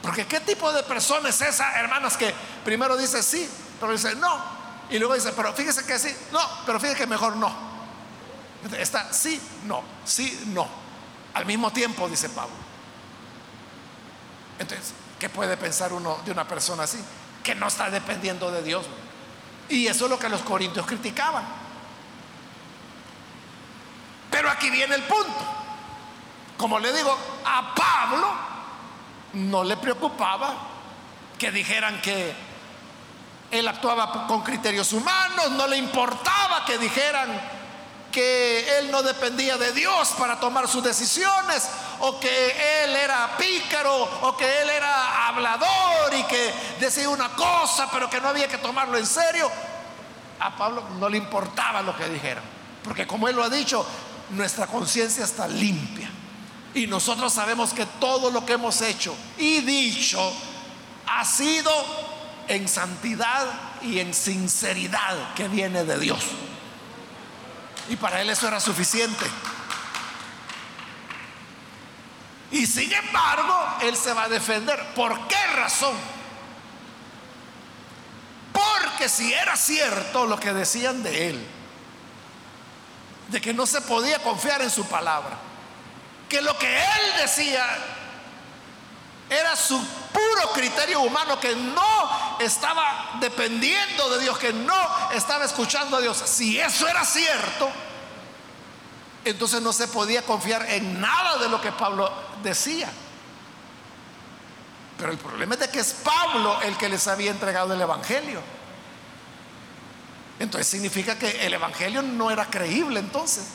Porque 0.02 0.26
¿qué 0.26 0.40
tipo 0.40 0.72
de 0.72 0.82
persona 0.84 1.30
es 1.30 1.42
esa, 1.42 1.80
hermanas, 1.80 2.18
que 2.18 2.34
primero 2.66 2.98
dice 2.98 3.22
sí, 3.22 3.48
pero 3.80 3.92
dice 3.92 4.16
no? 4.16 4.60
Y 4.90 4.98
luego 4.98 5.14
dice, 5.14 5.32
pero 5.34 5.54
fíjese 5.54 5.86
que 5.86 6.00
sí, 6.00 6.16
no, 6.32 6.40
pero 6.66 6.80
fíjese 6.80 6.98
que 6.98 7.08
mejor 7.08 7.36
no. 7.36 7.54
Está 8.78 9.14
sí, 9.14 9.40
no, 9.66 9.84
sí, 10.04 10.46
no. 10.48 10.68
Al 11.34 11.46
mismo 11.46 11.72
tiempo, 11.72 12.10
dice 12.10 12.28
Pablo. 12.30 12.56
Entonces, 14.58 14.94
¿qué 15.20 15.30
puede 15.30 15.58
pensar 15.58 15.94
uno 15.94 16.20
de 16.26 16.32
una 16.32 16.48
persona 16.48 16.84
así? 16.84 16.98
Que 17.44 17.54
no 17.54 17.68
está 17.68 17.90
dependiendo 17.90 18.50
de 18.52 18.64
Dios. 18.64 18.86
Y 19.68 19.86
eso 19.88 20.06
es 20.06 20.10
lo 20.10 20.18
que 20.18 20.30
los 20.30 20.42
corintios 20.42 20.86
criticaban. 20.86 21.44
Pero 24.32 24.50
aquí 24.50 24.70
viene 24.70 24.96
el 24.96 25.04
punto. 25.04 25.46
Como 26.58 26.80
le 26.80 26.92
digo, 26.94 27.16
a 27.46 27.76
Pablo 27.76 28.28
no 29.34 29.64
le 29.64 29.78
preocupaba 29.78 30.54
que 31.38 31.52
dijeran 31.52 32.02
que 32.02 32.34
él 33.52 33.68
actuaba 33.68 34.28
con 34.28 34.42
criterios 34.42 34.94
humanos, 34.94 35.52
no 35.52 35.68
le 35.68 35.78
importaba 35.78 36.66
que 36.66 36.78
dijeran 36.78 37.59
que 38.12 38.80
él 38.80 38.92
no 38.92 39.04
dependía 39.04 39.58
de 39.58 39.72
Dios 39.74 40.10
para 40.18 40.40
tomar 40.40 40.68
sus 40.68 40.84
decisiones, 40.84 41.70
o 42.00 42.20
que 42.20 42.84
él 42.84 42.96
era 42.96 43.38
pícaro, 43.38 44.04
o 44.22 44.36
que 44.36 44.62
él 44.62 44.70
era 44.70 45.28
hablador 45.28 46.14
y 46.18 46.24
que 46.24 46.54
decía 46.80 47.10
una 47.10 47.30
cosa, 47.30 47.90
pero 47.92 48.10
que 48.10 48.20
no 48.22 48.30
había 48.30 48.48
que 48.48 48.58
tomarlo 48.58 48.98
en 48.98 49.06
serio. 49.06 49.50
A 50.40 50.56
Pablo 50.56 50.84
no 51.00 51.10
le 51.10 51.18
importaba 51.18 51.82
lo 51.82 51.96
que 51.96 52.08
dijeran, 52.08 52.44
porque 52.84 53.06
como 53.06 53.28
él 53.28 53.36
lo 53.36 53.44
ha 53.44 53.50
dicho, 53.50 53.86
nuestra 54.32 54.68
conciencia 54.68 55.26
está 55.26 55.48
limpia. 55.48 56.10
Y 56.74 56.88
nosotros 56.88 57.34
sabemos 57.34 57.74
que 57.74 57.86
todo 58.00 58.30
lo 58.30 58.46
que 58.46 58.54
hemos 58.54 58.82
hecho 58.82 59.16
y 59.38 59.62
dicho 59.62 60.32
ha 61.08 61.26
sido 61.26 61.72
en 62.48 62.68
santidad 62.68 63.48
y 63.82 64.00
en 64.00 64.14
sinceridad 64.14 65.34
que 65.34 65.48
viene 65.48 65.84
de 65.84 66.00
Dios. 66.00 66.20
Y 67.90 67.96
para 67.96 68.22
él 68.22 68.30
eso 68.30 68.48
era 68.48 68.60
suficiente. 68.60 69.26
Y 72.52 72.66
sin 72.66 72.92
embargo, 72.94 73.78
él 73.82 73.96
se 73.96 74.14
va 74.14 74.24
a 74.24 74.30
defender. 74.30 74.94
¿Por 74.96 75.28
qué 75.28 75.48
razón? 75.56 75.96
Porque 78.54 79.10
si 79.10 79.34
era 79.34 79.56
cierto 79.56 80.26
lo 80.26 80.40
que 80.40 80.54
decían 80.54 81.04
de 81.04 81.30
él, 81.30 81.48
de 83.30 83.42
que 83.42 83.54
no 83.54 83.66
se 83.66 83.82
podía 83.82 84.20
confiar 84.20 84.62
en 84.62 84.70
su 84.72 84.86
palabra, 84.86 85.38
que 86.28 86.42
lo 86.42 86.58
que 86.58 86.78
él 86.78 87.14
decía 87.22 87.66
era 89.30 89.56
su 89.56 89.80
puro 90.12 90.52
criterio 90.54 91.02
humano, 91.02 91.40
que 91.40 91.56
no 91.56 92.38
estaba 92.40 93.18
dependiendo 93.20 94.10
de 94.10 94.20
Dios, 94.20 94.38
que 94.38 94.54
no 94.54 94.76
estaba 95.14 95.46
escuchando 95.46 95.98
a 95.98 96.02
Dios. 96.02 96.18
Si 96.26 96.60
eso 96.60 96.88
era 96.88 97.06
cierto, 97.06 97.70
entonces 99.26 99.62
no 99.62 99.74
se 99.74 99.88
podía 99.88 100.22
confiar 100.24 100.70
en 100.70 101.00
nada 101.00 101.38
de 101.38 101.50
lo 101.50 101.62
que 101.62 101.72
Pablo 101.72 102.12
decía. 102.44 102.90
Pero 104.98 105.12
el 105.12 105.18
problema 105.18 105.54
es 105.54 105.62
de 105.62 105.70
que 105.70 105.80
es 105.80 105.94
Pablo 105.94 106.62
el 106.62 106.76
que 106.78 106.90
les 106.90 107.08
había 107.08 107.32
entregado 107.32 107.74
el 107.74 107.82
Evangelio. 107.82 108.42
Entonces 110.40 110.68
significa 110.68 111.18
que 111.18 111.46
el 111.46 111.54
Evangelio 111.54 112.02
no 112.02 112.32
era 112.32 112.46
creíble 112.46 113.00
entonces. 113.00 113.46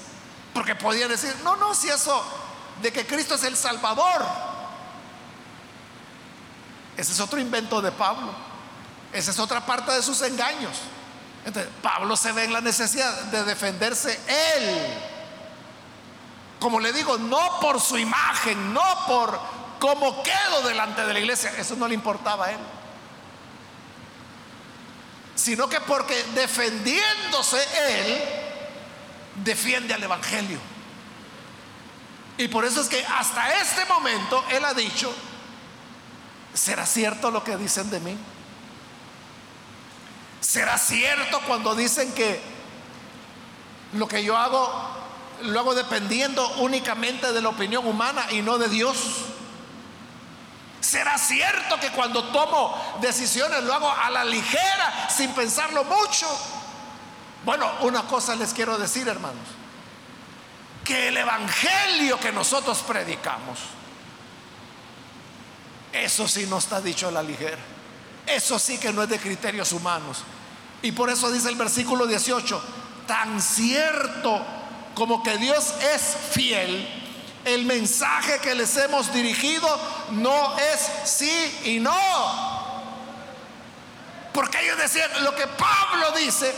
Porque 0.52 0.74
podía 0.74 1.08
decir, 1.08 1.34
no, 1.42 1.56
no, 1.56 1.74
si 1.74 1.88
eso 1.88 2.22
de 2.80 2.92
que 2.92 3.06
Cristo 3.06 3.34
es 3.34 3.44
el 3.44 3.56
Salvador. 3.56 4.24
Ese 6.96 7.12
es 7.12 7.20
otro 7.20 7.40
invento 7.40 7.80
de 7.83 7.92
Pablo. 7.92 8.33
Esa 9.12 9.30
es 9.30 9.38
otra 9.38 9.64
parte 9.64 9.92
de 9.92 10.02
sus 10.02 10.20
engaños. 10.22 10.76
Entonces, 11.44 11.70
Pablo 11.83 12.16
se 12.16 12.33
ve 12.33 12.44
en 12.44 12.52
la 12.52 12.61
necesidad 12.61 13.12
de 13.24 13.44
defenderse 13.44 14.18
él. 14.26 14.87
Como 16.59 16.80
le 16.80 16.92
digo, 16.92 17.18
no 17.18 17.61
por 17.61 17.80
su 17.80 17.98
imagen, 17.98 18.72
no 18.72 19.07
por 19.07 19.38
cómo 19.78 20.22
quedo 20.22 20.62
delante 20.66 21.04
de 21.04 21.12
la 21.12 21.20
iglesia, 21.20 21.52
eso 21.59 21.76
no 21.76 21.87
le 21.87 21.94
importaba 21.94 22.46
a 22.46 22.52
él. 22.52 22.59
Sino 25.35 25.68
que 25.68 25.80
porque 25.80 26.22
defendiéndose 26.35 27.59
él, 27.88 28.22
defiende 29.44 29.92
al 29.92 30.02
Evangelio. 30.02 30.59
Y 32.38 32.48
por 32.48 32.64
eso 32.64 32.80
es 32.80 32.88
que 32.88 33.04
hasta 33.04 33.61
este 33.61 33.85
momento 33.85 34.44
él 34.50 34.64
ha 34.64 34.74
dicho, 34.74 35.14
¿será 36.54 36.86
cierto 36.86 37.30
lo 37.30 37.44
que 37.44 37.56
dicen 37.56 37.90
de 37.90 38.00
mí? 38.00 38.16
¿Será 40.40 40.78
cierto 40.78 41.40
cuando 41.46 41.74
dicen 41.74 42.12
que 42.12 42.40
lo 43.92 44.08
que 44.08 44.24
yo 44.24 44.36
hago 44.36 45.04
lo 45.42 45.60
hago 45.60 45.74
dependiendo 45.74 46.46
únicamente 46.58 47.32
de 47.32 47.42
la 47.42 47.48
opinión 47.48 47.86
humana 47.86 48.26
y 48.30 48.42
no 48.42 48.58
de 48.58 48.68
Dios. 48.68 48.96
¿Será 50.80 51.18
cierto 51.18 51.80
que 51.80 51.90
cuando 51.90 52.24
tomo 52.24 52.76
decisiones 53.00 53.62
lo 53.64 53.74
hago 53.74 53.90
a 53.90 54.10
la 54.10 54.24
ligera, 54.24 55.08
sin 55.10 55.32
pensarlo 55.32 55.84
mucho? 55.84 56.26
Bueno, 57.44 57.70
una 57.80 58.02
cosa 58.02 58.36
les 58.36 58.52
quiero 58.52 58.78
decir, 58.78 59.08
hermanos, 59.08 59.46
que 60.84 61.08
el 61.08 61.16
Evangelio 61.16 62.18
que 62.20 62.32
nosotros 62.32 62.78
predicamos, 62.86 63.58
eso 65.94 66.26
sí 66.26 66.46
no 66.46 66.59
está 66.59 66.80
dicho 66.80 67.09
a 67.09 67.12
la 67.12 67.22
ligera. 67.22 67.59
Eso 68.26 68.59
sí 68.59 68.78
que 68.78 68.92
no 68.92 69.02
es 69.02 69.09
de 69.09 69.18
criterios 69.18 69.72
humanos. 69.72 70.24
Y 70.83 70.92
por 70.92 71.09
eso 71.09 71.30
dice 71.30 71.48
el 71.48 71.57
versículo 71.57 72.07
18, 72.07 72.62
tan 73.07 73.40
cierto 73.40 74.44
como 74.94 75.22
que 75.22 75.37
Dios 75.38 75.72
es 75.94 76.16
fiel, 76.33 76.87
el 77.44 77.64
mensaje 77.64 78.38
que 78.40 78.54
les 78.54 78.76
hemos 78.76 79.12
dirigido 79.12 79.68
no 80.12 80.57
es 80.59 81.09
sí 81.11 81.61
y 81.64 81.80
no. 81.80 81.94
Porque 84.33 84.61
ellos 84.62 84.78
decían, 84.78 85.11
lo 85.22 85.35
que 85.35 85.46
Pablo 85.46 86.12
dice, 86.18 86.52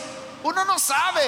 uno 0.44 0.64
no 0.64 0.78
sabe 0.78 1.22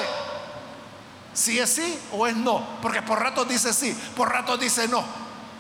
si 1.35 1.59
es 1.59 1.71
sí 1.71 1.99
o 2.13 2.27
es 2.27 2.37
no. 2.37 2.81
Porque 2.81 3.03
por 3.03 3.21
rato 3.21 3.45
dice 3.45 3.73
sí, 3.73 3.93
por 4.17 4.31
rato 4.31 4.57
dice 4.57 4.89
no. 4.89 5.05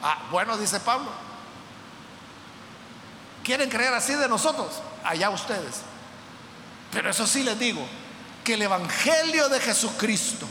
Ah, 0.03 0.27
bueno, 0.31 0.57
dice 0.57 0.81
Pablo. 0.81 1.28
¿Quieren 3.49 3.71
creer 3.71 3.95
así 3.95 4.13
de 4.15 4.29
nosotros? 4.29 4.75
Allá 5.03 5.31
ustedes. 5.31 5.77
Pero 6.93 7.09
eso 7.09 7.27
sí 7.27 7.43
les 7.43 7.59
digo, 7.59 7.81
que 8.45 8.53
el 8.53 8.61
Evangelio 8.61 9.49
de 9.49 9.59
Jesucristo 9.59 10.47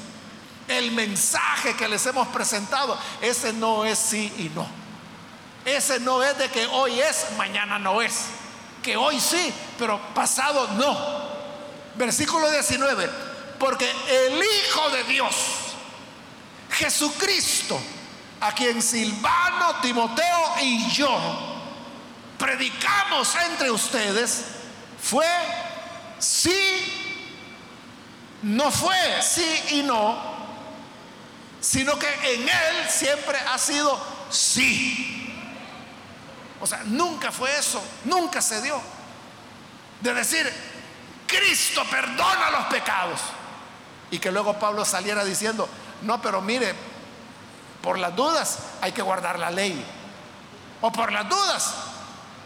el 0.68 0.92
mensaje 0.94 1.76
que 1.76 1.88
les 1.88 2.04
hemos 2.08 2.28
presentado, 2.30 2.98
ese 3.22 3.54
no 3.54 3.86
es 3.86 4.00
sí 4.00 4.34
y 4.40 4.50
no. 4.56 4.68
Ese 5.64 6.00
no 6.00 6.24
es 6.24 6.36
de 6.40 6.50
que 6.50 6.66
hoy 6.66 7.00
es, 7.00 7.28
mañana 7.38 7.78
no 7.78 8.02
es. 8.02 8.16
Que 8.82 8.98
hoy 8.98 9.20
sí, 9.20 9.54
pero 9.78 10.02
pasado 10.16 10.68
no. 10.70 10.98
Versículo 11.94 12.50
19. 12.50 13.08
Porque 13.60 13.88
el 14.10 14.42
Hijo 14.42 14.90
de 14.90 15.04
Dios, 15.04 15.36
Jesucristo, 16.72 17.80
a 18.42 18.54
quien 18.54 18.82
Silvano, 18.82 19.76
Timoteo 19.84 20.56
y 20.64 20.90
yo 20.90 21.57
predicamos 22.38 23.36
entre 23.50 23.72
ustedes, 23.72 24.46
fue 25.02 25.28
sí, 26.20 26.52
no 28.44 28.72
fue 28.72 28.96
sí 29.22 29.64
y 29.72 29.84
no, 29.84 30.18
sino 31.60 31.98
que 31.98 32.08
en 32.34 32.44
Él 32.48 32.90
siempre 32.90 33.38
ha 33.40 33.58
sido 33.58 34.00
sí. 34.30 35.14
O 36.60 36.66
sea, 36.66 36.82
nunca 36.86 37.32
fue 37.32 37.56
eso, 37.58 37.82
nunca 38.06 38.42
se 38.42 38.62
dio. 38.62 38.82
De 40.02 40.14
decir, 40.14 40.52
Cristo 41.28 41.84
perdona 41.90 42.52
los 42.52 42.66
pecados. 42.66 43.20
Y 44.10 44.20
que 44.20 44.32
luego 44.32 44.58
Pablo 44.58 44.86
saliera 44.86 45.24
diciendo, 45.26 45.68
no, 46.02 46.22
pero 46.22 46.42
mire, 46.42 46.74
por 47.82 48.00
las 48.00 48.16
dudas 48.16 48.60
hay 48.82 48.92
que 48.92 49.02
guardar 49.02 49.38
la 49.38 49.52
ley. 49.52 49.84
O 50.82 50.92
por 50.92 51.12
las 51.12 51.28
dudas, 51.28 51.76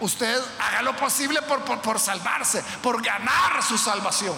usted 0.02 0.42
haga 0.60 0.82
lo 0.82 0.96
posible 0.96 1.42
por, 1.44 1.62
por, 1.62 1.82
por 1.82 2.00
salvarse, 2.00 2.64
por 2.84 3.02
ganar 3.02 3.64
su 3.68 3.78
salvación. 3.78 4.36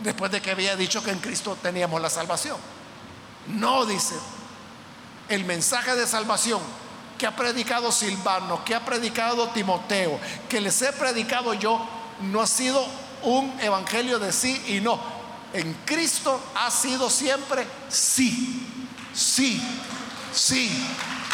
Después 0.00 0.30
de 0.30 0.42
que 0.42 0.50
había 0.50 0.76
dicho 0.76 1.02
que 1.02 1.10
en 1.10 1.20
Cristo 1.20 1.56
teníamos 1.62 2.00
la 2.02 2.10
salvación. 2.10 2.56
No, 3.46 3.86
dice, 3.86 4.14
el 5.28 5.44
mensaje 5.44 5.94
de 5.94 6.06
salvación 6.06 6.60
que 7.18 7.26
ha 7.26 7.34
predicado 7.34 7.92
Silvano, 7.92 8.64
que 8.64 8.74
ha 8.74 8.84
predicado 8.84 9.48
Timoteo, 9.48 10.18
que 10.48 10.60
les 10.60 10.82
he 10.82 10.92
predicado 10.92 11.54
yo, 11.54 11.86
no 12.20 12.40
ha 12.40 12.46
sido 12.46 12.86
un 13.22 13.58
evangelio 13.60 14.18
de 14.18 14.32
sí 14.32 14.62
y 14.68 14.80
no. 14.80 15.00
En 15.52 15.72
Cristo 15.86 16.38
ha 16.54 16.70
sido 16.70 17.08
siempre 17.08 17.66
sí, 17.88 18.88
sí, 19.14 19.62
sí, 20.34 20.86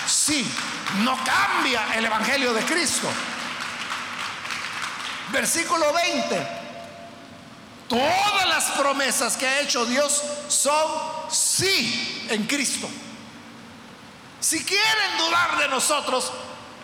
sí. 0.07 0.47
No 1.03 1.17
cambia 1.25 1.95
el 1.97 2.05
evangelio 2.05 2.53
de 2.53 2.63
Cristo. 2.63 3.09
Versículo 5.33 5.93
20. 5.93 6.63
Todas 7.89 8.49
las 8.49 8.65
promesas 8.73 9.37
que 9.37 9.47
ha 9.47 9.61
hecho 9.61 9.85
Dios 9.85 10.23
son 10.49 10.91
sí 11.31 12.27
en 12.31 12.47
Cristo. 12.47 12.89
Si 14.41 14.65
quieren 14.65 15.19
dudar 15.19 15.59
de 15.59 15.69
nosotros, 15.69 16.33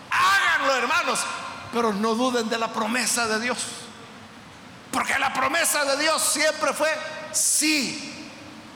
háganlo 0.09 0.75
hermanos, 0.75 1.19
pero 1.73 1.93
no 1.93 2.15
duden 2.15 2.47
de 2.49 2.57
la 2.57 2.71
promesa 2.71 3.27
de 3.27 3.39
Dios. 3.39 3.57
Porque 4.91 5.17
la 5.19 5.33
promesa 5.33 5.83
de 5.85 5.97
Dios 6.01 6.21
siempre 6.21 6.73
fue 6.73 6.89
sí. 7.31 8.31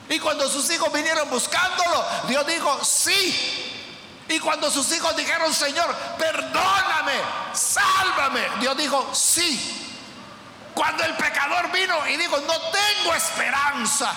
Y 0.10 0.20
cuando 0.20 0.50
sus 0.50 0.70
hijos 0.70 0.92
vinieron 0.92 1.30
buscándolo, 1.30 2.06
Dios 2.28 2.46
dijo 2.46 2.84
sí. 2.84 3.73
Y 4.30 4.40
cuando 4.40 4.72
sus 4.72 4.92
hijos 4.94 5.16
dijeron, 5.16 5.54
Señor, 5.54 5.94
perdóname, 6.18 7.14
sálvame, 7.54 8.42
Dios 8.60 8.78
dijo 8.78 9.14
sí. 9.14 9.80
Cuando 10.74 11.04
el 11.04 11.14
pecador 11.16 11.72
vino 11.72 12.08
y 12.08 12.18
dijo, 12.18 12.40
no 12.40 12.54
tengo 12.72 13.14
esperanza, 13.14 14.12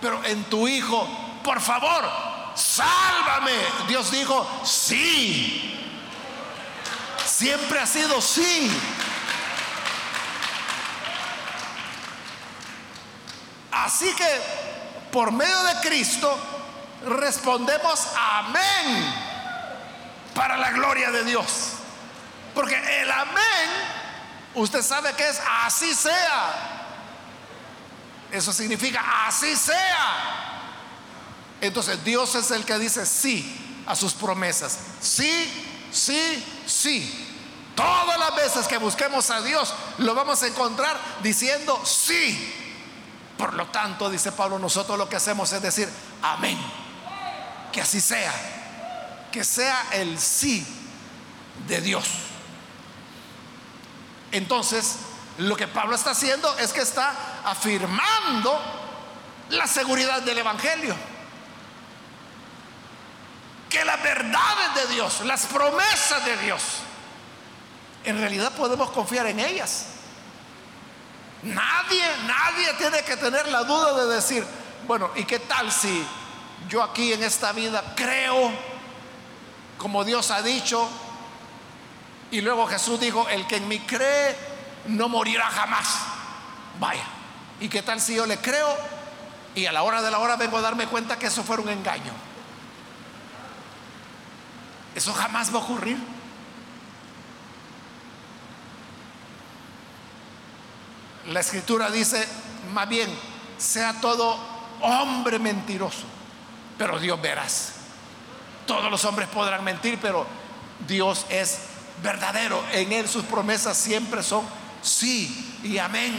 pero 0.00 0.22
en 0.24 0.44
tu 0.44 0.68
Hijo, 0.68 1.08
por 1.42 1.60
favor, 1.60 2.04
sálvame. 2.54 3.54
Dios 3.86 4.10
dijo, 4.10 4.46
sí. 4.64 5.74
Siempre 7.24 7.78
ha 7.78 7.86
sido 7.86 8.20
sí. 8.20 8.70
Así 13.70 14.12
que 14.14 14.40
por 15.12 15.32
medio 15.32 15.62
de 15.62 15.74
Cristo 15.88 16.57
respondemos 17.08 18.08
amén 18.16 19.14
para 20.34 20.56
la 20.56 20.70
gloria 20.70 21.10
de 21.10 21.24
Dios. 21.24 21.72
Porque 22.54 22.74
el 23.02 23.10
amén 23.10 23.98
Usted 24.58 24.82
sabe 24.82 25.12
que 25.14 25.28
es 25.28 25.40
así 25.64 25.94
sea. 25.94 26.84
Eso 28.32 28.52
significa 28.52 29.26
así 29.26 29.54
sea. 29.56 30.56
Entonces 31.60 32.02
Dios 32.04 32.34
es 32.34 32.50
el 32.50 32.64
que 32.64 32.78
dice 32.78 33.06
sí 33.06 33.84
a 33.86 33.94
sus 33.94 34.14
promesas. 34.14 34.78
Sí, 35.00 35.86
sí, 35.92 36.44
sí. 36.66 37.26
Todas 37.74 38.18
las 38.18 38.34
veces 38.34 38.66
que 38.66 38.78
busquemos 38.78 39.30
a 39.30 39.40
Dios 39.42 39.72
lo 39.98 40.14
vamos 40.14 40.42
a 40.42 40.48
encontrar 40.48 40.98
diciendo 41.22 41.80
sí. 41.84 42.54
Por 43.38 43.54
lo 43.54 43.68
tanto, 43.68 44.10
dice 44.10 44.32
Pablo, 44.32 44.58
nosotros 44.58 44.98
lo 44.98 45.08
que 45.08 45.14
hacemos 45.14 45.52
es 45.52 45.62
decir 45.62 45.88
amén. 46.22 46.58
Que 47.72 47.80
así 47.80 48.00
sea. 48.00 48.32
Que 49.32 49.44
sea 49.44 49.86
el 49.92 50.18
sí 50.18 50.66
de 51.66 51.80
Dios. 51.80 52.06
Entonces, 54.32 54.96
lo 55.38 55.56
que 55.56 55.66
Pablo 55.68 55.94
está 55.94 56.10
haciendo 56.10 56.56
es 56.58 56.72
que 56.72 56.80
está 56.80 57.14
afirmando 57.44 58.60
la 59.50 59.66
seguridad 59.66 60.22
del 60.22 60.38
Evangelio. 60.38 60.94
Que 63.70 63.84
las 63.84 64.02
verdades 64.02 64.74
de 64.74 64.94
Dios, 64.94 65.20
las 65.24 65.46
promesas 65.46 66.24
de 66.24 66.36
Dios, 66.38 66.62
en 68.04 68.18
realidad 68.18 68.52
podemos 68.52 68.90
confiar 68.90 69.26
en 69.26 69.40
ellas. 69.40 69.86
Nadie, 71.42 72.04
nadie 72.26 72.72
tiene 72.74 73.02
que 73.02 73.16
tener 73.16 73.46
la 73.48 73.64
duda 73.64 74.04
de 74.04 74.14
decir, 74.14 74.44
bueno, 74.86 75.10
¿y 75.14 75.24
qué 75.24 75.38
tal 75.38 75.70
si 75.70 76.04
yo 76.68 76.82
aquí 76.82 77.12
en 77.12 77.22
esta 77.22 77.52
vida 77.52 77.94
creo 77.96 78.50
como 79.78 80.04
Dios 80.04 80.30
ha 80.30 80.42
dicho? 80.42 80.88
Y 82.30 82.40
luego 82.42 82.66
Jesús 82.66 83.00
dijo, 83.00 83.26
el 83.28 83.46
que 83.46 83.56
en 83.56 83.68
mí 83.68 83.78
cree 83.80 84.36
no 84.86 85.08
morirá 85.08 85.46
jamás. 85.46 86.00
Vaya, 86.78 87.04
¿y 87.60 87.68
qué 87.68 87.82
tal 87.82 88.00
si 88.00 88.14
yo 88.14 88.26
le 88.26 88.38
creo 88.38 88.68
y 89.54 89.66
a 89.66 89.72
la 89.72 89.82
hora 89.82 90.02
de 90.02 90.10
la 90.10 90.18
hora 90.18 90.36
vengo 90.36 90.58
a 90.58 90.60
darme 90.60 90.86
cuenta 90.86 91.18
que 91.18 91.26
eso 91.26 91.42
fue 91.42 91.56
un 91.58 91.68
engaño? 91.68 92.12
Eso 94.94 95.12
jamás 95.14 95.54
va 95.54 95.60
a 95.60 95.62
ocurrir. 95.62 95.96
La 101.28 101.40
escritura 101.40 101.90
dice, 101.90 102.26
más 102.72 102.88
bien, 102.88 103.08
sea 103.58 104.00
todo 104.00 104.38
hombre 104.80 105.38
mentiroso, 105.38 106.04
pero 106.78 106.98
Dios 106.98 107.20
verás. 107.20 107.72
Todos 108.66 108.90
los 108.90 109.04
hombres 109.04 109.28
podrán 109.28 109.64
mentir, 109.64 109.98
pero 110.00 110.26
Dios 110.86 111.26
es 111.28 111.58
verdadero. 112.02 112.62
En 112.72 112.92
Él 112.92 113.08
sus 113.08 113.24
promesas 113.24 113.76
siempre 113.76 114.22
son 114.22 114.46
sí 114.80 115.58
y 115.62 115.78
amén. 115.78 116.14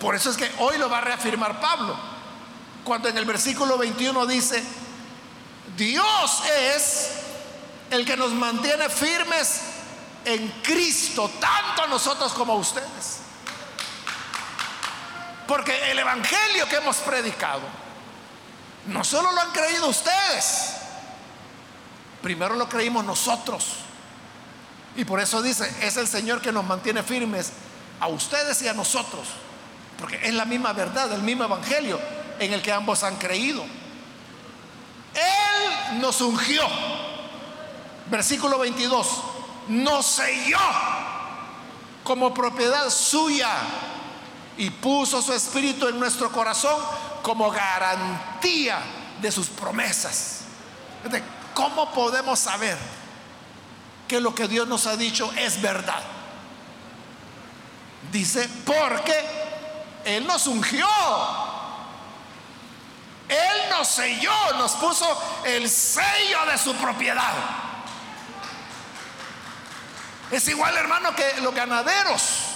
Por 0.00 0.16
eso 0.16 0.30
es 0.30 0.36
que 0.36 0.50
hoy 0.58 0.78
lo 0.78 0.88
va 0.88 0.98
a 0.98 1.02
reafirmar 1.02 1.60
Pablo. 1.60 1.96
Cuando 2.82 3.08
en 3.08 3.16
el 3.16 3.24
versículo 3.24 3.78
21 3.78 4.26
dice, 4.26 4.62
Dios 5.76 6.42
es 6.74 7.10
el 7.90 8.04
que 8.04 8.16
nos 8.16 8.32
mantiene 8.32 8.88
firmes 8.88 9.60
en 10.24 10.48
Cristo, 10.62 11.30
tanto 11.40 11.84
a 11.84 11.86
nosotros 11.86 12.32
como 12.32 12.54
a 12.54 12.56
ustedes. 12.56 13.18
Porque 15.46 15.90
el 15.90 15.98
Evangelio 15.98 16.68
que 16.68 16.76
hemos 16.76 16.96
predicado, 16.96 17.60
no 18.86 19.04
solo 19.04 19.32
lo 19.32 19.40
han 19.40 19.50
creído 19.52 19.88
ustedes, 19.88 20.74
primero 22.20 22.54
lo 22.56 22.68
creímos 22.68 23.04
nosotros. 23.04 23.64
Y 24.96 25.04
por 25.04 25.20
eso 25.20 25.40
dice, 25.40 25.72
es 25.80 25.96
el 25.96 26.06
Señor 26.06 26.40
que 26.40 26.52
nos 26.52 26.64
mantiene 26.64 27.02
firmes 27.02 27.52
a 28.00 28.08
ustedes 28.08 28.60
y 28.62 28.68
a 28.68 28.74
nosotros. 28.74 29.26
Porque 29.98 30.20
es 30.22 30.34
la 30.34 30.44
misma 30.44 30.72
verdad, 30.72 31.12
el 31.12 31.22
mismo 31.22 31.44
Evangelio 31.44 31.98
en 32.38 32.52
el 32.52 32.60
que 32.60 32.72
ambos 32.72 33.02
han 33.02 33.16
creído. 33.16 33.62
Él 35.14 36.00
nos 36.00 36.20
ungió. 36.20 36.62
Versículo 38.10 38.58
22. 38.58 39.06
Nos 39.68 40.06
selló 40.06 40.58
como 42.02 42.34
propiedad 42.34 42.90
suya 42.90 43.50
y 44.62 44.70
puso 44.70 45.20
su 45.20 45.32
espíritu 45.32 45.88
en 45.88 45.98
nuestro 45.98 46.30
corazón 46.30 46.80
como 47.20 47.50
garantía 47.50 48.78
de 49.20 49.32
sus 49.32 49.48
promesas. 49.48 50.42
¿Cómo 51.52 51.92
podemos 51.92 52.38
saber 52.38 52.78
que 54.06 54.20
lo 54.20 54.32
que 54.36 54.46
Dios 54.46 54.68
nos 54.68 54.86
ha 54.86 54.96
dicho 54.96 55.32
es 55.32 55.60
verdad? 55.60 56.00
Dice, 58.12 58.48
porque 58.64 59.16
Él 60.04 60.24
nos 60.28 60.46
ungió. 60.46 60.86
Él 63.28 63.68
nos 63.68 63.88
selló, 63.88 64.52
nos 64.58 64.72
puso 64.76 65.42
el 65.44 65.68
sello 65.68 66.46
de 66.48 66.56
su 66.56 66.72
propiedad. 66.76 67.32
Es 70.30 70.46
igual, 70.46 70.76
hermano, 70.76 71.12
que 71.16 71.40
los 71.40 71.52
ganaderos 71.52 72.51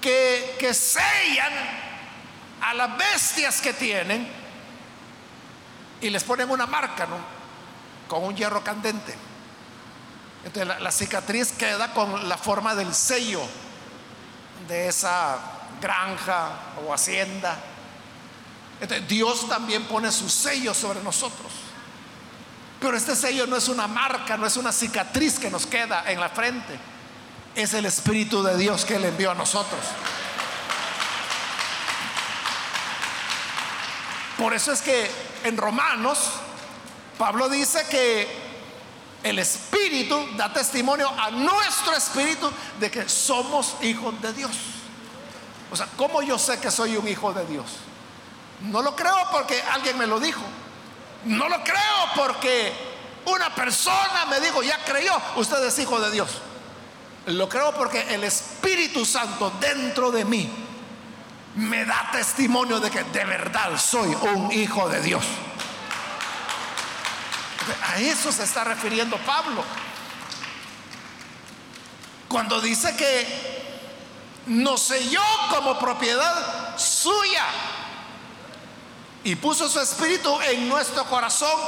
que, 0.00 0.72
sellan 0.74 1.52
a 2.60 2.74
las 2.74 2.96
bestias 2.96 3.60
que 3.60 3.72
tienen 3.72 4.28
y 6.00 6.10
les 6.10 6.24
ponen 6.24 6.50
una 6.50 6.66
marca. 6.66 7.06
Con 8.08 8.24
un 8.24 8.34
hierro 8.34 8.64
candente. 8.64 9.14
Entonces 10.44 10.80
la, 10.80 10.90
cicatriz 10.90 11.52
queda 11.52 11.92
con 11.92 12.26
la 12.28 12.38
forma 12.38 12.74
del 12.74 12.94
sello 12.94 13.42
de 14.66 14.88
esa 14.88 15.38
granja 15.80 16.52
o 16.86 16.94
hacienda. 16.94 17.58
Dios 19.06 19.48
también 19.48 19.84
pone 19.84 20.10
su 20.10 20.28
sello 20.28 20.72
sobre 20.72 21.02
nosotros. 21.02 21.52
Pero 22.80 22.96
este 22.96 23.16
sello 23.16 23.46
no 23.46 23.56
es 23.56 23.68
una 23.68 23.88
marca, 23.88 24.36
no 24.36 24.46
es 24.46 24.56
una 24.56 24.72
cicatriz 24.72 25.38
que 25.38 25.50
nos 25.50 25.66
queda 25.66 26.04
en 26.10 26.20
la 26.20 26.28
frente. 26.28 26.78
Es 27.58 27.74
el 27.74 27.86
Espíritu 27.86 28.40
de 28.44 28.56
Dios 28.56 28.84
que 28.84 28.94
Él 28.94 29.04
envió 29.04 29.32
a 29.32 29.34
nosotros. 29.34 29.80
Por 34.38 34.54
eso 34.54 34.70
es 34.70 34.80
que 34.80 35.10
en 35.42 35.56
Romanos, 35.56 36.20
Pablo 37.18 37.48
dice 37.48 37.84
que 37.90 38.28
el 39.24 39.40
Espíritu 39.40 40.24
da 40.36 40.52
testimonio 40.52 41.08
a 41.08 41.32
nuestro 41.32 41.96
Espíritu 41.96 42.48
de 42.78 42.92
que 42.92 43.08
somos 43.08 43.74
hijos 43.82 44.22
de 44.22 44.32
Dios. 44.34 44.52
O 45.72 45.76
sea, 45.76 45.88
¿cómo 45.96 46.22
yo 46.22 46.38
sé 46.38 46.60
que 46.60 46.70
soy 46.70 46.96
un 46.96 47.08
hijo 47.08 47.32
de 47.32 47.44
Dios? 47.44 47.66
No 48.60 48.82
lo 48.82 48.94
creo 48.94 49.16
porque 49.32 49.60
alguien 49.62 49.98
me 49.98 50.06
lo 50.06 50.20
dijo. 50.20 50.42
No 51.24 51.48
lo 51.48 51.64
creo 51.64 52.06
porque 52.14 52.72
una 53.24 53.52
persona 53.52 54.26
me 54.30 54.38
dijo, 54.38 54.62
ya 54.62 54.78
creyó, 54.84 55.20
usted 55.34 55.60
es 55.64 55.76
hijo 55.80 56.00
de 56.00 56.12
Dios. 56.12 56.30
Lo 57.28 57.46
creo 57.46 57.74
porque 57.74 58.14
el 58.14 58.24
Espíritu 58.24 59.04
Santo 59.04 59.52
dentro 59.60 60.10
de 60.10 60.24
mí 60.24 60.50
me 61.56 61.84
da 61.84 62.08
testimonio 62.10 62.80
de 62.80 62.90
que 62.90 63.04
de 63.04 63.24
verdad 63.24 63.78
soy 63.78 64.14
un 64.14 64.50
hijo 64.50 64.88
de 64.88 65.02
Dios. 65.02 65.24
A 67.86 67.98
eso 67.98 68.32
se 68.32 68.44
está 68.44 68.64
refiriendo 68.64 69.18
Pablo. 69.18 69.62
Cuando 72.28 72.62
dice 72.62 72.96
que 72.96 73.26
nos 74.46 74.80
selló 74.80 75.22
como 75.50 75.78
propiedad 75.78 76.78
suya 76.78 77.44
y 79.22 79.36
puso 79.36 79.68
su 79.68 79.80
espíritu 79.80 80.40
en 80.40 80.66
nuestro 80.66 81.04
corazón 81.04 81.60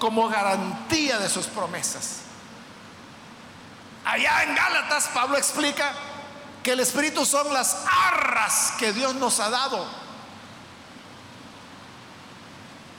como 0.00 0.28
garantía 0.28 1.18
de 1.18 1.28
sus 1.28 1.46
promesas. 1.46 2.25
Allá 4.06 4.44
en 4.44 4.54
Gálatas 4.54 5.08
Pablo 5.12 5.36
explica 5.36 5.92
que 6.62 6.72
el 6.72 6.80
Espíritu 6.80 7.26
son 7.26 7.52
las 7.52 7.84
arras 8.06 8.74
que 8.78 8.92
Dios 8.92 9.16
nos 9.16 9.40
ha 9.40 9.50
dado. 9.50 9.84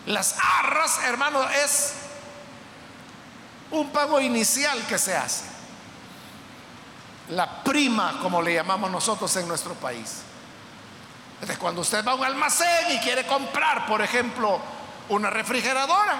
Las 0.05 0.35
arras, 0.59 0.99
hermano, 1.05 1.49
es 1.49 1.93
un 3.71 3.89
pago 3.91 4.19
inicial 4.19 4.85
que 4.85 4.97
se 4.97 5.15
hace. 5.15 5.45
La 7.29 7.63
prima, 7.63 8.19
como 8.21 8.41
le 8.41 8.53
llamamos 8.53 8.91
nosotros 8.91 9.33
en 9.37 9.47
nuestro 9.47 9.75
país. 9.75 10.23
Entonces, 11.35 11.57
cuando 11.57 11.81
usted 11.81 12.05
va 12.05 12.11
a 12.11 12.15
un 12.15 12.25
almacén 12.25 12.91
y 12.91 12.99
quiere 12.99 13.25
comprar, 13.25 13.85
por 13.85 14.01
ejemplo, 14.01 14.59
una 15.07 15.29
refrigeradora, 15.29 16.17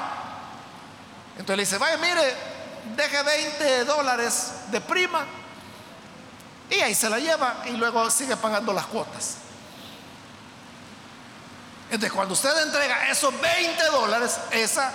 entonces 1.31 1.57
le 1.57 1.63
dice, 1.63 1.77
vaya, 1.77 1.97
mire, 1.97 2.47
deje 2.95 3.23
20 3.23 3.85
dólares 3.85 4.51
de 4.71 4.81
prima 4.81 5.25
y 6.69 6.75
ahí 6.75 6.93
se 6.93 7.09
la 7.09 7.19
lleva 7.19 7.63
y 7.65 7.71
luego 7.71 8.09
sigue 8.09 8.35
pagando 8.35 8.73
las 8.73 8.85
cuotas. 8.85 9.38
Entonces, 11.85 12.11
cuando 12.11 12.33
usted 12.33 12.63
entrega 12.63 13.09
esos 13.09 13.33
20 13.39 13.83
dólares, 13.85 14.38
esa 14.51 14.91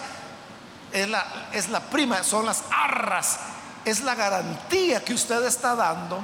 es 0.93 1.09
la, 1.09 1.49
es 1.53 1.71
la 1.71 1.81
prima, 1.81 2.23
son 2.23 2.45
las 2.45 2.65
arras, 2.71 3.39
es 3.85 4.01
la 4.01 4.15
garantía 4.15 5.03
que 5.03 5.15
usted 5.15 5.43
está 5.47 5.75
dando 5.75 6.23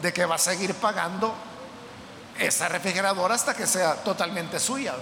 de 0.00 0.12
que 0.12 0.24
va 0.24 0.36
a 0.36 0.38
seguir 0.38 0.74
pagando 0.74 1.34
esa 2.38 2.68
refrigeradora 2.68 3.34
hasta 3.34 3.54
que 3.54 3.66
sea 3.66 3.96
totalmente 3.96 4.60
suya. 4.60 4.94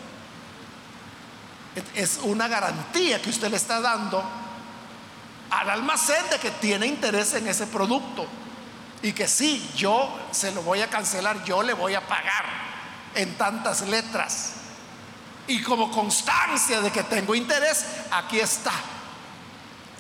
Es 1.94 2.18
una 2.22 2.48
garantía 2.48 3.20
que 3.20 3.28
usted 3.28 3.50
le 3.50 3.56
está 3.56 3.80
dando 3.80 4.24
al 5.50 5.70
almacén 5.70 6.28
de 6.30 6.38
que 6.38 6.50
tiene 6.50 6.86
interés 6.86 7.34
en 7.34 7.46
ese 7.48 7.66
producto 7.66 8.26
y 9.02 9.12
que 9.12 9.28
sí, 9.28 9.70
yo 9.76 10.18
se 10.30 10.50
lo 10.52 10.62
voy 10.62 10.80
a 10.80 10.88
cancelar, 10.88 11.44
yo 11.44 11.62
le 11.62 11.74
voy 11.74 11.94
a 11.94 12.06
pagar 12.06 12.44
en 13.14 13.36
tantas 13.36 13.82
letras. 13.82 14.52
Y 15.46 15.62
como 15.62 15.90
constancia 15.90 16.80
de 16.80 16.90
que 16.90 17.02
tengo 17.02 17.34
interés, 17.34 17.84
aquí 18.10 18.40
está 18.40 18.72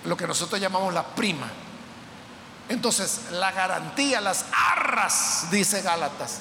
lo 0.04 0.16
que 0.16 0.26
nosotros 0.26 0.60
llamamos 0.60 0.92
la 0.94 1.02
prima. 1.02 1.50
Entonces, 2.68 3.26
la 3.32 3.52
garantía, 3.52 4.20
las 4.20 4.46
arras, 4.72 5.48
dice 5.50 5.82
Gálatas, 5.82 6.38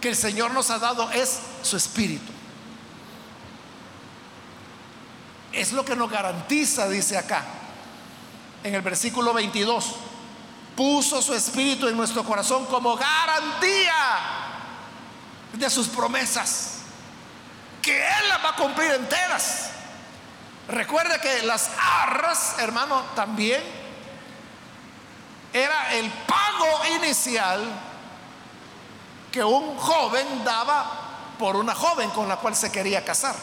que 0.00 0.08
el 0.08 0.16
Señor 0.16 0.50
nos 0.52 0.70
ha 0.70 0.78
dado 0.78 1.10
es 1.12 1.38
su 1.62 1.76
espíritu. 1.76 2.32
Es 5.52 5.72
lo 5.72 5.84
que 5.84 5.94
nos 5.94 6.10
garantiza, 6.10 6.88
dice 6.88 7.16
acá, 7.16 7.44
en 8.64 8.74
el 8.74 8.82
versículo 8.82 9.32
22. 9.32 9.94
Puso 10.76 11.20
su 11.20 11.34
espíritu 11.34 11.88
en 11.88 11.96
nuestro 11.96 12.24
corazón 12.24 12.66
como 12.66 12.96
garantía 12.96 14.28
de 15.52 15.68
sus 15.68 15.88
promesas, 15.88 16.78
que 17.82 17.96
Él 17.96 18.28
las 18.28 18.44
va 18.44 18.50
a 18.50 18.56
cumplir 18.56 18.90
enteras. 18.92 19.70
Recuerde 20.68 21.20
que 21.20 21.42
las 21.42 21.70
arras, 22.02 22.56
hermano, 22.58 23.02
también 23.16 23.62
era 25.52 25.94
el 25.94 26.08
pago 26.10 26.96
inicial 26.96 27.68
que 29.32 29.42
un 29.42 29.76
joven 29.76 30.44
daba 30.44 31.08
por 31.38 31.56
una 31.56 31.74
joven 31.74 32.10
con 32.10 32.28
la 32.28 32.36
cual 32.36 32.54
se 32.54 32.70
quería 32.70 33.04
casar. 33.04 33.34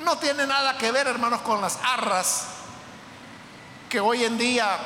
No 0.00 0.18
tiene 0.18 0.46
nada 0.46 0.76
que 0.76 0.90
ver, 0.90 1.06
hermanos, 1.06 1.42
con 1.42 1.60
las 1.60 1.78
arras 1.84 2.46
que 3.92 4.00
hoy 4.00 4.24
en 4.24 4.38
día 4.38 4.78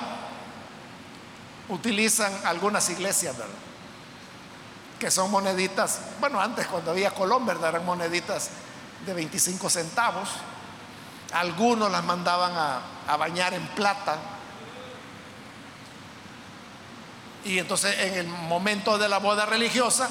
utilizan 1.68 2.44
algunas 2.44 2.90
iglesias, 2.90 3.38
¿verdad? 3.38 3.54
Que 4.98 5.12
son 5.12 5.30
moneditas, 5.30 6.00
bueno, 6.18 6.40
antes 6.40 6.66
cuando 6.66 6.90
había 6.90 7.12
Colón, 7.12 7.46
¿verdad? 7.46 7.68
Eran 7.68 7.86
moneditas 7.86 8.50
de 9.07 9.14
25 9.14 9.70
centavos. 9.70 10.28
Algunos 11.32 11.88
las 11.88 12.02
mandaban 12.02 12.50
a, 12.57 13.16
bañar 13.16 13.54
en 13.54 13.64
plata. 13.68 14.16
Y 17.44 17.61
entonces 17.61 17.96
en 18.00 18.14
el 18.14 18.26
momento 18.26 18.98
de 18.98 19.09
la 19.09 19.18
boda 19.18 19.46
religiosa, 19.46 20.09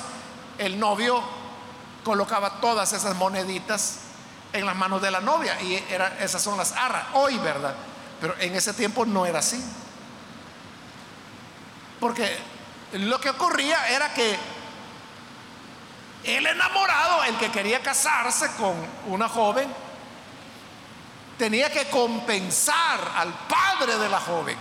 el 0.57 0.79
novio 0.79 1.21
colocaba 2.05 2.61
todas 2.61 2.93
esas 2.93 3.13
moneditas 3.17 3.97
en 4.53 4.65
las 4.65 4.75
manos 4.77 5.01
de 5.01 5.11
la 5.11 5.19
novia 5.19 5.61
y 5.61 5.83
era, 5.89 6.17
esas 6.21 6.41
son 6.41 6.57
las 6.57 6.71
arras, 6.71 7.07
hoy, 7.11 7.37
¿verdad? 7.39 7.75
Pero 8.21 8.35
en 8.39 8.55
ese 8.55 8.73
tiempo 8.73 9.05
no 9.05 9.25
era 9.25 9.39
así. 9.39 9.63
Porque 11.99 12.37
lo 12.93 13.19
que 13.19 13.29
ocurría 13.29 13.89
era 13.89 14.13
que 14.13 14.37
el 16.23 16.47
enamorado, 16.47 17.23
el 17.23 17.37
que 17.37 17.51
quería 17.51 17.81
casarse 17.81 18.49
con 18.57 18.73
una 19.07 19.29
joven, 19.29 19.71
tenía 21.37 21.71
que 21.71 21.89
compensar 21.89 22.99
al 23.15 23.33
padre 23.33 23.97
de 23.97 24.09
la 24.09 24.19
joven, 24.19 24.57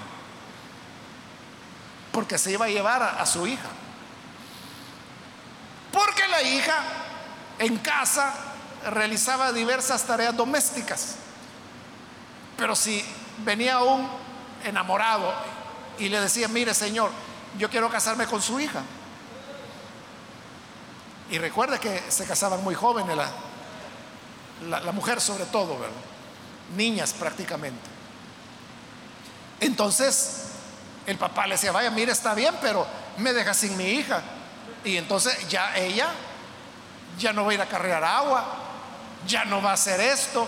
porque 2.13 2.39
se 2.39 2.53
iba 2.53 2.67
a 2.67 2.69
llevar 2.69 3.03
a, 3.03 3.25
su 3.27 3.47
hija. 3.47 3.69
Porque 5.93 6.27
la 6.29 6.43
hija 6.43 6.83
en 7.59 7.79
casa 7.79 8.35
realizaba 8.91 9.53
diversas 9.53 10.05
tareas 10.05 10.37
domésticas. 10.37 11.17
Pero 12.57 12.77
si 12.77 13.05
venía 13.39 13.81
un 13.81 14.09
enamorado 14.65 15.33
y 15.99 16.09
le 16.09 16.21
decía, 16.21 16.49
mire 16.49 16.75
señor, 16.75 17.11
yo 17.59 17.71
quiero 17.71 17.91
casarme 17.91 18.27
con 18.27 18.43
su 18.43 18.59
hija. 18.61 18.83
Y 21.31 21.39
recuerde 21.39 21.79
que 21.79 22.03
se 22.09 22.27
casaban 22.27 22.63
muy 22.63 22.75
jóvenes, 22.75 23.17
la, 23.17 24.81
la, 24.81 24.93
mujer 24.93 25.21
sobre 25.21 25.45
todo, 25.47 25.79
¿verdad? 25.79 25.97
Niñas 26.77 27.13
prácticamente. 27.13 27.91
Entonces, 29.61 30.49
el 31.07 31.17
papá 31.17 31.47
le 31.47 31.55
decía, 31.55 31.73
vaya, 31.73 31.91
mire, 31.91 32.13
está 32.13 32.35
bien, 32.35 32.55
pero 32.61 32.87
me 33.19 33.33
deja 33.33 33.55
sin 33.55 33.77
mi 33.77 33.85
hija. 33.85 34.23
Y 34.85 34.97
entonces 34.97 35.49
ya 35.49 35.77
ella 35.77 36.09
ya 37.19 37.33
no 37.33 37.45
va 37.45 37.53
a 37.53 37.55
ir 37.55 37.63
a 37.63 37.67
cargar 37.67 38.05
agua, 38.05 38.45
ya 39.27 39.45
no 39.45 39.63
va 39.63 39.71
a 39.71 39.75
hacer 39.75 40.01
esto, 40.01 40.47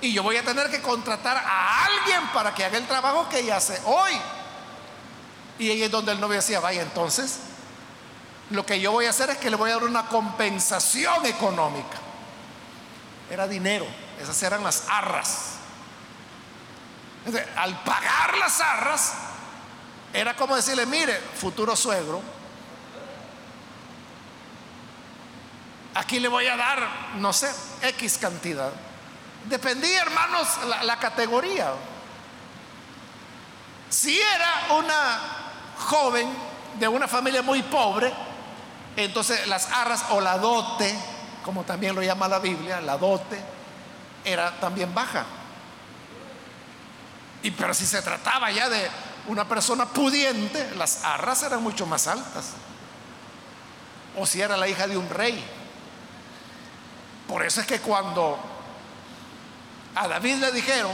y 0.00 0.12
yo 0.12 0.22
voy 0.22 0.36
a 0.36 0.44
tener 0.44 0.70
que 0.70 0.80
contratar 0.82 1.36
a 1.36 1.84
alguien 1.86 2.28
para 2.34 2.54
que 2.54 2.64
haga 2.64 2.78
el 2.78 2.86
trabajo 2.86 3.28
que 3.28 3.40
ella 3.40 3.56
hace 3.56 3.80
hoy. 3.84 4.12
Y 5.58 5.70
ahí 5.70 5.82
es 5.82 5.90
donde 5.90 6.12
el 6.12 6.20
novio 6.20 6.36
decía, 6.36 6.60
vaya, 6.60 6.82
entonces, 6.82 7.38
lo 8.50 8.66
que 8.66 8.78
yo 8.78 8.92
voy 8.92 9.06
a 9.06 9.10
hacer 9.10 9.30
es 9.30 9.38
que 9.38 9.50
le 9.50 9.56
voy 9.56 9.70
a 9.70 9.74
dar 9.74 9.84
una 9.84 10.06
compensación 10.06 11.24
económica. 11.24 11.98
Era 13.30 13.48
dinero, 13.48 13.86
esas 14.20 14.40
eran 14.42 14.62
las 14.62 14.84
arras. 14.88 15.52
Entonces, 17.24 17.48
al 17.56 17.82
pagar 17.82 18.36
las 18.38 18.60
arras, 18.60 19.14
era 20.12 20.36
como 20.36 20.54
decirle, 20.54 20.86
mire, 20.86 21.18
futuro 21.40 21.74
suegro, 21.74 22.20
aquí 25.94 26.20
le 26.20 26.28
voy 26.28 26.46
a 26.46 26.56
dar, 26.56 26.86
no 27.16 27.32
sé, 27.32 27.50
X 27.82 28.18
cantidad. 28.18 28.72
Dependía, 29.48 30.02
hermanos, 30.02 30.48
la, 30.82 30.98
categoría. 30.98 31.72
Si 33.88 34.18
era 34.18 34.74
una 34.76 35.20
joven 35.78 36.28
de 36.80 36.88
una 36.88 37.06
familia 37.06 37.42
muy 37.42 37.62
pobre, 37.62 38.12
entonces 38.96 39.46
las 39.46 39.70
arras 39.70 40.06
o 40.10 40.20
la 40.20 40.36
dote, 40.38 40.92
como 41.44 41.62
también 41.62 41.94
lo 41.94 42.02
llama 42.02 42.26
la 42.26 42.40
Biblia, 42.40 42.80
la 42.80 42.98
dote, 42.98 43.40
era 44.24 44.50
también 44.58 44.92
baja. 44.92 45.24
Y 47.44 47.52
pero 47.52 47.72
si 47.72 47.86
se 47.86 48.02
trataba 48.02 48.50
ya 48.50 48.68
de 48.68 48.90
una 49.28 49.46
persona 49.46 49.86
pudiente, 49.86 50.74
las 50.74 51.04
arras 51.04 51.44
eran 51.44 51.62
mucho 51.62 51.86
más 51.86 52.08
altas. 52.08 52.54
O 54.16 54.26
si 54.26 54.40
era 54.40 54.56
la 54.56 54.66
hija 54.66 54.88
de 54.88 54.96
un 54.96 55.08
rey. 55.08 55.44
Por 57.28 57.44
eso 57.44 57.60
es 57.60 57.66
que 57.66 57.80
cuando 57.80 58.55
a 59.96 60.06
David 60.08 60.36
le 60.36 60.52
dijeron 60.52 60.92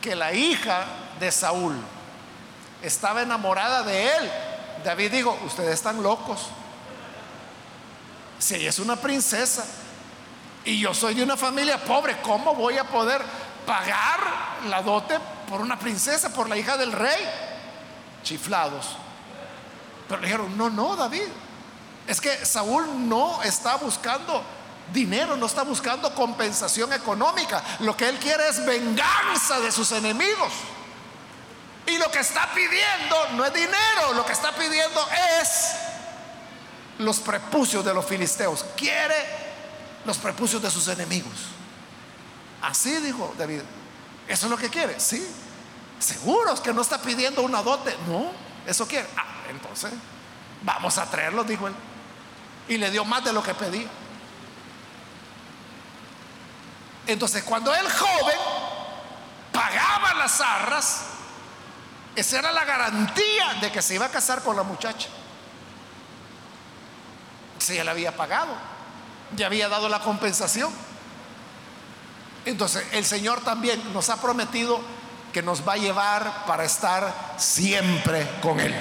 que 0.00 0.14
la 0.14 0.32
hija 0.32 0.84
de 1.18 1.32
Saúl 1.32 1.76
estaba 2.80 3.22
enamorada 3.22 3.82
de 3.82 4.06
él, 4.06 4.30
David 4.84 5.10
dijo, 5.10 5.38
ustedes 5.44 5.74
están 5.74 6.00
locos. 6.00 6.46
Si 8.38 8.54
ella 8.54 8.70
es 8.70 8.78
una 8.78 8.96
princesa 8.96 9.66
y 10.64 10.78
yo 10.80 10.94
soy 10.94 11.14
de 11.14 11.24
una 11.24 11.36
familia 11.36 11.76
pobre, 11.76 12.22
¿cómo 12.22 12.54
voy 12.54 12.78
a 12.78 12.84
poder 12.84 13.20
pagar 13.66 14.20
la 14.68 14.80
dote 14.80 15.18
por 15.48 15.60
una 15.60 15.76
princesa, 15.76 16.32
por 16.32 16.48
la 16.48 16.56
hija 16.56 16.76
del 16.76 16.92
rey? 16.92 17.20
Chiflados. 18.22 18.96
Pero 20.08 20.20
le 20.20 20.28
dijeron, 20.28 20.56
no, 20.56 20.70
no, 20.70 20.94
David. 20.94 21.26
Es 22.06 22.20
que 22.20 22.46
Saúl 22.46 23.08
no 23.08 23.42
está 23.42 23.76
buscando 23.76 24.42
dinero, 24.92 25.36
no 25.36 25.46
está 25.46 25.62
buscando 25.62 26.14
compensación 26.14 26.92
económica. 26.92 27.62
Lo 27.80 27.96
que 27.96 28.08
él 28.08 28.18
quiere 28.18 28.48
es 28.48 28.64
venganza 28.64 29.60
de 29.60 29.70
sus 29.72 29.92
enemigos. 29.92 30.52
Y 31.86 31.98
lo 31.98 32.10
que 32.10 32.20
está 32.20 32.52
pidiendo 32.54 33.16
no 33.34 33.44
es 33.44 33.52
dinero, 33.52 34.12
lo 34.14 34.24
que 34.24 34.32
está 34.32 34.52
pidiendo 34.54 35.00
es 35.40 35.72
los 36.98 37.18
prepucios 37.18 37.84
de 37.84 37.94
los 37.94 38.04
filisteos. 38.04 38.64
Quiere 38.76 39.16
los 40.04 40.18
prepucios 40.18 40.62
de 40.62 40.70
sus 40.70 40.86
enemigos. 40.88 41.32
Así 42.62 42.94
dijo 42.96 43.34
David. 43.38 43.62
¿Eso 44.28 44.46
es 44.46 44.50
lo 44.50 44.56
que 44.56 44.68
quiere? 44.68 45.00
Sí. 45.00 45.26
¿Seguros 45.98 46.60
que 46.60 46.72
no 46.72 46.82
está 46.82 47.00
pidiendo 47.02 47.42
una 47.42 47.62
dote? 47.62 47.96
No, 48.06 48.30
eso 48.66 48.86
quiere. 48.86 49.08
Ah, 49.16 49.44
entonces, 49.50 49.90
vamos 50.62 50.96
a 50.98 51.10
traerlo, 51.10 51.42
dijo 51.44 51.66
él. 51.66 51.74
Y 52.68 52.78
le 52.78 52.90
dio 52.90 53.04
más 53.04 53.24
de 53.24 53.32
lo 53.32 53.42
que 53.42 53.54
pedía. 53.54 53.88
Entonces, 57.10 57.42
cuando 57.42 57.74
el 57.74 57.90
joven 57.90 58.38
pagaba 59.52 60.14
las 60.14 60.40
arras, 60.40 61.06
esa 62.14 62.38
era 62.38 62.52
la 62.52 62.64
garantía 62.64 63.54
de 63.60 63.72
que 63.72 63.82
se 63.82 63.96
iba 63.96 64.06
a 64.06 64.10
casar 64.10 64.42
con 64.42 64.54
la 64.54 64.62
muchacha. 64.62 65.08
Si 67.58 67.74
ya 67.74 67.82
le 67.82 67.90
había 67.90 68.16
pagado, 68.16 68.54
ya 69.36 69.46
había 69.46 69.68
dado 69.68 69.88
la 69.88 69.98
compensación. 69.98 70.72
Entonces, 72.44 72.86
el 72.92 73.04
Señor 73.04 73.40
también 73.40 73.92
nos 73.92 74.08
ha 74.08 74.20
prometido 74.20 74.80
que 75.32 75.42
nos 75.42 75.66
va 75.66 75.72
a 75.72 75.78
llevar 75.78 76.44
para 76.46 76.64
estar 76.64 77.34
siempre 77.38 78.38
con 78.40 78.60
Él. 78.60 78.74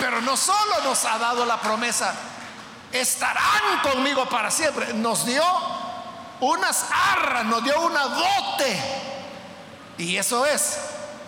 Pero 0.00 0.20
no 0.22 0.36
solo 0.36 0.82
nos 0.82 1.04
ha 1.04 1.18
dado 1.18 1.44
la 1.46 1.60
promesa, 1.60 2.14
estarán 2.92 3.80
conmigo 3.82 4.28
para 4.28 4.50
siempre, 4.50 4.92
nos 4.94 5.26
dio 5.26 5.44
unas 6.40 6.86
arras, 6.90 7.44
nos 7.44 7.62
dio 7.64 7.80
una 7.80 8.02
dote. 8.04 8.80
Y 9.98 10.16
eso 10.16 10.46
es 10.46 10.78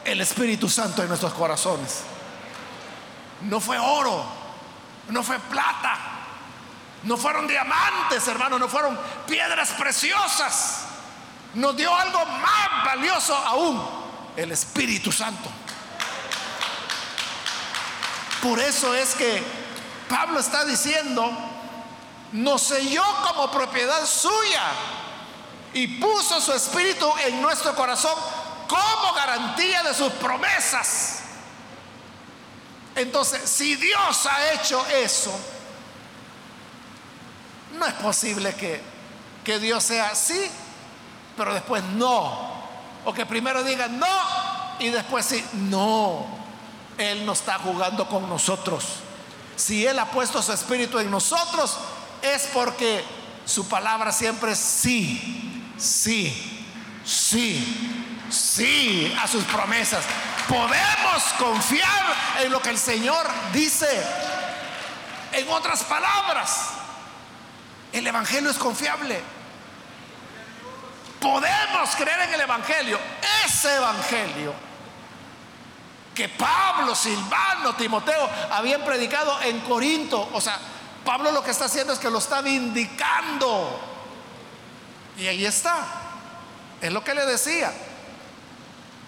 el 0.04 0.20
Espíritu 0.20 0.68
Santo 0.68 1.02
en 1.02 1.08
nuestros 1.08 1.32
corazones. 1.34 2.02
No 3.42 3.60
fue 3.60 3.78
oro, 3.78 4.24
no 5.08 5.22
fue 5.22 5.38
plata, 5.38 5.98
no 7.02 7.16
fueron 7.16 7.46
diamantes, 7.46 8.26
hermano, 8.28 8.58
no 8.58 8.68
fueron 8.68 8.98
piedras 9.26 9.70
preciosas. 9.70 10.84
Nos 11.54 11.76
dio 11.76 11.92
algo 11.94 12.24
más 12.24 12.84
valioso 12.84 13.34
aún, 13.34 13.82
el 14.36 14.52
Espíritu 14.52 15.10
Santo. 15.10 15.50
Por 18.42 18.58
eso 18.58 18.94
es 18.94 19.14
que 19.14 19.42
Pablo 20.08 20.40
está 20.40 20.64
diciendo, 20.64 21.49
nos 22.32 22.62
selló 22.62 23.02
como 23.26 23.50
propiedad 23.50 24.06
suya 24.06 24.62
y 25.72 25.86
puso 26.00 26.40
su 26.40 26.52
espíritu 26.52 27.10
en 27.26 27.40
nuestro 27.40 27.74
corazón 27.74 28.14
como 28.68 29.14
garantía 29.14 29.82
de 29.82 29.94
sus 29.94 30.12
promesas. 30.14 31.20
Entonces, 32.94 33.48
si 33.48 33.76
Dios 33.76 34.26
ha 34.26 34.52
hecho 34.52 34.84
eso, 34.86 35.32
no 37.78 37.86
es 37.86 37.94
posible 37.94 38.54
que, 38.54 38.80
que 39.44 39.58
Dios 39.58 39.82
sea 39.84 40.08
así, 40.08 40.50
pero 41.36 41.54
después 41.54 41.82
no. 41.82 42.50
O 43.04 43.14
que 43.14 43.24
primero 43.26 43.62
diga 43.64 43.88
no 43.88 44.06
y 44.78 44.88
después 44.88 45.24
sí. 45.24 45.44
No, 45.52 46.26
Él 46.98 47.24
no 47.24 47.32
está 47.32 47.58
jugando 47.58 48.08
con 48.08 48.28
nosotros. 48.28 48.84
Si 49.56 49.86
Él 49.86 49.98
ha 49.98 50.10
puesto 50.10 50.42
su 50.42 50.52
espíritu 50.52 50.98
en 50.98 51.10
nosotros, 51.10 51.76
es 52.22 52.48
porque 52.52 53.04
su 53.44 53.68
palabra 53.68 54.12
siempre 54.12 54.52
es 54.52 54.58
sí, 54.58 55.72
sí, 55.78 56.72
sí, 57.04 58.24
sí 58.30 59.16
a 59.20 59.26
sus 59.26 59.44
promesas. 59.44 60.04
Podemos 60.48 61.22
confiar 61.38 62.14
en 62.42 62.52
lo 62.52 62.60
que 62.60 62.70
el 62.70 62.78
Señor 62.78 63.26
dice. 63.52 63.88
En 65.32 65.48
otras 65.48 65.84
palabras, 65.84 66.70
el 67.92 68.06
Evangelio 68.06 68.50
es 68.50 68.58
confiable. 68.58 69.20
Podemos 71.20 71.90
creer 71.96 72.20
en 72.20 72.34
el 72.34 72.40
Evangelio. 72.40 72.98
Ese 73.44 73.76
Evangelio 73.76 74.70
que 76.14 76.28
Pablo, 76.28 76.94
Silvano, 76.94 77.74
Timoteo 77.74 78.28
habían 78.50 78.82
predicado 78.84 79.40
en 79.42 79.60
Corinto. 79.60 80.28
O 80.32 80.40
sea, 80.40 80.58
Pablo 81.04 81.32
lo 81.32 81.42
que 81.42 81.50
está 81.50 81.64
haciendo 81.66 81.92
es 81.92 81.98
que 81.98 82.10
lo 82.10 82.18
está 82.18 82.42
vindicando. 82.42 83.80
Y 85.16 85.26
ahí 85.26 85.44
está. 85.44 85.86
Es 86.80 86.92
lo 86.92 87.02
que 87.04 87.14
le 87.14 87.26
decía. 87.26 87.72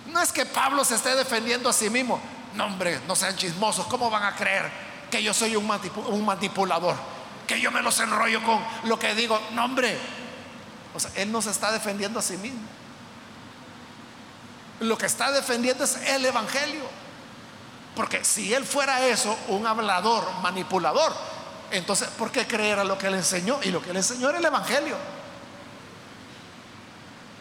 No 0.07 0.21
es 0.21 0.33
que 0.33 0.45
Pablo 0.45 0.85
se 0.85 0.95
esté 0.95 1.15
defendiendo 1.15 1.69
a 1.69 1.73
sí 1.73 1.91
mismo. 1.91 2.21
No, 2.55 2.67
hombre, 2.67 3.01
no 3.07 3.17
sean 3.17 3.37
chismosos. 3.37 3.87
¿Cómo 3.87 4.11
van 4.11 4.25
a 4.25 4.37
creer 4.37 4.71
que 5.11 5.23
yo 5.23 5.33
soy 5.33 5.57
un, 5.57 5.67
manipulador? 6.25 6.97
Que 7.47 7.61
yo 7.61 7.71
me 7.71 7.83
los 7.83 7.99
enrollo 8.01 8.43
con 8.43 8.63
lo 8.85 8.99
que 8.99 9.15
digo. 9.15 9.41
No, 9.53 9.65
hombre. 9.65 9.99
O 10.95 11.01
sea, 11.01 11.11
él 11.17 11.33
no 11.33 11.41
se 11.41 11.51
está 11.51 11.73
defendiendo 11.73 12.19
a 12.19 12.23
sí 12.23 12.37
mismo. 12.37 12.61
Lo 14.81 14.99
que 14.99 15.07
está 15.07 15.31
defendiendo 15.33 15.85
es 15.85 15.97
el 15.97 16.25
Evangelio. 16.25 16.85
Porque 17.95 18.25
si 18.25 18.53
él 18.53 18.65
fuera 18.65 19.07
eso, 19.07 19.37
un 19.49 19.67
hablador, 19.67 20.27
manipulador, 20.43 21.15
entonces, 21.73 22.09
¿por 22.09 22.31
qué 22.31 22.47
creer 22.47 22.79
a 22.79 22.85
lo 22.85 22.99
que 22.99 23.07
él 23.07 23.15
enseñó? 23.15 23.59
Y 23.63 23.71
lo 23.71 23.83
que 23.83 23.91
él 23.91 23.97
enseñó 23.97 24.29
era 24.29 24.39
el 24.39 24.45
Evangelio. 24.45 24.97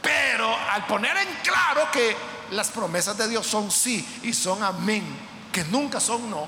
Pero 0.01 0.57
al 0.69 0.85
poner 0.87 1.15
en 1.17 1.27
claro 1.43 1.91
que 1.91 2.15
las 2.51 2.69
promesas 2.69 3.17
de 3.17 3.27
Dios 3.27 3.45
son 3.45 3.69
sí 3.69 4.07
y 4.23 4.33
son 4.33 4.63
amén, 4.63 5.05
que 5.51 5.65
nunca 5.65 5.99
son 5.99 6.29
no, 6.29 6.47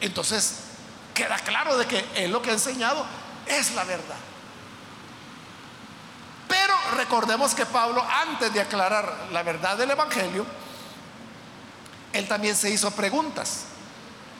entonces 0.00 0.56
queda 1.14 1.38
claro 1.38 1.76
de 1.76 1.86
que 1.86 2.04
él 2.16 2.32
lo 2.32 2.42
que 2.42 2.50
ha 2.50 2.54
enseñado 2.54 3.06
es 3.46 3.72
la 3.74 3.84
verdad. 3.84 4.16
Pero 6.48 6.74
recordemos 6.96 7.54
que 7.54 7.64
Pablo, 7.64 8.04
antes 8.04 8.52
de 8.52 8.60
aclarar 8.60 9.28
la 9.30 9.42
verdad 9.44 9.76
del 9.76 9.92
Evangelio, 9.92 10.44
él 12.12 12.26
también 12.26 12.56
se 12.56 12.70
hizo 12.70 12.90
preguntas 12.90 13.66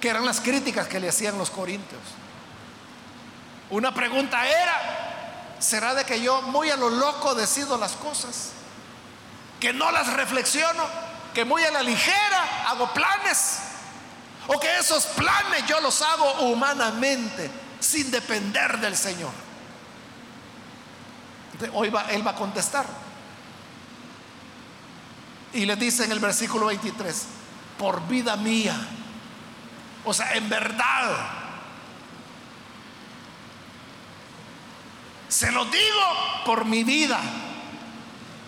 que 0.03 0.09
eran 0.09 0.27
las 0.27 0.41
críticas 0.41 0.89
que 0.89 0.99
le 0.99 1.09
hacían 1.09 1.39
los 1.39 1.49
corintios. 1.49 2.03
Una 3.71 3.95
pregunta 3.95 4.45
era, 4.49 5.55
¿será 5.61 5.95
de 5.95 6.05
que 6.05 6.21
yo 6.21 6.43
muy 6.43 6.71
a 6.71 6.77
lo 6.77 6.91
loco 6.91 7.37
decido 7.37 7.79
las 7.79 7.93
cosas? 7.93 8.51
Que 9.61 9.73
no 9.73 9.93
las 9.93 10.13
reflexiono, 10.13 10.83
que 11.33 11.45
muy 11.45 11.63
a 11.63 11.71
la 11.71 11.85
ligera 11.85 12.67
hago 12.67 12.93
planes, 12.93 13.61
o 14.49 14.59
que 14.59 14.77
esos 14.77 15.07
planes 15.07 15.67
yo 15.69 15.81
los 15.81 16.03
hago 16.03 16.33
humanamente, 16.51 17.49
sin 17.79 18.11
depender 18.11 18.79
del 18.81 18.97
Señor. 18.97 19.31
Hoy 21.75 21.91
va, 21.91 22.07
él 22.11 22.27
va 22.27 22.33
a 22.33 22.35
contestar. 22.35 22.87
Y 25.53 25.65
le 25.65 25.77
dice 25.77 26.07
en 26.07 26.11
el 26.11 26.19
versículo 26.19 26.67
23, 26.67 27.25
por 27.79 28.05
vida 28.09 28.35
mía, 28.35 28.77
o 30.05 30.13
sea, 30.13 30.35
en 30.35 30.49
verdad. 30.49 31.17
Se 35.29 35.51
lo 35.51 35.65
digo 35.67 36.43
por 36.45 36.65
mi 36.65 36.85
vida. 36.85 37.19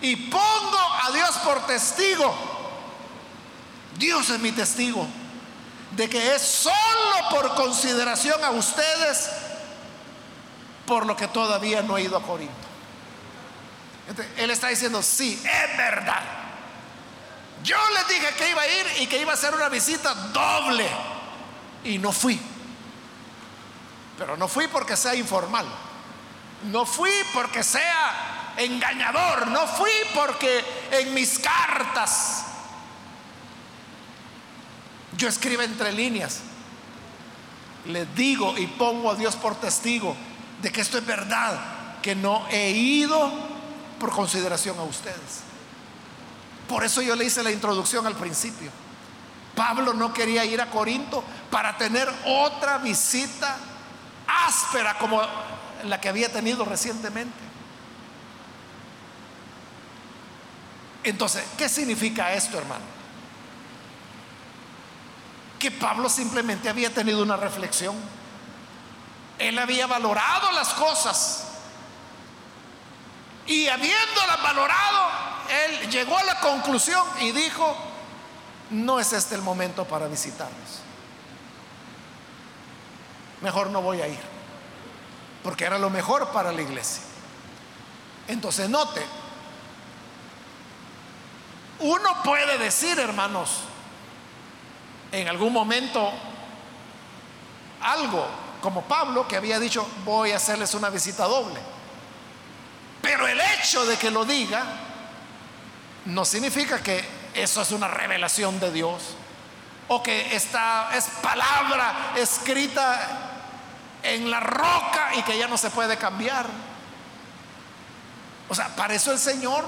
Y 0.01 0.15
pongo 0.15 0.79
a 1.03 1.11
Dios 1.11 1.31
por 1.37 1.65
testigo. 1.65 2.35
Dios 3.97 4.29
es 4.29 4.39
mi 4.39 4.51
testigo. 4.51 5.07
De 5.91 6.09
que 6.09 6.35
es 6.35 6.41
solo 6.41 7.29
por 7.31 7.55
consideración 7.55 8.43
a 8.43 8.51
ustedes 8.51 9.29
por 10.85 11.05
lo 11.05 11.15
que 11.15 11.27
todavía 11.27 11.81
no 11.81 11.97
he 11.97 12.03
ido 12.03 12.17
a 12.17 12.21
Corinto. 12.21 12.53
él 14.37 14.51
está 14.51 14.67
diciendo, 14.67 15.01
sí, 15.01 15.41
es 15.43 15.77
verdad. 15.77 16.21
Yo 17.63 17.77
les 17.95 18.07
dije 18.09 18.31
que 18.37 18.49
iba 18.49 18.61
a 18.61 18.67
ir 18.67 18.85
y 18.99 19.07
que 19.07 19.19
iba 19.19 19.31
a 19.31 19.33
hacer 19.35 19.55
una 19.55 19.69
visita 19.69 20.13
doble 20.13 20.87
y 21.85 21.97
no 21.97 22.11
fui. 22.11 22.39
Pero 24.17 24.37
no 24.37 24.47
fui 24.47 24.67
porque 24.67 24.97
sea 24.97 25.15
informal. 25.15 25.65
No 26.71 26.85
fui 26.85 27.11
porque 27.33 27.63
sea 27.63 28.53
engañador. 28.57 29.47
No 29.47 29.67
fui 29.67 29.91
porque 30.13 30.63
en 30.91 31.13
mis 31.13 31.39
cartas 31.39 32.45
yo 35.17 35.27
escribo 35.27 35.61
entre 35.61 35.91
líneas. 35.91 36.41
Les 37.85 38.13
digo 38.15 38.57
y 38.57 38.67
pongo 38.67 39.11
a 39.11 39.15
Dios 39.15 39.35
por 39.35 39.55
testigo 39.55 40.15
de 40.61 40.71
que 40.71 40.81
esto 40.81 40.97
es 40.97 41.05
verdad, 41.05 41.99
que 42.01 42.15
no 42.15 42.47
he 42.49 42.71
ido 42.71 43.31
por 43.99 44.11
consideración 44.11 44.79
a 44.79 44.83
ustedes. 44.83 45.43
Por 46.67 46.83
eso 46.83 47.01
yo 47.01 47.15
le 47.15 47.25
hice 47.25 47.43
la 47.43 47.51
introducción 47.51 48.07
al 48.07 48.15
principio. 48.15 48.71
Pablo 49.55 49.93
no 49.93 50.13
quería 50.13 50.43
ir 50.45 50.61
a 50.61 50.69
Corinto 50.69 51.23
para 51.49 51.77
tener 51.77 52.11
otra 52.25 52.77
visita 52.77 53.55
áspera 54.27 54.97
como 54.97 55.21
la 55.83 56.01
que 56.01 56.09
había 56.09 56.31
tenido 56.31 56.65
recientemente. 56.65 57.45
Entonces, 61.03 61.43
¿qué 61.57 61.69
significa 61.69 62.33
esto, 62.33 62.57
hermano? 62.57 62.83
Que 65.59 65.71
Pablo 65.71 66.09
simplemente 66.09 66.67
había 66.67 66.93
tenido 66.93 67.21
una 67.21 67.37
reflexión. 67.37 67.95
Él 69.37 69.57
había 69.59 69.85
valorado 69.85 70.51
las 70.51 70.73
cosas. 70.73 71.47
Y 73.45 73.67
habiéndolas 73.67 74.41
valorado, 74.41 75.09
él 75.49 75.91
llegó 75.91 76.17
a 76.17 76.23
la 76.23 76.39
conclusión 76.39 77.03
y 77.21 77.31
dijo, 77.31 77.77
no 78.69 78.99
es 78.99 79.13
este 79.13 79.35
el 79.35 79.41
momento 79.41 79.85
para 79.85 80.07
visitarlos. 80.07 80.81
Mejor 83.41 83.69
no 83.69 83.81
voy 83.81 84.01
a 84.01 84.07
ir, 84.07 84.19
porque 85.43 85.65
era 85.65 85.77
lo 85.77 85.89
mejor 85.89 86.29
para 86.29 86.51
la 86.51 86.61
iglesia. 86.61 87.03
Entonces 88.27 88.69
note, 88.69 89.05
uno 91.79 92.23
puede 92.23 92.57
decir, 92.57 92.97
hermanos, 92.99 93.61
en 95.11 95.27
algún 95.27 95.53
momento 95.53 96.11
algo, 97.81 98.25
como 98.61 98.83
Pablo 98.83 99.27
que 99.27 99.35
había 99.35 99.59
dicho, 99.59 99.87
voy 100.03 100.31
a 100.31 100.37
hacerles 100.37 100.73
una 100.73 100.89
visita 100.89 101.25
doble. 101.25 101.59
Pero 103.01 103.27
el 103.27 103.39
hecho 103.39 103.85
de 103.85 103.97
que 103.97 104.09
lo 104.09 104.25
diga 104.25 104.63
no 106.05 106.25
significa 106.25 106.81
que 106.81 107.03
eso 107.35 107.61
es 107.61 107.71
una 107.71 107.87
revelación 107.87 108.59
de 108.59 108.71
Dios. 108.71 109.15
o 109.87 110.01
que 110.01 110.35
esta 110.35 110.89
es 110.95 111.05
palabra 111.21 112.13
escrita 112.15 113.35
en 114.01 114.31
la 114.31 114.39
roca 114.39 115.11
y 115.15 115.21
que 115.21 115.37
ya 115.37 115.47
no 115.47 115.57
se 115.57 115.69
puede 115.69 115.97
cambiar. 115.97 116.47
O 118.49 118.55
sea, 118.55 118.75
para 118.75 118.93
eso 118.93 119.11
el 119.11 119.19
Señor 119.19 119.63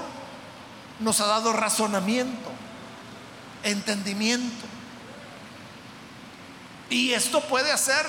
nos 1.00 1.20
ha 1.20 1.26
dado 1.26 1.52
razonamiento, 1.52 2.50
entendimiento. 3.62 4.66
Y 6.90 7.12
esto 7.12 7.40
puede 7.42 7.70
hacer 7.70 8.04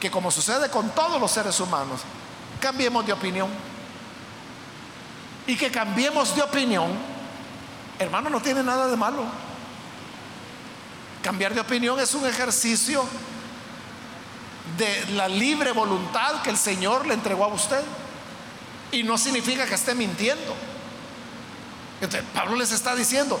que, 0.00 0.10
como 0.10 0.30
sucede 0.30 0.70
con 0.70 0.90
todos 0.90 1.20
los 1.20 1.30
seres 1.30 1.60
humanos, 1.60 2.00
cambiemos 2.60 3.06
de 3.06 3.12
opinión. 3.12 3.50
Y 5.46 5.56
que 5.56 5.70
cambiemos 5.70 6.34
de 6.34 6.42
opinión, 6.42 6.92
hermano, 8.00 8.30
no 8.30 8.40
tiene 8.40 8.62
nada 8.62 8.88
de 8.88 8.96
malo. 8.96 9.24
Cambiar 11.22 11.54
de 11.54 11.60
opinión 11.60 12.00
es 12.00 12.14
un 12.14 12.26
ejercicio 12.26 13.04
de 14.78 15.14
la 15.14 15.28
libre 15.28 15.72
voluntad 15.72 16.40
que 16.42 16.50
el 16.50 16.56
Señor 16.56 17.06
le 17.06 17.14
entregó 17.14 17.44
a 17.44 17.48
usted. 17.48 17.82
Y 18.90 19.02
no 19.02 19.18
significa 19.18 19.66
que 19.66 19.74
esté 19.74 19.94
mintiendo. 19.94 20.54
Pablo 22.34 22.56
les 22.56 22.72
está 22.72 22.96
diciendo, 22.96 23.38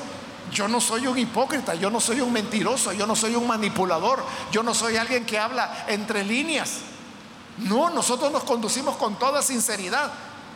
yo 0.52 0.68
no 0.68 0.80
soy 0.80 1.06
un 1.06 1.18
hipócrita, 1.18 1.74
yo 1.74 1.90
no 1.90 1.98
soy 1.98 2.20
un 2.20 2.32
mentiroso, 2.32 2.92
yo 2.92 3.06
no 3.06 3.16
soy 3.16 3.34
un 3.34 3.46
manipulador, 3.46 4.22
yo 4.52 4.62
no 4.62 4.74
soy 4.74 4.96
alguien 4.96 5.24
que 5.24 5.38
habla 5.38 5.86
entre 5.88 6.22
líneas. 6.22 6.80
No, 7.56 7.88
nosotros 7.88 8.30
nos 8.30 8.44
conducimos 8.44 8.96
con 8.96 9.18
toda 9.18 9.42
sinceridad, 9.42 10.12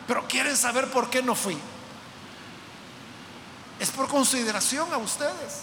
pero 0.07 0.27
quieren 0.27 0.55
saber 0.55 0.91
por 0.91 1.09
qué 1.09 1.23
no 1.23 1.33
fui. 1.33 1.57
Es 3.79 3.91
por 3.91 4.07
consideración 4.07 4.91
a 4.93 4.97
ustedes, 4.97 5.61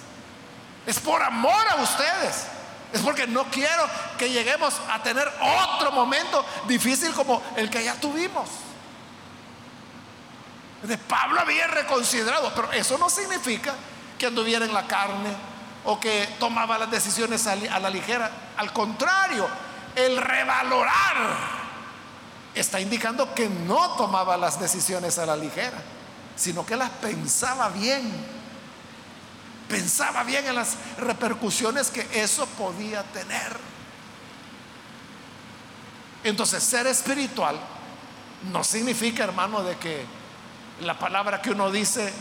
es 0.86 0.98
por 0.98 1.22
amor 1.22 1.64
a 1.70 1.76
ustedes, 1.76 2.44
es 2.92 3.00
porque 3.00 3.26
no 3.26 3.44
quiero 3.44 3.88
que 4.18 4.28
lleguemos 4.28 4.74
a 4.90 5.02
tener 5.02 5.30
otro 5.40 5.92
momento 5.92 6.44
difícil 6.68 7.12
como 7.12 7.42
el 7.56 7.70
que 7.70 7.84
ya 7.84 7.94
tuvimos. 7.94 8.48
De 10.82 10.98
Pablo 10.98 11.40
había 11.40 11.68
reconsiderado, 11.68 12.52
pero 12.54 12.72
eso 12.72 12.98
no 12.98 13.08
significa 13.08 13.74
que 14.18 14.26
anduviera 14.26 14.64
en 14.64 14.74
la 14.74 14.86
carne 14.86 15.30
o 15.84 15.98
que 15.98 16.28
tomaba 16.38 16.78
las 16.78 16.90
decisiones 16.90 17.46
a 17.46 17.56
la 17.56 17.88
ligera. 17.88 18.30
Al 18.56 18.72
contrario, 18.72 19.48
el 19.94 20.16
revalorar 20.16 21.62
está 22.54 22.80
indicando 22.80 23.34
que 23.34 23.48
no 23.48 23.90
tomaba 23.96 24.36
las 24.36 24.60
decisiones 24.60 25.18
a 25.18 25.26
la 25.26 25.36
ligera, 25.36 25.78
sino 26.36 26.64
que 26.64 26.76
las 26.76 26.90
pensaba 26.90 27.68
bien. 27.68 28.12
Pensaba 29.68 30.22
bien 30.24 30.46
en 30.46 30.54
las 30.54 30.76
repercusiones 30.98 31.90
que 31.90 32.06
eso 32.12 32.46
podía 32.46 33.02
tener. 33.04 33.56
Entonces, 36.24 36.62
ser 36.62 36.86
espiritual 36.86 37.58
no 38.52 38.62
significa, 38.62 39.24
hermano, 39.24 39.62
de 39.62 39.76
que 39.76 40.04
la 40.80 40.98
palabra 40.98 41.40
que 41.40 41.50
uno 41.50 41.70
dice 41.70 42.12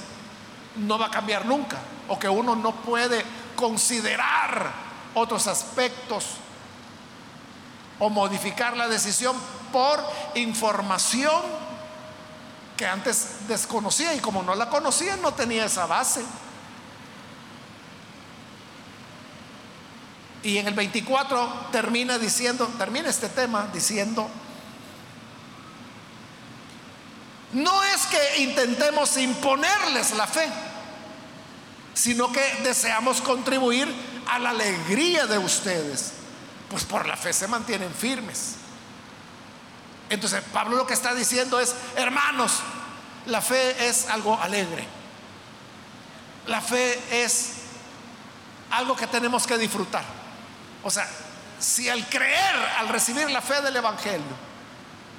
no 0.77 0.97
va 0.97 1.07
a 1.07 1.11
cambiar 1.11 1.45
nunca 1.45 1.77
o 2.07 2.17
que 2.17 2.29
uno 2.29 2.55
no 2.55 2.75
puede 2.75 3.23
considerar 3.55 4.71
otros 5.13 5.47
aspectos 5.47 6.25
o 7.99 8.09
modificar 8.09 8.75
la 8.77 8.87
decisión 8.87 9.35
por 9.71 10.03
información 10.35 11.60
que 12.81 12.87
antes 12.87 13.47
desconocía 13.47 14.15
y 14.15 14.19
como 14.19 14.41
no 14.41 14.55
la 14.55 14.67
conocía 14.67 15.15
no 15.15 15.35
tenía 15.35 15.65
esa 15.65 15.85
base. 15.85 16.23
Y 20.41 20.57
en 20.57 20.67
el 20.67 20.73
24 20.73 21.67
termina 21.71 22.17
diciendo, 22.17 22.67
termina 22.79 23.07
este 23.07 23.29
tema 23.29 23.69
diciendo, 23.71 24.27
no 27.53 27.83
es 27.83 28.07
que 28.07 28.41
intentemos 28.41 29.15
imponerles 29.17 30.17
la 30.17 30.25
fe, 30.25 30.49
sino 31.93 32.31
que 32.31 32.41
deseamos 32.63 33.21
contribuir 33.21 33.93
a 34.27 34.39
la 34.39 34.49
alegría 34.49 35.27
de 35.27 35.37
ustedes, 35.37 36.13
pues 36.67 36.83
por 36.83 37.05
la 37.05 37.15
fe 37.15 37.31
se 37.31 37.47
mantienen 37.47 37.93
firmes. 37.93 38.55
Entonces 40.11 40.43
Pablo 40.51 40.75
lo 40.75 40.85
que 40.85 40.93
está 40.93 41.15
diciendo 41.15 41.57
es, 41.61 41.73
hermanos, 41.95 42.59
la 43.27 43.41
fe 43.41 43.87
es 43.87 44.09
algo 44.09 44.37
alegre. 44.39 44.85
La 46.47 46.59
fe 46.59 46.99
es 47.23 47.53
algo 48.71 48.93
que 48.93 49.07
tenemos 49.07 49.47
que 49.47 49.57
disfrutar. 49.57 50.03
O 50.83 50.91
sea, 50.91 51.07
si 51.59 51.87
al 51.87 52.05
creer, 52.09 52.55
al 52.77 52.89
recibir 52.89 53.31
la 53.31 53.41
fe 53.41 53.61
del 53.61 53.77
Evangelio, 53.77 54.51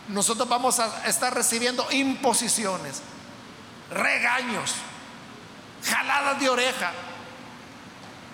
nosotros 0.08 0.46
vamos 0.46 0.78
a 0.78 1.06
estar 1.06 1.32
recibiendo 1.32 1.90
imposiciones, 1.90 3.00
regaños, 3.90 4.74
jaladas 5.88 6.38
de 6.38 6.50
oreja. 6.50 6.92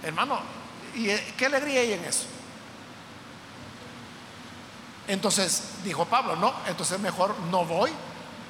Hermano, 0.03 0.41
¿y 0.97 1.07
qué 1.37 1.47
alegría 1.47 1.83
hay 1.83 1.93
en 1.93 2.05
eso? 2.05 2.27
Entonces 5.09 5.63
dijo 5.85 6.05
Pablo, 6.05 6.37
no, 6.37 6.55
entonces 6.67 7.01
mejor 7.01 7.35
no 7.51 7.65
voy, 7.65 7.91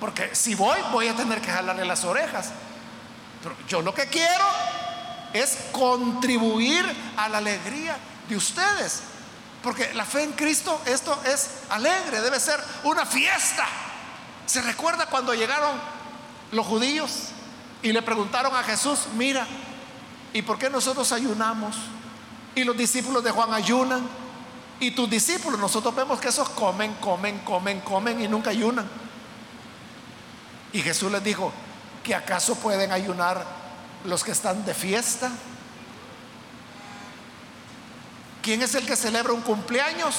porque 0.00 0.34
si 0.34 0.54
voy 0.54 0.78
voy 0.92 1.08
a 1.08 1.14
tener 1.14 1.40
que 1.40 1.50
jalarle 1.50 1.84
las 1.84 2.04
orejas. 2.04 2.50
Pero 3.42 3.56
yo 3.68 3.80
lo 3.80 3.94
que 3.94 4.06
quiero 4.06 4.44
es 5.32 5.56
contribuir 5.72 6.84
a 7.16 7.28
la 7.28 7.38
alegría 7.38 7.96
de 8.28 8.36
ustedes. 8.36 9.02
Porque 9.62 9.92
la 9.94 10.04
fe 10.04 10.22
en 10.22 10.32
Cristo, 10.32 10.80
esto 10.84 11.18
es 11.24 11.50
alegre, 11.70 12.20
debe 12.20 12.38
ser 12.38 12.62
una 12.84 13.06
fiesta. 13.06 13.66
¿Se 14.46 14.62
recuerda 14.62 15.06
cuando 15.06 15.34
llegaron 15.34 15.76
los 16.52 16.66
judíos 16.66 17.28
y 17.82 17.92
le 17.92 18.02
preguntaron 18.02 18.54
a 18.56 18.62
Jesús, 18.62 19.06
mira, 19.16 19.46
¿y 20.32 20.42
por 20.42 20.58
qué 20.58 20.70
nosotros 20.70 21.12
ayunamos? 21.12 21.76
Y 22.54 22.64
los 22.64 22.76
discípulos 22.76 23.22
de 23.22 23.30
Juan 23.30 23.52
ayunan. 23.52 24.08
Y 24.80 24.92
tus 24.92 25.10
discípulos, 25.10 25.58
nosotros 25.58 25.94
vemos 25.94 26.20
que 26.20 26.28
esos 26.28 26.48
comen, 26.50 26.94
comen, 26.94 27.40
comen, 27.40 27.80
comen 27.80 28.20
y 28.20 28.28
nunca 28.28 28.50
ayunan. 28.50 28.88
Y 30.72 30.82
Jesús 30.82 31.10
les 31.10 31.24
dijo, 31.24 31.52
¿que 32.04 32.14
acaso 32.14 32.54
pueden 32.56 32.92
ayunar 32.92 33.44
los 34.04 34.22
que 34.22 34.30
están 34.30 34.64
de 34.64 34.74
fiesta? 34.74 35.30
¿Quién 38.42 38.62
es 38.62 38.74
el 38.76 38.86
que 38.86 38.94
celebra 38.94 39.32
un 39.32 39.40
cumpleaños 39.40 40.16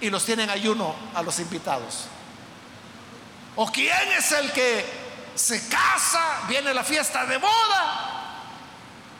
y 0.00 0.10
los 0.10 0.24
tiene 0.24 0.44
en 0.44 0.50
ayuno 0.50 0.94
a 1.14 1.22
los 1.22 1.40
invitados? 1.40 2.06
¿O 3.56 3.66
quién 3.72 4.12
es 4.16 4.30
el 4.30 4.52
que 4.52 4.84
se 5.34 5.68
casa, 5.68 6.42
viene 6.48 6.72
la 6.72 6.84
fiesta 6.84 7.26
de 7.26 7.38
boda 7.38 8.44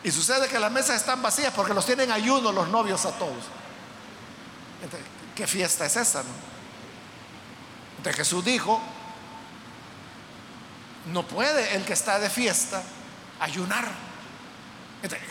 y 0.05 0.13
sucede 0.13 0.49
que 0.49 0.61
las 0.61 0.71
mesas 0.71 0.97
están 0.97 1.21
vacías 1.21 1.53
porque 1.53 1.75
los 1.75 1.85
tienen 1.85 2.13
ayuno 2.13 2.53
los 2.53 2.69
novios 2.69 3.05
a 3.05 3.11
todos? 3.13 3.58
¿Qué 5.35 5.47
fiesta 5.47 5.87
es 5.87 5.97
esa? 5.97 6.23
Entonces 7.97 8.17
Jesús 8.17 8.45
dijo, 8.45 8.81
no 11.07 11.27
puede 11.27 11.75
el 11.77 11.85
que 11.85 11.93
está 11.93 12.19
de 12.19 12.31
fiesta 12.31 12.83
ayunar. 13.41 13.87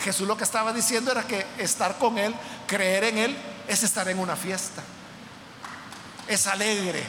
Jesús 0.00 0.26
lo 0.26 0.36
que 0.36 0.44
estaba 0.44 0.72
diciendo 0.72 1.12
era 1.12 1.26
que 1.26 1.46
estar 1.58 1.98
con 1.98 2.18
Él, 2.18 2.34
creer 2.66 3.04
en 3.04 3.18
Él, 3.18 3.36
es 3.68 3.82
estar 3.82 4.08
en 4.08 4.18
una 4.18 4.36
fiesta. 4.36 4.82
Es 6.26 6.46
alegre. 6.46 7.04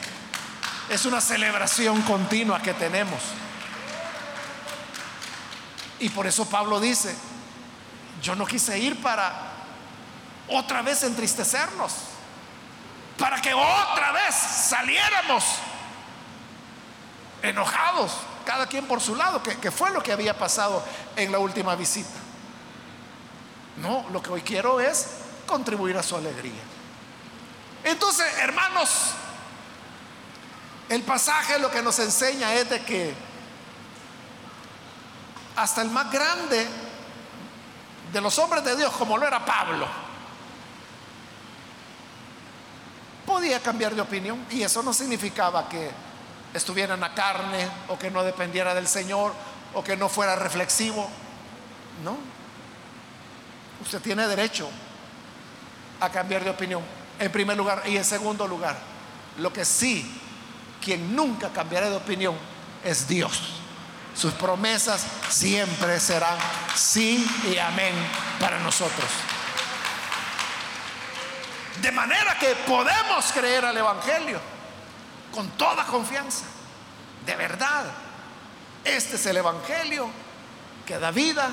Es 0.88 1.06
una 1.06 1.20
celebración 1.20 2.02
continua 2.02 2.60
que 2.60 2.74
tenemos. 2.74 3.20
Y 6.00 6.08
por 6.08 6.26
eso 6.26 6.46
Pablo 6.46 6.80
dice, 6.80 7.14
yo 8.22 8.34
no 8.34 8.46
quise 8.46 8.78
ir 8.78 9.00
para 9.02 9.52
otra 10.48 10.82
vez 10.82 11.02
entristecernos, 11.02 11.92
para 13.20 13.40
que 13.42 13.52
otra 13.52 14.12
vez 14.12 14.34
saliéramos 14.34 15.44
enojados, 17.42 18.12
cada 18.46 18.66
quien 18.66 18.86
por 18.86 19.00
su 19.02 19.14
lado, 19.14 19.42
que, 19.42 19.70
fue 19.70 19.90
lo 19.90 20.02
que 20.02 20.10
había 20.10 20.36
pasado 20.38 20.82
en 21.16 21.30
la 21.30 21.38
última 21.38 21.76
visita. 21.76 22.18
No, 23.76 24.06
lo 24.10 24.22
que 24.22 24.30
hoy 24.30 24.40
quiero 24.40 24.80
es 24.80 25.06
contribuir 25.46 25.98
a 25.98 26.02
su 26.02 26.16
alegría. 26.16 26.62
Entonces, 27.84 28.26
hermanos, 28.38 29.12
el 30.88 31.02
pasaje 31.02 31.58
lo 31.58 31.70
que 31.70 31.82
nos 31.82 31.98
enseña 31.98 32.54
es 32.54 32.70
de 32.70 32.80
que 32.82 33.14
hasta 35.56 35.82
el 35.82 35.90
más 35.90 36.10
grande 36.10 36.66
de 38.12 38.20
los 38.22 38.38
hombres 38.38 38.64
de 38.64 38.76
Dios, 38.76 38.92
como 38.94 39.18
lo 39.18 39.26
era 39.26 39.44
Pablo, 39.44 40.09
podía 43.26 43.60
cambiar 43.60 43.94
de 43.94 44.00
opinión 44.00 44.44
y 44.50 44.62
eso 44.62 44.82
no 44.82 44.92
significaba 44.92 45.68
que 45.68 45.90
estuviera 46.54 46.94
en 46.94 47.00
la 47.00 47.14
carne 47.14 47.68
o 47.88 47.98
que 47.98 48.10
no 48.10 48.22
dependiera 48.22 48.74
del 48.74 48.88
Señor 48.88 49.32
o 49.74 49.84
que 49.84 49.96
no 49.96 50.08
fuera 50.08 50.36
reflexivo, 50.36 51.08
¿no? 52.04 52.16
Usted 53.82 54.00
tiene 54.00 54.26
derecho 54.26 54.68
a 56.00 56.10
cambiar 56.10 56.44
de 56.44 56.50
opinión, 56.50 56.82
en 57.18 57.30
primer 57.30 57.56
lugar. 57.56 57.82
Y 57.86 57.96
en 57.96 58.04
segundo 58.04 58.46
lugar, 58.46 58.76
lo 59.38 59.52
que 59.52 59.64
sí, 59.64 60.20
quien 60.82 61.14
nunca 61.14 61.50
cambiará 61.50 61.88
de 61.88 61.96
opinión 61.96 62.34
es 62.84 63.06
Dios. 63.06 63.60
Sus 64.14 64.32
promesas 64.32 65.04
siempre 65.28 66.00
serán 66.00 66.36
sí 66.74 67.24
y 67.50 67.58
amén 67.58 67.94
para 68.40 68.58
nosotros. 68.58 69.08
De 71.80 71.92
manera 71.92 72.38
que 72.38 72.54
podemos 72.66 73.32
creer 73.32 73.64
al 73.64 73.76
Evangelio 73.76 74.40
con 75.32 75.48
toda 75.50 75.84
confianza. 75.84 76.44
De 77.24 77.36
verdad, 77.36 77.84
este 78.84 79.16
es 79.16 79.26
el 79.26 79.36
Evangelio 79.36 80.10
que 80.86 80.98
da 80.98 81.10
vida 81.10 81.50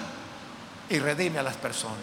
y 0.90 1.00
redime 1.00 1.40
a 1.40 1.44
las 1.44 1.56
personas. 1.58 1.98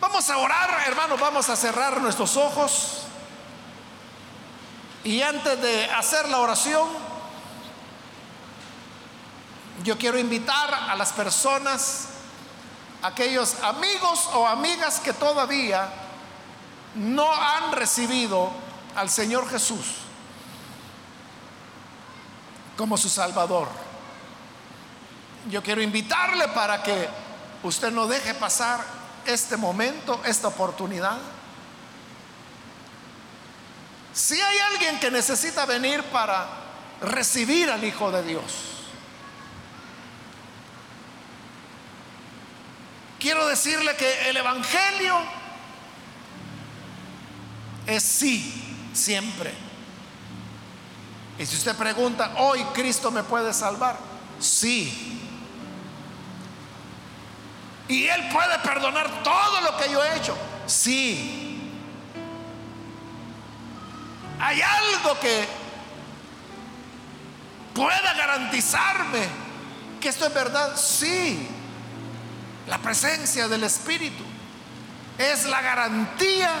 Vamos 0.00 0.28
a 0.30 0.38
orar, 0.38 0.84
hermanos, 0.86 1.18
vamos 1.18 1.48
a 1.48 1.56
cerrar 1.56 2.00
nuestros 2.00 2.36
ojos. 2.36 3.02
Y 5.04 5.22
antes 5.22 5.60
de 5.60 5.84
hacer 5.90 6.28
la 6.28 6.38
oración, 6.38 6.88
yo 9.84 9.96
quiero 9.96 10.18
invitar 10.18 10.74
a 10.74 10.94
las 10.96 11.12
personas, 11.12 12.08
aquellos 13.02 13.62
amigos 13.62 14.28
o 14.34 14.46
amigas 14.46 15.00
que 15.00 15.12
todavía 15.12 15.88
no 16.94 17.32
han 17.32 17.72
recibido 17.72 18.50
al 18.96 19.10
Señor 19.10 19.48
Jesús 19.48 19.86
como 22.76 22.96
su 22.96 23.08
Salvador. 23.08 23.68
Yo 25.50 25.62
quiero 25.62 25.82
invitarle 25.82 26.48
para 26.48 26.82
que 26.82 27.08
usted 27.62 27.90
no 27.90 28.06
deje 28.06 28.34
pasar 28.34 28.84
este 29.26 29.56
momento, 29.56 30.20
esta 30.24 30.48
oportunidad. 30.48 31.18
Si 34.12 34.40
hay 34.40 34.58
alguien 34.72 34.98
que 35.00 35.10
necesita 35.10 35.66
venir 35.66 36.02
para 36.04 36.46
recibir 37.02 37.70
al 37.70 37.84
Hijo 37.84 38.10
de 38.10 38.22
Dios, 38.22 38.42
quiero 43.18 43.46
decirle 43.46 43.96
que 43.96 44.28
el 44.30 44.36
Evangelio 44.36 45.37
es 47.88 48.02
sí, 48.02 48.90
siempre. 48.92 49.52
Y 51.38 51.46
si 51.46 51.56
usted 51.56 51.74
pregunta, 51.74 52.34
hoy 52.36 52.62
Cristo 52.74 53.10
me 53.10 53.22
puede 53.22 53.52
salvar, 53.54 53.96
sí. 54.38 55.20
Y 57.88 58.06
Él 58.06 58.28
puede 58.30 58.58
perdonar 58.58 59.22
todo 59.22 59.60
lo 59.62 59.76
que 59.78 59.90
yo 59.90 60.04
he 60.04 60.16
hecho, 60.18 60.36
sí. 60.66 61.72
¿Hay 64.38 64.60
algo 64.60 65.18
que 65.18 65.48
pueda 67.74 68.12
garantizarme 68.14 69.26
que 69.98 70.10
esto 70.10 70.26
es 70.26 70.34
verdad? 70.34 70.76
Sí. 70.76 71.48
La 72.66 72.76
presencia 72.78 73.48
del 73.48 73.64
Espíritu 73.64 74.24
es 75.16 75.46
la 75.46 75.62
garantía 75.62 76.52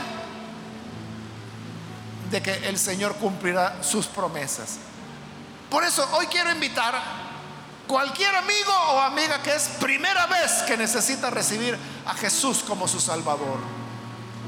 de 2.30 2.42
que 2.42 2.68
el 2.68 2.78
Señor 2.78 3.16
cumplirá 3.16 3.82
sus 3.82 4.06
promesas. 4.06 4.78
Por 5.70 5.84
eso 5.84 6.08
hoy 6.12 6.26
quiero 6.26 6.50
invitar 6.50 6.94
cualquier 7.86 8.34
amigo 8.36 8.72
o 8.90 9.00
amiga 9.00 9.42
que 9.42 9.54
es 9.54 9.68
primera 9.80 10.26
vez 10.26 10.62
que 10.66 10.76
necesita 10.76 11.30
recibir 11.30 11.76
a 12.06 12.14
Jesús 12.14 12.62
como 12.66 12.86
su 12.88 13.00
Salvador. 13.00 13.58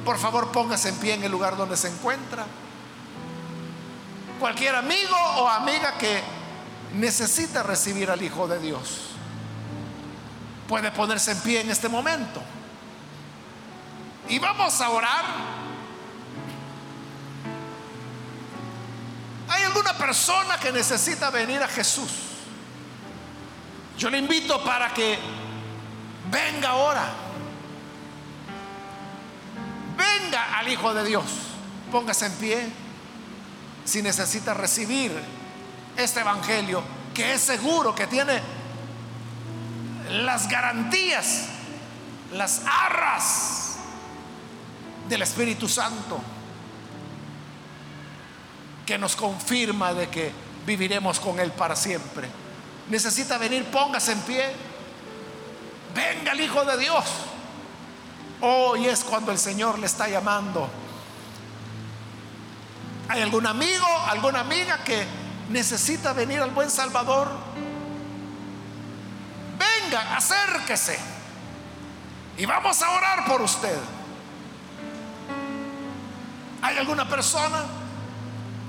Por 0.05 0.19
favor, 0.19 0.51
póngase 0.51 0.91
en 0.91 0.97
pie 0.97 1.15
en 1.15 1.25
el 1.25 1.31
lugar 1.31 1.57
donde 1.57 1.77
se 1.77 1.89
encuentra. 1.89 2.47
Cualquier 4.39 4.75
amigo 4.77 5.17
o 5.37 5.49
amiga 5.49 5.99
que 5.99 6.23
necesita 6.95 7.63
recibir 7.63 8.11
al 8.11 8.23
Hijo 8.23 8.49
de 8.49 8.59
Dios 8.59 9.11
puede 10.67 10.91
ponerse 10.93 11.33
en 11.33 11.41
pie 11.41 11.61
en 11.61 11.71
este 11.71 11.89
momento. 11.89 12.41
Y 14.29 14.39
vamos 14.39 14.81
a 14.81 14.91
orar. 14.91 15.25
¿Hay 19.51 19.65
alguna 19.65 19.93
persona 19.95 20.59
que 20.59 20.71
necesita 20.71 21.29
venir 21.31 21.61
a 21.61 21.67
Jesús? 21.67 22.09
Yo 23.99 24.09
le 24.09 24.19
invito 24.19 24.63
para 24.63 24.95
que 24.95 25.19
venga 26.31 26.71
ahora. 26.71 27.05
Venga 29.97 30.57
al 30.57 30.69
Hijo 30.69 30.95
de 30.95 31.05
Dios. 31.05 31.25
Póngase 31.91 32.27
en 32.27 32.33
pie 32.35 32.69
si 33.85 34.03
necesita 34.03 34.55
recibir 34.55 35.13
este 35.97 36.21
Evangelio 36.21 36.83
que 37.13 37.35
es 37.35 37.41
seguro, 37.41 37.93
que 37.93 38.07
tiene 38.07 38.41
las 40.11 40.49
garantías, 40.49 41.47
las 42.33 42.63
arras 42.67 43.77
del 45.09 45.23
Espíritu 45.23 45.69
Santo, 45.69 46.21
que 48.91 48.99
nos 48.99 49.15
confirma 49.15 49.95
de 49.95 50.09
que 50.09 50.33
viviremos 50.67 51.21
con 51.21 51.39
Él 51.39 51.53
para 51.53 51.77
siempre. 51.77 52.29
Necesita 52.89 53.39
venir, 53.39 53.65
póngase 53.67 54.11
en 54.11 54.21
pie. 54.23 54.53
Venga 55.95 56.33
el 56.33 56.41
Hijo 56.41 56.65
de 56.65 56.77
Dios. 56.77 57.05
Hoy 58.41 58.87
es 58.87 59.05
cuando 59.05 59.31
el 59.31 59.39
Señor 59.39 59.79
le 59.79 59.87
está 59.87 60.09
llamando 60.09 60.69
¿Hay 63.09 63.23
algún 63.23 63.47
amigo, 63.47 63.87
alguna 64.09 64.41
amiga 64.41 64.83
que 64.83 65.07
necesita 65.51 66.13
venir 66.13 66.41
al 66.41 66.51
buen 66.51 66.69
Salvador? 66.69 67.31
Venga, 69.57 70.17
acérquese. 70.17 70.99
Y 72.37 72.45
vamos 72.45 72.83
a 72.83 72.91
orar 72.91 73.25
por 73.25 73.41
usted. 73.41 73.79
¿Hay 76.63 76.77
alguna 76.77 77.09
persona, 77.09 77.80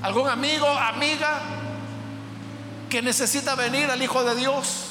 algún 0.01 0.27
amigo, 0.29 0.67
amiga 0.67 1.39
que 2.89 3.01
necesita 3.01 3.55
venir 3.55 3.89
al 3.89 4.01
Hijo 4.01 4.23
de 4.23 4.35
Dios? 4.35 4.87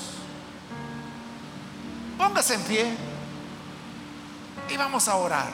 Póngase 2.16 2.54
en 2.54 2.62
pie 2.62 2.94
y 4.68 4.76
vamos 4.76 5.08
a 5.08 5.16
orar. 5.16 5.48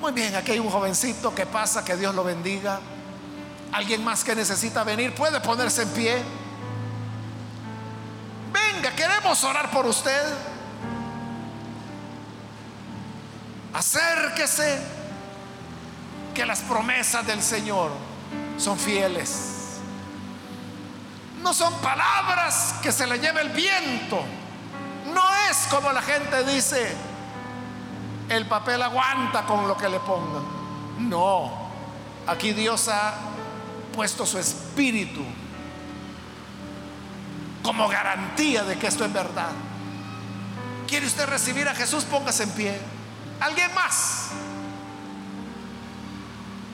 Muy 0.00 0.12
bien, 0.12 0.34
aquí 0.34 0.52
hay 0.52 0.58
un 0.58 0.68
jovencito 0.68 1.34
que 1.34 1.46
pasa, 1.46 1.84
que 1.84 1.96
Dios 1.96 2.14
lo 2.14 2.24
bendiga. 2.24 2.80
Alguien 3.72 4.02
más 4.02 4.24
que 4.24 4.34
necesita 4.34 4.84
venir 4.84 5.14
puede 5.14 5.40
ponerse 5.40 5.82
en 5.82 5.88
pie. 5.90 6.22
Venga, 8.52 8.90
queremos 8.96 9.42
orar 9.44 9.70
por 9.70 9.86
usted. 9.86 10.34
Acérquese, 13.72 14.78
que 16.34 16.46
las 16.46 16.60
promesas 16.60 17.26
del 17.26 17.42
Señor 17.42 17.90
son 18.58 18.78
fieles. 18.78 19.80
No 21.42 21.52
son 21.52 21.74
palabras 21.80 22.76
que 22.82 22.92
se 22.92 23.06
le 23.06 23.18
lleve 23.18 23.42
el 23.42 23.50
viento. 23.50 24.24
No 25.12 25.22
es 25.50 25.66
como 25.68 25.92
la 25.92 26.02
gente 26.02 26.44
dice, 26.44 26.94
el 28.28 28.46
papel 28.46 28.82
aguanta 28.82 29.42
con 29.42 29.66
lo 29.66 29.76
que 29.76 29.88
le 29.88 29.98
pongan. 30.00 30.44
No, 30.98 31.68
aquí 32.26 32.52
Dios 32.52 32.88
ha 32.88 33.14
puesto 33.92 34.24
su 34.24 34.38
espíritu 34.38 35.22
como 37.62 37.88
garantía 37.88 38.64
de 38.64 38.78
que 38.78 38.86
esto 38.86 39.04
es 39.04 39.12
verdad. 39.12 39.50
¿Quiere 40.86 41.06
usted 41.06 41.26
recibir 41.26 41.68
a 41.68 41.74
Jesús? 41.74 42.04
Póngase 42.04 42.44
en 42.44 42.50
pie. 42.50 42.80
¿Alguien 43.40 43.72
más? 43.74 44.30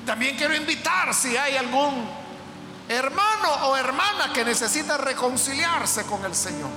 También 0.09 0.37
quiero 0.37 0.57
invitar 0.57 1.15
si 1.15 1.37
hay 1.37 1.57
algún 1.57 2.09
hermano 2.89 3.53
o 3.67 3.77
hermana 3.77 4.33
que 4.33 4.45
necesita 4.45 4.97
reconciliarse 4.97 6.05
con 6.05 6.25
el 6.25 6.35
Señor. 6.35 6.71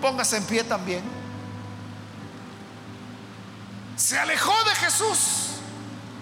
Póngase 0.00 0.36
en 0.36 0.44
pie 0.44 0.64
también 0.64 1.22
se 4.02 4.18
alejó 4.18 4.52
de 4.64 4.74
Jesús, 4.74 5.18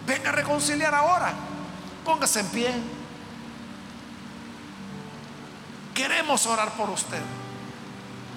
venga 0.07 0.28
a 0.28 0.33
reconciliar 0.33 0.95
ahora. 0.95 1.33
Póngase 2.05 2.41
en 2.41 2.47
pie. 2.49 2.74
Queremos 5.95 6.45
orar 6.45 6.72
por 6.72 6.91
usted. 6.91 7.22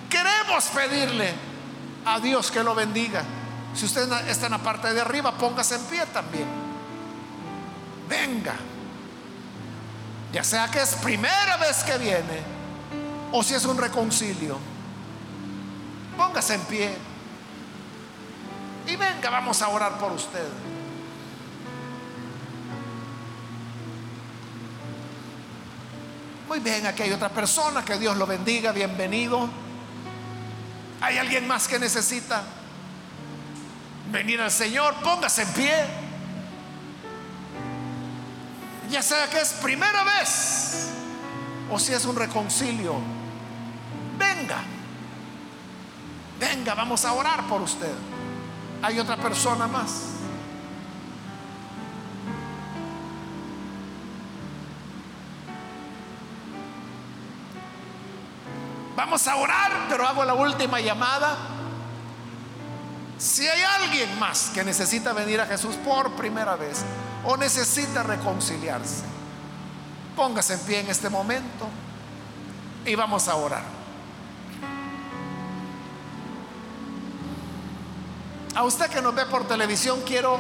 Queremos 0.10 0.64
pedirle 0.66 1.34
a 2.06 2.22
Dios 2.22 2.52
que 2.52 2.64
lo 2.64 2.74
bendiga. 2.74 3.24
Si 3.76 3.86
usted 3.86 4.10
está 4.30 4.46
en 4.46 4.54
la 4.54 4.60
parte 4.60 4.94
de 4.94 5.02
arriba, 5.02 5.34
póngase 5.34 5.76
en 5.76 5.84
pie 5.88 6.06
también. 6.08 6.63
Venga. 8.14 8.56
Ya 10.32 10.44
sea 10.44 10.68
que 10.70 10.82
es 10.82 10.96
primera 10.96 11.58
vez 11.58 11.84
que 11.84 11.98
viene 11.98 12.42
o 13.32 13.42
si 13.42 13.56
es 13.56 13.66
un 13.66 13.78
reconcilio. 13.78 14.58
Póngase 16.16 16.56
en 16.56 16.62
pie. 16.62 16.96
y 18.86 18.96
venga, 18.96 19.30
vamos 19.30 19.62
a 19.62 19.70
orar 19.70 19.98
por 19.98 20.12
usted. 20.12 20.48
Muy 26.48 26.60
bien, 26.60 26.86
aquí 26.86 27.04
hay 27.04 27.12
otra 27.12 27.30
persona, 27.30 27.84
que 27.84 27.98
Dios 27.98 28.16
lo 28.18 28.28
bendiga, 28.28 28.72
bienvenido. 28.74 29.50
¿Hay 31.02 31.18
alguien 31.18 31.48
más 31.48 31.68
que 31.68 31.80
necesita 31.80 32.44
venir 34.12 34.42
al 34.42 34.52
Señor? 34.52 34.94
Póngase 34.96 35.44
en 35.44 35.54
pie. 35.54 36.03
Ya 38.90 39.02
sea 39.02 39.30
que 39.30 39.42
es 39.42 39.54
primera 39.54 40.04
vez 40.04 40.90
o 41.72 41.80
si 41.80 41.94
es 41.94 42.06
un 42.06 42.16
reconcilio. 42.16 42.96
Venga, 44.18 44.60
venga, 46.40 46.76
vamos 46.76 47.04
a 47.06 47.14
orar 47.14 47.44
por 47.48 47.62
usted. 47.62 47.94
Hay 48.82 49.00
otra 49.00 49.18
persona 49.18 49.68
más. 49.68 50.14
Vamos 58.96 59.28
a 59.28 59.36
orar, 59.36 59.72
pero 59.90 60.08
hago 60.08 60.24
la 60.24 60.34
última 60.34 60.80
llamada. 60.80 61.36
Si 63.24 63.48
hay 63.48 63.62
alguien 63.62 64.20
más 64.20 64.52
que 64.54 64.66
necesita 64.66 65.14
venir 65.14 65.40
a 65.40 65.46
Jesús 65.46 65.78
por 65.78 66.12
primera 66.12 66.58
vez 66.58 66.84
o 67.24 67.38
necesita 67.38 68.04
reconciliarse, 68.04 69.06
póngase 70.14 70.56
en 70.56 70.60
pie 70.60 70.80
en 70.82 70.90
este 70.90 71.10
momento 71.10 71.70
y 72.86 72.96
vamos 72.96 73.30
a 73.30 73.36
orar. 73.36 73.64
A 78.56 78.64
usted 78.64 78.88
que 78.88 79.02
nos 79.02 79.16
ve 79.16 79.26
por 79.28 79.48
televisión, 79.48 80.02
quiero 80.06 80.38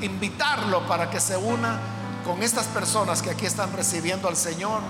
invitarlo 0.00 0.86
para 0.86 1.10
que 1.10 1.18
se 1.18 1.36
una 1.36 1.80
con 2.24 2.40
estas 2.40 2.66
personas 2.66 3.20
que 3.20 3.30
aquí 3.30 3.46
están 3.46 3.72
recibiendo 3.72 4.28
al 4.28 4.36
Señor. 4.36 4.80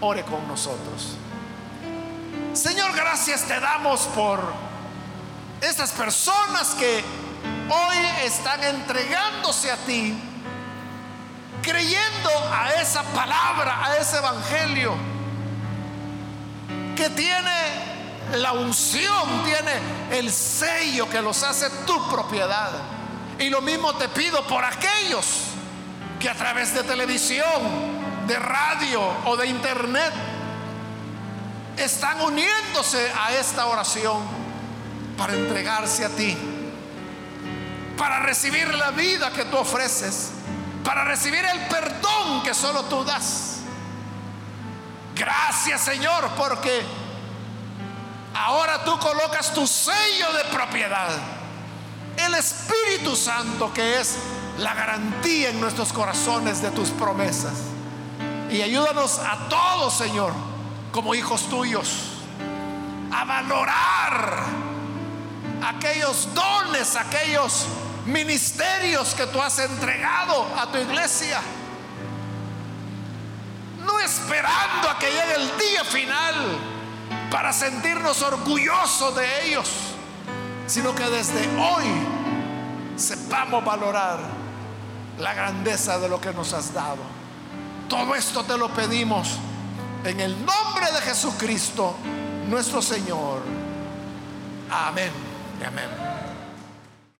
Ore 0.00 0.24
con 0.24 0.48
nosotros. 0.48 1.18
Señor, 2.54 2.96
gracias 2.96 3.42
te 3.42 3.60
damos 3.60 4.06
por 4.14 4.69
estas 5.60 5.90
personas 5.92 6.68
que 6.70 7.04
hoy 7.68 7.96
están 8.24 8.62
entregándose 8.64 9.70
a 9.70 9.76
ti, 9.76 10.18
creyendo 11.62 12.30
a 12.52 12.70
esa 12.80 13.02
palabra, 13.02 13.84
a 13.84 13.96
ese 13.96 14.16
evangelio, 14.18 14.94
que 16.96 17.10
tiene 17.10 17.50
la 18.36 18.52
unción, 18.52 19.44
tiene 19.44 19.72
el 20.10 20.32
sello 20.32 21.08
que 21.08 21.20
los 21.20 21.42
hace 21.42 21.68
tu 21.86 22.08
propiedad. 22.08 22.70
Y 23.38 23.48
lo 23.50 23.60
mismo 23.60 23.94
te 23.94 24.08
pido 24.08 24.46
por 24.46 24.64
aquellos 24.64 25.26
que 26.18 26.28
a 26.28 26.34
través 26.34 26.74
de 26.74 26.82
televisión, 26.82 27.46
de 28.26 28.38
radio 28.38 29.00
o 29.24 29.36
de 29.36 29.46
internet 29.46 30.12
están 31.76 32.20
uniéndose 32.20 33.10
a 33.18 33.32
esta 33.32 33.66
oración 33.66 34.39
para 35.20 35.34
entregarse 35.34 36.02
a 36.02 36.08
ti, 36.08 36.34
para 37.98 38.20
recibir 38.20 38.74
la 38.74 38.90
vida 38.92 39.30
que 39.30 39.44
tú 39.44 39.58
ofreces, 39.58 40.30
para 40.82 41.04
recibir 41.04 41.44
el 41.44 41.66
perdón 41.66 42.42
que 42.42 42.54
solo 42.54 42.84
tú 42.84 43.04
das. 43.04 43.58
Gracias 45.14 45.82
Señor 45.82 46.30
porque 46.38 46.80
ahora 48.34 48.82
tú 48.82 48.98
colocas 48.98 49.52
tu 49.52 49.66
sello 49.66 50.32
de 50.32 50.44
propiedad, 50.44 51.10
el 52.16 52.34
Espíritu 52.36 53.14
Santo 53.14 53.74
que 53.74 54.00
es 54.00 54.16
la 54.56 54.72
garantía 54.72 55.50
en 55.50 55.60
nuestros 55.60 55.92
corazones 55.92 56.62
de 56.62 56.70
tus 56.70 56.88
promesas. 56.88 57.58
Y 58.50 58.62
ayúdanos 58.62 59.18
a 59.18 59.50
todos, 59.50 59.92
Señor 59.92 60.32
como 60.92 61.14
hijos 61.14 61.42
tuyos, 61.42 62.04
a 63.12 63.24
valorar 63.24 64.70
aquellos 65.62 66.28
dones, 66.34 66.96
aquellos 66.96 67.66
ministerios 68.06 69.14
que 69.14 69.26
tú 69.26 69.40
has 69.40 69.58
entregado 69.58 70.46
a 70.56 70.70
tu 70.70 70.78
iglesia. 70.78 71.40
No 73.84 73.98
esperando 74.00 74.88
a 74.88 74.98
que 74.98 75.06
llegue 75.06 75.34
el 75.36 75.58
día 75.58 75.84
final 75.84 76.34
para 77.30 77.52
sentirnos 77.52 78.22
orgullosos 78.22 79.14
de 79.16 79.46
ellos, 79.46 79.70
sino 80.66 80.94
que 80.94 81.04
desde 81.04 81.48
hoy 81.58 81.86
sepamos 82.96 83.64
valorar 83.64 84.18
la 85.18 85.34
grandeza 85.34 85.98
de 85.98 86.08
lo 86.08 86.20
que 86.20 86.32
nos 86.32 86.52
has 86.52 86.72
dado. 86.72 87.02
Todo 87.88 88.14
esto 88.14 88.44
te 88.44 88.56
lo 88.56 88.68
pedimos 88.68 89.36
en 90.04 90.20
el 90.20 90.44
nombre 90.44 90.86
de 90.92 91.00
Jesucristo, 91.02 91.94
nuestro 92.48 92.80
Señor. 92.80 93.42
Amén. 94.70 95.29
Amén. 95.66 96.19